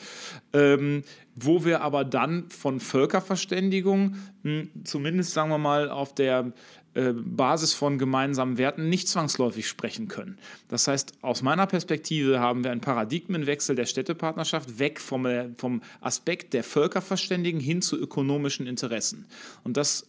Ähm, 0.54 1.04
wo 1.36 1.66
wir 1.66 1.82
aber 1.82 2.06
dann 2.06 2.50
von 2.50 2.80
Völkerverständigung, 2.80 4.16
hm, 4.44 4.70
zumindest 4.84 5.34
sagen 5.34 5.50
wir 5.50 5.58
mal 5.58 5.90
auf 5.90 6.16
der 6.16 6.54
äh, 6.96 7.12
Basis 7.14 7.74
von 7.74 7.98
gemeinsamen 7.98 8.58
Werten 8.58 8.88
nicht 8.88 9.10
zwangsläufig 9.10 9.68
sprechen 9.68 10.08
können. 10.08 10.38
Das 10.70 10.88
heißt, 10.88 11.12
aus 11.22 11.42
meiner 11.42 11.68
Perspektive 11.68 12.40
haben 12.40 12.64
wir 12.64 12.72
einen 12.72 12.80
Paradigmenwechsel 12.80 13.76
der 13.76 13.86
Städtepartnerschaft 13.86 14.80
weg 14.80 15.02
vom, 15.02 15.26
äh, 15.26 15.50
vom 15.58 15.82
Aspekt 16.00 16.54
der 16.54 16.64
Völkerverständigen 16.64 17.60
hin 17.60 17.82
zu 17.82 17.98
ökonomischen 17.98 18.66
Interessen. 18.66 19.26
Und 19.66 19.76
das 19.76 20.08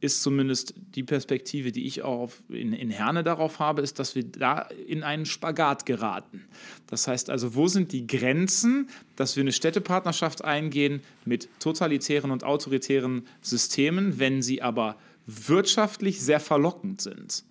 ist 0.00 0.22
zumindest 0.22 0.74
die 0.94 1.02
Perspektive, 1.02 1.72
die 1.72 1.86
ich 1.86 2.02
auch 2.02 2.30
in, 2.48 2.72
in 2.72 2.90
Herne 2.90 3.22
darauf 3.22 3.58
habe, 3.58 3.82
ist, 3.82 3.98
dass 3.98 4.14
wir 4.14 4.24
da 4.24 4.68
in 4.86 5.02
einen 5.02 5.26
Spagat 5.26 5.84
geraten. 5.84 6.44
Das 6.86 7.06
heißt 7.06 7.28
also, 7.28 7.54
wo 7.54 7.68
sind 7.68 7.92
die 7.92 8.06
Grenzen, 8.06 8.88
dass 9.16 9.36
wir 9.36 9.42
eine 9.42 9.52
Städtepartnerschaft 9.52 10.42
eingehen 10.44 11.02
mit 11.24 11.48
totalitären 11.60 12.30
und 12.30 12.44
autoritären 12.44 13.26
Systemen, 13.42 14.18
wenn 14.18 14.42
sie 14.42 14.62
aber 14.62 14.96
wirtschaftlich 15.26 16.20
sehr 16.20 16.40
verlockend 16.40 17.02
sind? 17.02 17.44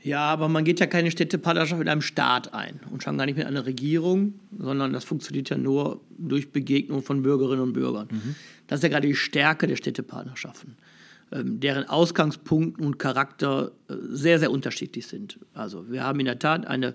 Ja, 0.00 0.20
aber 0.20 0.48
man 0.48 0.64
geht 0.64 0.78
ja 0.78 0.86
keine 0.86 1.10
Städtepartnerschaft 1.10 1.80
mit 1.80 1.88
einem 1.88 2.02
Staat 2.02 2.54
ein 2.54 2.78
und 2.90 3.02
schon 3.02 3.18
gar 3.18 3.26
nicht 3.26 3.36
mit 3.36 3.46
einer 3.46 3.66
Regierung, 3.66 4.34
sondern 4.56 4.92
das 4.92 5.04
funktioniert 5.04 5.50
ja 5.50 5.58
nur 5.58 6.00
durch 6.16 6.52
Begegnung 6.52 7.02
von 7.02 7.22
Bürgerinnen 7.22 7.62
und 7.62 7.72
Bürgern. 7.72 8.08
Mhm. 8.10 8.36
Das 8.68 8.78
ist 8.78 8.84
ja 8.84 8.88
gerade 8.88 9.08
die 9.08 9.16
Stärke 9.16 9.66
der 9.66 9.74
Städtepartnerschaften. 9.74 10.76
Ähm, 11.30 11.60
deren 11.60 11.84
Ausgangspunkt 11.88 12.80
und 12.80 12.98
Charakter 12.98 13.72
äh, 13.88 13.94
sehr, 14.08 14.38
sehr 14.38 14.50
unterschiedlich 14.50 15.06
sind. 15.06 15.38
Also 15.52 15.90
wir 15.90 16.02
haben 16.02 16.20
in 16.20 16.26
der 16.26 16.38
Tat 16.38 16.66
eine 16.66 16.94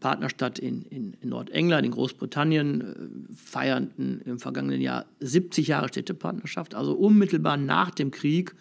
Partnerstadt 0.00 0.58
in, 0.58 0.82
in, 0.82 1.14
in 1.22 1.30
Nordengland, 1.30 1.86
in 1.86 1.92
Großbritannien, 1.92 2.80
äh, 2.80 3.34
feierten 3.34 4.20
im 4.26 4.38
vergangenen 4.38 4.82
Jahr 4.82 5.06
70 5.20 5.66
Jahre 5.66 5.88
Städtepartnerschaft, 5.88 6.74
also 6.74 6.92
unmittelbar 6.92 7.56
nach 7.56 7.90
dem 7.90 8.10
Krieg 8.10 8.54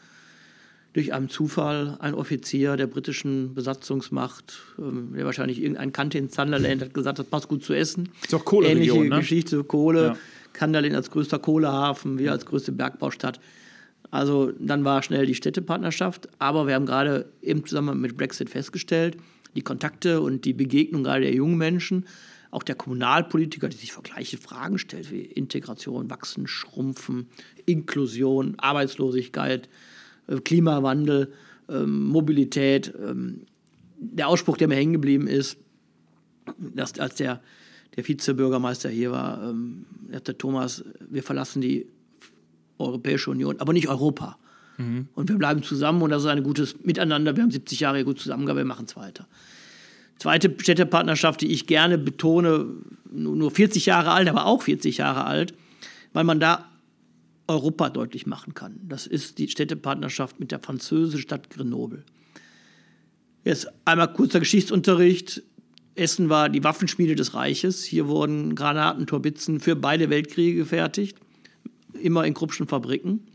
durch 0.94 1.14
einen 1.14 1.28
Zufall 1.28 1.98
ein 2.00 2.14
Offizier 2.14 2.78
der 2.78 2.88
britischen 2.88 3.54
Besatzungsmacht, 3.54 4.58
ähm, 4.80 5.14
der 5.18 5.26
wahrscheinlich 5.26 5.60
irgendeinen 5.62 5.92
kannte 5.92 6.18
in 6.18 6.30
Sunderland, 6.30 6.82
hat 6.82 6.94
gesagt, 6.94 7.20
das 7.20 7.28
passt 7.28 7.50
gut 7.50 7.62
zu 7.62 7.74
essen. 7.74 8.08
Ist 8.22 8.32
doch 8.32 8.46
Kohle 8.46 8.70
Ähnliche 8.70 8.98
ne? 8.98 9.18
Geschichte, 9.18 9.62
Kohle. 9.66 10.04
Ja. 10.04 10.18
Sunderland 10.58 10.96
als 10.96 11.12
größter 11.12 11.40
Kohlehafen, 11.40 12.18
wir 12.18 12.32
als 12.32 12.46
größte 12.46 12.72
Bergbaustadt. 12.72 13.42
Also 14.12 14.52
dann 14.60 14.86
war 14.86 15.04
schnell 15.04 15.26
die 15.26 15.36
Städtepartnerschaft. 15.36 16.30
Aber 16.40 16.68
wir 16.68 16.76
haben 16.76 16.86
gerade 16.86 17.32
im 17.42 17.66
Zusammenhang 17.66 18.00
mit 18.00 18.18
Brexit 18.18 18.50
festgestellt, 18.50 19.18
die 19.56 19.62
Kontakte 19.62 20.22
und 20.22 20.46
die 20.46 20.54
Begegnung 20.54 21.04
gerade 21.04 21.22
der 21.22 21.34
jungen 21.34 21.58
Menschen, 21.58 22.06
auch 22.52 22.64
der 22.64 22.76
Kommunalpolitiker, 22.76 23.68
die 23.68 23.78
sich 23.78 23.92
vor 23.92 24.04
gleiche 24.04 24.38
Fragen 24.38 24.78
stellt 24.78 25.12
wie 25.12 25.22
Integration, 25.22 26.10
Wachsen, 26.10 26.48
Schrumpfen, 26.48 27.28
Inklusion, 27.66 28.56
Arbeitslosigkeit, 28.58 29.68
äh, 30.28 30.38
Klimawandel, 30.38 31.34
ähm, 31.70 32.06
Mobilität. 32.06 32.94
Ähm, 32.98 33.42
der 34.00 34.28
Ausspruch, 34.28 34.58
der 34.58 34.68
mir 34.68 34.76
hängen 34.76 34.94
geblieben 34.94 35.28
ist, 35.28 35.58
dass 36.58 36.98
als 37.00 37.16
der, 37.16 37.42
der 37.96 38.08
Vizebürgermeister 38.08 38.90
hier 38.90 39.12
war, 39.12 39.50
ähm, 39.50 39.86
sagte 40.12 40.38
Thomas, 40.38 40.86
wir 41.10 41.24
verlassen 41.24 41.62
die 41.62 41.88
Europäische 42.78 43.32
Union, 43.32 43.60
aber 43.60 43.74
nicht 43.74 43.88
Europa. 43.88 44.38
Mhm. 44.78 45.08
Und 45.16 45.30
wir 45.30 45.38
bleiben 45.38 45.64
zusammen 45.64 46.02
und 46.02 46.12
das 46.12 46.24
ist 46.24 46.30
ein 46.30 46.44
gutes 46.44 46.84
Miteinander. 46.84 47.36
Wir 47.36 47.44
haben 47.44 47.52
70 47.52 47.80
Jahre 47.80 48.04
gut 48.04 48.20
zusammengearbeitet, 48.20 48.68
wir 48.68 48.74
machen 48.74 48.86
es 48.88 48.96
weiter. 48.96 49.28
Zweite 50.20 50.54
Städtepartnerschaft, 50.58 51.42
die 51.42 51.52
ich 51.52 51.68
gerne 51.68 51.98
betone, 51.98 52.66
nur 53.12 53.52
40 53.52 53.86
Jahre 53.86 54.12
alt, 54.12 54.28
aber 54.28 54.46
auch 54.46 54.64
40 54.64 54.98
Jahre 54.98 55.26
alt, 55.26 55.54
weil 56.14 56.24
man 56.24 56.40
da 56.40 56.70
Europa 57.48 57.90
deutlich 57.90 58.26
machen 58.26 58.54
kann. 58.54 58.80
Das 58.84 59.08
ist 59.08 59.38
die 59.38 59.48
Städtepartnerschaft 59.48 60.40
mit 60.40 60.52
der 60.52 60.60
französischen 60.60 61.22
Stadt 61.22 61.50
Grenoble. 61.50 62.04
Jetzt 63.44 63.68
einmal 63.86 64.12
kurzer 64.12 64.40
Geschichtsunterricht. 64.40 65.44
Essen 65.96 66.30
war 66.30 66.50
die 66.50 66.64
Waffenschmiede 66.64 67.16
des 67.16 67.34
Reiches. 67.34 67.84
Hier 67.84 68.08
wurden 68.08 68.56
Granaten, 68.56 69.08
Torbitzen 69.08 69.60
für 69.60 69.76
beide 69.76 70.10
Weltkriege 70.10 70.58
gefertigt 70.58 71.18
immer 72.00 72.26
in 72.26 72.34
Kruppschen 72.34 72.68
Fabriken. 72.68 73.28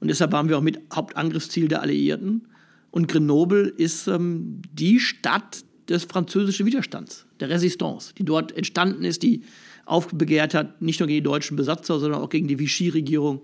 Und 0.00 0.08
deshalb 0.08 0.32
waren 0.32 0.48
wir 0.48 0.58
auch 0.58 0.62
mit 0.62 0.80
Hauptangriffsziel 0.92 1.68
der 1.68 1.82
Alliierten. 1.82 2.48
Und 2.90 3.08
Grenoble 3.08 3.68
ist 3.68 4.08
ähm, 4.08 4.62
die 4.72 4.98
Stadt 4.98 5.64
des 5.88 6.04
französischen 6.04 6.66
Widerstands, 6.66 7.26
der 7.40 7.50
Resistance, 7.50 8.14
die 8.16 8.24
dort 8.24 8.56
entstanden 8.56 9.04
ist, 9.04 9.22
die 9.22 9.42
aufbegehrt 9.84 10.54
hat, 10.54 10.80
nicht 10.80 11.00
nur 11.00 11.06
gegen 11.08 11.24
die 11.24 11.28
deutschen 11.28 11.56
Besatzer, 11.56 11.98
sondern 11.98 12.20
auch 12.20 12.28
gegen 12.28 12.48
die 12.48 12.58
Vichy-Regierung. 12.58 13.40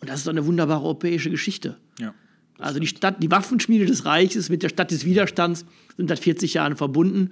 Und 0.00 0.10
das 0.10 0.20
ist 0.20 0.28
eine 0.28 0.46
wunderbare 0.46 0.84
europäische 0.84 1.30
Geschichte. 1.30 1.76
Ja, 1.98 2.14
also 2.58 2.80
die 2.80 2.86
Stadt, 2.88 3.22
die 3.22 3.30
Waffenschmiede 3.30 3.86
des 3.86 4.04
Reiches 4.04 4.48
mit 4.48 4.62
der 4.62 4.68
Stadt 4.68 4.90
des 4.90 5.04
Widerstands 5.04 5.64
sind 5.96 6.08
seit 6.08 6.18
40 6.18 6.54
Jahren 6.54 6.76
verbunden. 6.76 7.30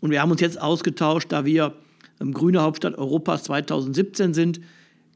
Und 0.00 0.10
wir 0.10 0.20
haben 0.20 0.30
uns 0.30 0.40
jetzt 0.40 0.60
ausgetauscht, 0.60 1.32
da 1.32 1.44
wir 1.44 1.74
ähm, 2.20 2.32
grüne 2.32 2.60
Hauptstadt 2.62 2.96
Europas 2.96 3.44
2017 3.44 4.34
sind, 4.34 4.60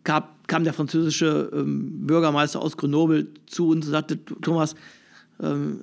gab, 0.05 0.48
kam 0.48 0.64
der 0.64 0.72
französische 0.72 1.51
ähm, 1.53 2.07
Bürgermeister 2.07 2.61
aus 2.61 2.76
Grenoble 2.76 3.28
zu 3.46 3.68
uns 3.68 3.86
und 3.86 3.92
sagte, 3.92 4.18
Thomas, 4.24 4.74
ähm, 5.42 5.80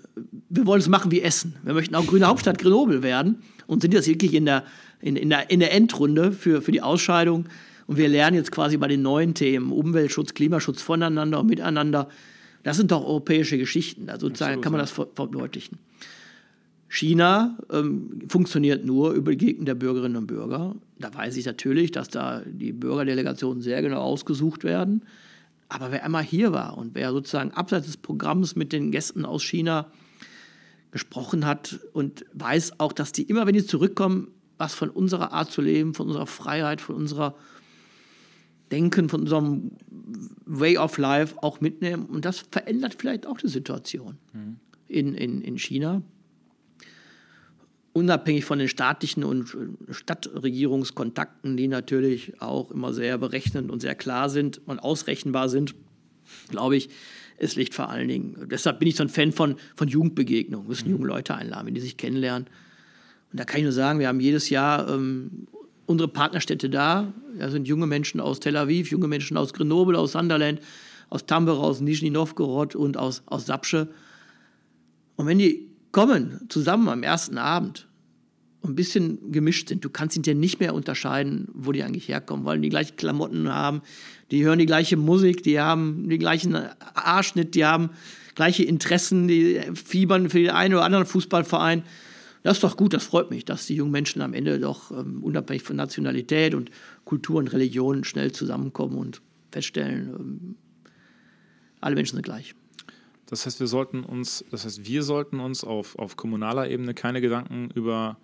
wir 0.50 0.66
wollen 0.66 0.82
es 0.82 0.88
machen 0.88 1.12
wie 1.12 1.22
Essen. 1.22 1.56
Wir 1.64 1.74
möchten 1.74 1.96
auch 1.96 2.06
grüne 2.06 2.28
Hauptstadt 2.28 2.60
Grenoble 2.60 3.04
werden 3.04 3.42
und 3.66 3.82
sind 3.82 3.94
jetzt 3.94 4.08
wirklich 4.08 4.34
in 4.34 4.46
der, 4.46 4.64
in, 5.02 5.16
in 5.16 5.30
der, 5.30 5.50
in 5.50 5.60
der 5.60 5.74
Endrunde 5.74 6.32
für, 6.32 6.62
für 6.62 6.72
die 6.72 6.82
Ausscheidung. 6.82 7.46
Und 7.88 7.98
wir 7.98 8.10
lernen 8.10 8.36
jetzt 8.36 8.52
quasi 8.52 8.78
bei 8.78 8.88
den 8.88 9.02
neuen 9.02 9.34
Themen 9.34 9.72
Umweltschutz, 9.72 10.34
Klimaschutz 10.34 10.82
voneinander 10.82 11.40
und 11.40 11.48
miteinander. 11.48 12.10
Das 12.64 12.78
sind 12.78 12.92
doch 12.92 13.06
europäische 13.06 13.58
Geschichten. 13.58 14.08
Da 14.08 14.20
sozusagen 14.20 14.60
Absolut, 14.60 14.64
kann 14.64 14.72
man 14.74 14.82
das 14.82 14.92
verdeutlichen. 14.92 15.80
China 16.90 17.58
ähm, 17.70 18.22
funktioniert 18.30 18.86
nur 18.86 19.12
über 19.12 19.32
die 19.32 19.38
Gegend 19.38 19.68
der 19.68 19.76
Bürgerinnen 19.76 20.16
und 20.16 20.28
Bürger. 20.28 20.76
Da 21.00 21.14
weiß 21.14 21.36
ich 21.38 21.46
natürlich, 21.46 21.92
dass 21.92 22.08
da 22.10 22.42
die 22.46 22.72
Bürgerdelegationen 22.72 23.62
sehr 23.62 23.82
genau 23.82 24.02
ausgesucht 24.02 24.64
werden. 24.64 25.04
Aber 25.70 25.92
wer 25.92 26.06
einmal 26.06 26.24
hier 26.24 26.54
war 26.54 26.78
und 26.78 26.96
wer 26.96 27.12
sozusagen 27.12 27.52
abseits 27.52 27.88
des 27.88 27.98
Programms 27.98 28.56
mit 28.56 28.72
den 28.72 28.92
Gästen 28.92 29.26
aus 29.26 29.44
China 29.44 29.92
gesprochen 30.92 31.46
hat 31.46 31.80
und 31.92 32.26
weiß 32.34 32.80
auch, 32.80 32.94
dass 32.94 33.12
die 33.12 33.24
immer, 33.24 33.46
wenn 33.46 33.54
die 33.54 33.66
zurückkommen, 33.66 34.30
was 34.58 34.74
von 34.74 34.90
unserer 34.90 35.34
Art 35.34 35.52
zu 35.52 35.62
leben, 35.62 35.94
von 35.94 36.08
unserer 36.08 36.26
Freiheit, 36.26 36.80
von 36.80 36.96
unserer 36.96 37.36
Denken, 38.72 39.10
von 39.10 39.22
unserem 39.22 39.72
Way 40.46 40.78
of 40.78 40.98
Life 40.98 41.36
auch 41.42 41.60
mitnehmen. 41.60 42.06
Und 42.06 42.24
das 42.24 42.46
verändert 42.50 42.96
vielleicht 42.98 43.28
auch 43.28 43.38
die 43.38 43.50
Situation 43.50 44.18
mhm. 44.34 44.56
in, 44.88 45.14
in, 45.14 45.42
in 45.42 45.58
China 45.58 46.02
unabhängig 47.98 48.46
von 48.46 48.60
den 48.60 48.68
staatlichen 48.68 49.24
und 49.24 49.56
äh, 49.56 49.94
Stadtregierungskontakten, 49.94 51.58
die 51.58 51.68
natürlich 51.68 52.40
auch 52.42 52.72
immer 52.72 52.94
sehr 52.94 53.18
berechnend 53.18 53.72
und 53.72 53.82
sehr 53.82 53.96
klar 53.96 54.30
sind 54.30 54.62
und 54.68 54.80
ausrechenbar 54.80 55.50
sind, 55.50 55.74
glaube 56.50 56.78
ich, 56.78 56.90
es 57.38 57.56
liegt 57.56 57.74
vor 57.74 57.90
allen 57.90 58.08
Dingen. 58.08 58.48
Deshalb 58.50 58.80
bin 58.80 58.88
ich 58.88 58.96
so 58.96 59.04
ein 59.04 59.10
Fan 59.10 59.32
von, 59.32 59.56
von 59.76 59.88
Jugendbegegnungen. 59.88 60.66
Wir 60.66 60.70
müssen 60.70 60.88
mhm. 60.88 60.96
junge 60.96 61.08
Leute 61.08 61.36
einladen, 61.36 61.68
wenn 61.68 61.74
die 61.74 61.82
sich 61.82 61.98
kennenlernen. 61.98 62.48
Und 63.32 63.40
da 63.40 63.46
kann 63.46 63.58
ich 63.58 63.64
nur 63.64 63.74
sagen, 63.74 64.00
wir 64.00 64.08
haben 64.08 64.20
jedes 64.20 64.50
Jahr 64.50 64.90
ähm, 64.90 65.48
unsere 65.86 66.08
Partnerstädte 66.08 66.70
da. 66.70 67.14
Da 67.38 67.50
sind 67.50 67.68
junge 67.68 67.88
Menschen 67.88 68.20
aus 68.20 68.40
Tel 68.40 68.58
Aviv, 68.58 68.92
junge 68.92 69.08
Menschen 69.08 69.38
aus 69.38 69.54
Grenoble, 69.54 69.98
aus 69.98 70.14
Sunderland, 70.14 70.62
aus 71.10 71.26
Tambora, 71.26 71.62
aus 71.62 71.82
Nizhny 71.82 72.10
Novgorod 72.10 72.76
und 72.76 72.98
aus, 72.98 73.24
aus 73.26 73.46
Sapsche. 73.46 73.88
Und 75.16 75.28
wenn 75.28 75.40
die 75.40 75.68
kommen 75.92 76.46
zusammen 76.50 76.90
am 76.90 77.04
ersten 77.04 77.38
Abend, 77.38 77.87
ein 78.64 78.76
bisschen 78.76 79.32
gemischt 79.32 79.70
sind. 79.70 79.86
Du 79.86 79.90
kannst 79.90 80.16
ihn 80.16 80.24
dir 80.24 80.36
nicht 80.36 80.60
mehr 80.60 80.74
unterscheiden, 80.74 81.48
wo 81.54 81.72
die 81.72 81.84
eigentlich 81.84 82.08
herkommen, 82.08 82.46
weil 82.46 82.60
die 82.60 82.70
gleichen 82.70 82.98
Klamotten 82.98 83.52
haben, 83.54 83.82
die 84.32 84.44
hören 84.44 84.60
die 84.60 84.66
gleiche 84.66 84.98
Musik, 84.98 85.44
die 85.44 85.60
haben 85.60 86.10
den 86.10 86.20
gleichen 86.20 86.56
Arschnitt, 86.94 87.56
die 87.56 87.66
haben 87.66 87.92
gleiche 88.36 88.64
Interessen, 88.64 89.28
die 89.28 89.62
fiebern 89.74 90.30
für 90.30 90.40
den 90.40 90.52
einen 90.52 90.74
oder 90.74 90.84
anderen 90.84 91.06
Fußballverein. 91.06 91.84
Das 92.44 92.58
ist 92.58 92.64
doch 92.64 92.78
gut, 92.78 92.94
das 92.94 93.04
freut 93.04 93.30
mich, 93.30 93.46
dass 93.46 93.66
die 93.66 93.76
jungen 93.76 93.92
Menschen 93.92 94.22
am 94.22 94.34
Ende 94.34 94.60
doch 94.60 94.92
ähm, 94.92 95.24
unabhängig 95.24 95.64
von 95.64 95.76
Nationalität 95.76 96.54
und 96.56 96.72
Kultur 97.04 97.38
und 97.38 97.52
Religion 97.52 98.04
schnell 98.04 98.32
zusammenkommen 98.32 98.98
und 98.98 99.22
feststellen, 99.52 100.16
ähm, 100.18 100.56
alle 101.82 101.96
Menschen 101.96 102.16
sind 102.16 102.24
gleich. 102.24 102.56
Das 103.26 103.46
heißt, 103.46 103.60
wir 103.60 103.68
sollten 103.68 104.04
uns, 104.04 104.46
das 104.52 104.66
heißt, 104.66 104.86
wir 104.86 105.04
sollten 105.04 105.40
uns 105.40 105.64
auf, 105.64 105.98
auf 106.00 106.16
kommunaler 106.16 106.70
Ebene 106.70 106.94
keine 106.94 107.22
Gedanken 107.22 107.70
über 107.76 108.18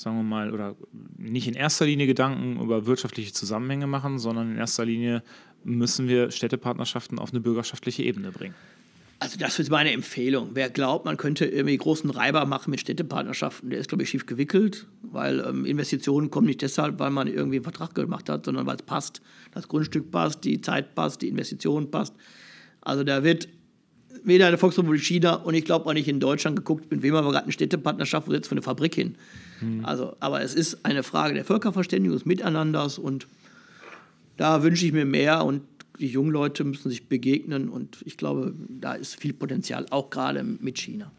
sagen 0.00 0.16
wir 0.16 0.22
mal, 0.22 0.52
oder 0.52 0.76
nicht 1.18 1.46
in 1.46 1.54
erster 1.54 1.84
Linie 1.84 2.06
Gedanken 2.06 2.60
über 2.60 2.86
wirtschaftliche 2.86 3.32
Zusammenhänge 3.32 3.86
machen, 3.86 4.18
sondern 4.18 4.52
in 4.52 4.56
erster 4.56 4.86
Linie 4.86 5.22
müssen 5.62 6.08
wir 6.08 6.30
Städtepartnerschaften 6.30 7.18
auf 7.18 7.30
eine 7.30 7.40
bürgerschaftliche 7.40 8.02
Ebene 8.02 8.32
bringen. 8.32 8.54
Also 9.18 9.38
das 9.38 9.58
ist 9.58 9.70
meine 9.70 9.92
Empfehlung. 9.92 10.52
Wer 10.54 10.70
glaubt, 10.70 11.04
man 11.04 11.18
könnte 11.18 11.44
irgendwie 11.44 11.76
großen 11.76 12.08
Reiber 12.08 12.46
machen 12.46 12.70
mit 12.70 12.80
Städtepartnerschaften, 12.80 13.68
der 13.68 13.78
ist, 13.78 13.88
glaube 13.88 14.02
ich, 14.02 14.08
schief 14.08 14.24
gewickelt, 14.24 14.86
weil 15.02 15.40
ähm, 15.40 15.66
Investitionen 15.66 16.30
kommen 16.30 16.46
nicht 16.46 16.62
deshalb, 16.62 16.98
weil 16.98 17.10
man 17.10 17.28
irgendwie 17.28 17.58
einen 17.58 17.64
Vertrag 17.64 17.94
gemacht 17.94 18.30
hat, 18.30 18.46
sondern 18.46 18.64
weil 18.64 18.76
es 18.76 18.82
passt. 18.82 19.20
Das 19.52 19.68
Grundstück 19.68 20.10
passt, 20.10 20.44
die 20.44 20.62
Zeit 20.62 20.94
passt, 20.94 21.20
die 21.20 21.28
Investition 21.28 21.90
passt. 21.90 22.14
Also 22.80 23.04
da 23.04 23.22
wird 23.22 23.48
weder 24.24 24.46
in 24.46 24.52
der 24.52 24.58
Volksrepublik 24.58 25.02
China 25.02 25.34
und 25.34 25.52
ich 25.52 25.66
glaube 25.66 25.84
auch 25.84 25.92
nicht 25.92 26.08
in 26.08 26.18
Deutschland 26.18 26.56
geguckt, 26.56 26.90
mit 26.90 27.02
wem 27.02 27.14
haben 27.14 27.26
wir 27.26 27.32
gerade 27.32 27.44
eine 27.44 27.52
Städtepartnerschaft, 27.52 28.26
wo 28.26 28.32
setzt 28.32 28.48
für 28.48 28.52
eine 28.52 28.62
Fabrik 28.62 28.94
hin. 28.94 29.16
Mhm. 29.60 29.84
Also, 29.84 30.16
aber 30.20 30.42
es 30.42 30.54
ist 30.54 30.84
eine 30.84 31.02
Frage 31.02 31.34
der 31.34 31.44
Völkerverständigung, 31.44 32.16
des 32.16 32.26
Miteinanders 32.26 32.98
und 32.98 33.26
da 34.36 34.62
wünsche 34.62 34.86
ich 34.86 34.92
mir 34.92 35.04
mehr 35.04 35.44
und 35.44 35.62
die 35.98 36.06
jungen 36.06 36.30
Leute 36.30 36.64
müssen 36.64 36.88
sich 36.88 37.08
begegnen 37.08 37.68
und 37.68 38.02
ich 38.06 38.16
glaube, 38.16 38.54
da 38.68 38.94
ist 38.94 39.16
viel 39.16 39.34
Potenzial, 39.34 39.86
auch 39.90 40.08
gerade 40.08 40.42
mit 40.42 40.78
China. 40.78 41.10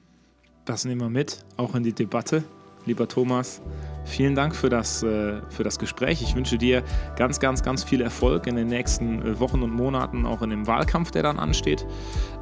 Das 0.66 0.86
nehmen 0.86 1.02
wir 1.02 1.10
mit, 1.10 1.46
auch 1.58 1.76
in 1.76 1.84
die 1.84 1.94
Debatte. 1.94 2.44
Lieber 2.86 3.08
Thomas, 3.08 3.62
vielen 4.06 4.36
Dank 4.36 4.56
für 4.56 4.70
das, 4.70 5.04
äh, 5.04 5.42
für 5.50 5.64
das 5.64 5.78
Gespräch. 5.78 6.22
Ich 6.22 6.36
wünsche 6.36 6.58
dir 6.58 6.84
ganz, 7.16 7.40
ganz, 7.40 7.62
ganz 7.62 7.84
viel 7.84 8.02
Erfolg 8.02 8.48
in 8.48 8.56
den 8.56 8.68
nächsten 8.68 9.22
äh, 9.22 9.40
Wochen 9.40 9.62
und 9.62 9.72
Monaten, 9.72 10.26
auch 10.26 10.42
in 10.42 10.50
dem 10.50 10.68
Wahlkampf, 10.68 11.12
der 11.12 11.24
dann 11.24 11.38
ansteht. 11.38 11.86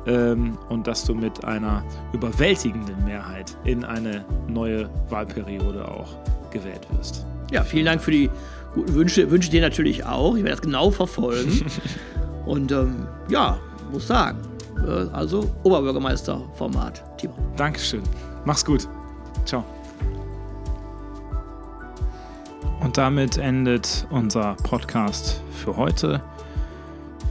Ähm, 0.08 0.58
und 0.70 0.88
dass 0.88 1.04
du 1.04 1.14
mit 1.14 1.44
einer 1.44 1.84
überwältigenden 2.14 3.04
Mehrheit 3.04 3.58
in 3.66 3.84
eine 3.84 4.24
neue 4.48 4.90
Wahlperiode 5.10 5.90
auch 5.90 6.16
gewählt 6.52 6.88
wirst. 6.92 7.26
Ja, 7.52 7.64
vielen 7.64 7.86
Dank 7.86 8.02
für 8.02 8.12
die 8.12 8.30
guten 8.74 8.94
Wünsche. 8.94 9.30
Wünsche 9.30 9.52
dir 9.52 9.62
natürlich 9.62 10.06
auch. 10.06 10.36
Ich 10.36 10.44
werde 10.44 10.56
das 10.56 10.62
genau 10.62 10.92
verfolgen. 10.92 11.66
und 12.46 12.72
ähm, 12.72 13.08
ja, 13.30 13.60
muss 13.92 14.08
sagen, 14.08 14.38
äh, 14.88 15.08
also 15.12 15.50
Oberbürgermeister-Format, 15.64 17.18
Timo. 17.18 17.34
Dankeschön. 17.58 18.04
Mach's 18.46 18.64
gut. 18.64 18.88
Ciao. 19.46 19.66
Und 22.80 22.98
damit 22.98 23.38
endet 23.38 24.08
unser 24.10 24.56
Podcast 24.56 25.42
für 25.52 25.76
heute. 25.76 26.22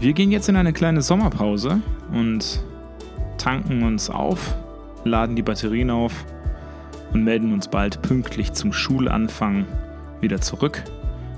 Wir 0.00 0.12
gehen 0.12 0.30
jetzt 0.30 0.48
in 0.48 0.56
eine 0.56 0.72
kleine 0.72 1.02
Sommerpause 1.02 1.80
und 2.12 2.62
tanken 3.38 3.82
uns 3.82 4.10
auf, 4.10 4.54
laden 5.04 5.36
die 5.36 5.42
Batterien 5.42 5.90
auf 5.90 6.12
und 7.12 7.24
melden 7.24 7.52
uns 7.52 7.68
bald 7.68 8.02
pünktlich 8.02 8.52
zum 8.52 8.72
Schulanfang 8.72 9.66
wieder 10.20 10.40
zurück. 10.40 10.84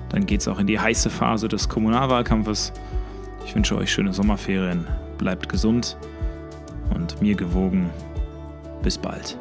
Dann 0.09 0.27
geht 0.27 0.41
es 0.41 0.49
auch 0.49 0.59
in 0.59 0.67
die 0.67 0.81
heiße 0.81 1.09
Phase 1.09 1.49
des 1.49 1.69
Kommunalwahlkampfes. 1.69 2.73
Ich 3.47 3.55
wünsche 3.55 3.77
euch 3.77 3.93
schöne 3.93 4.13
Sommerferien, 4.13 4.87
bleibt 5.19 5.49
gesund 5.49 5.97
und 6.95 7.23
mir 7.23 7.37
gewogen. 7.37 7.91
Bis 8.83 8.99
bald. 8.99 9.39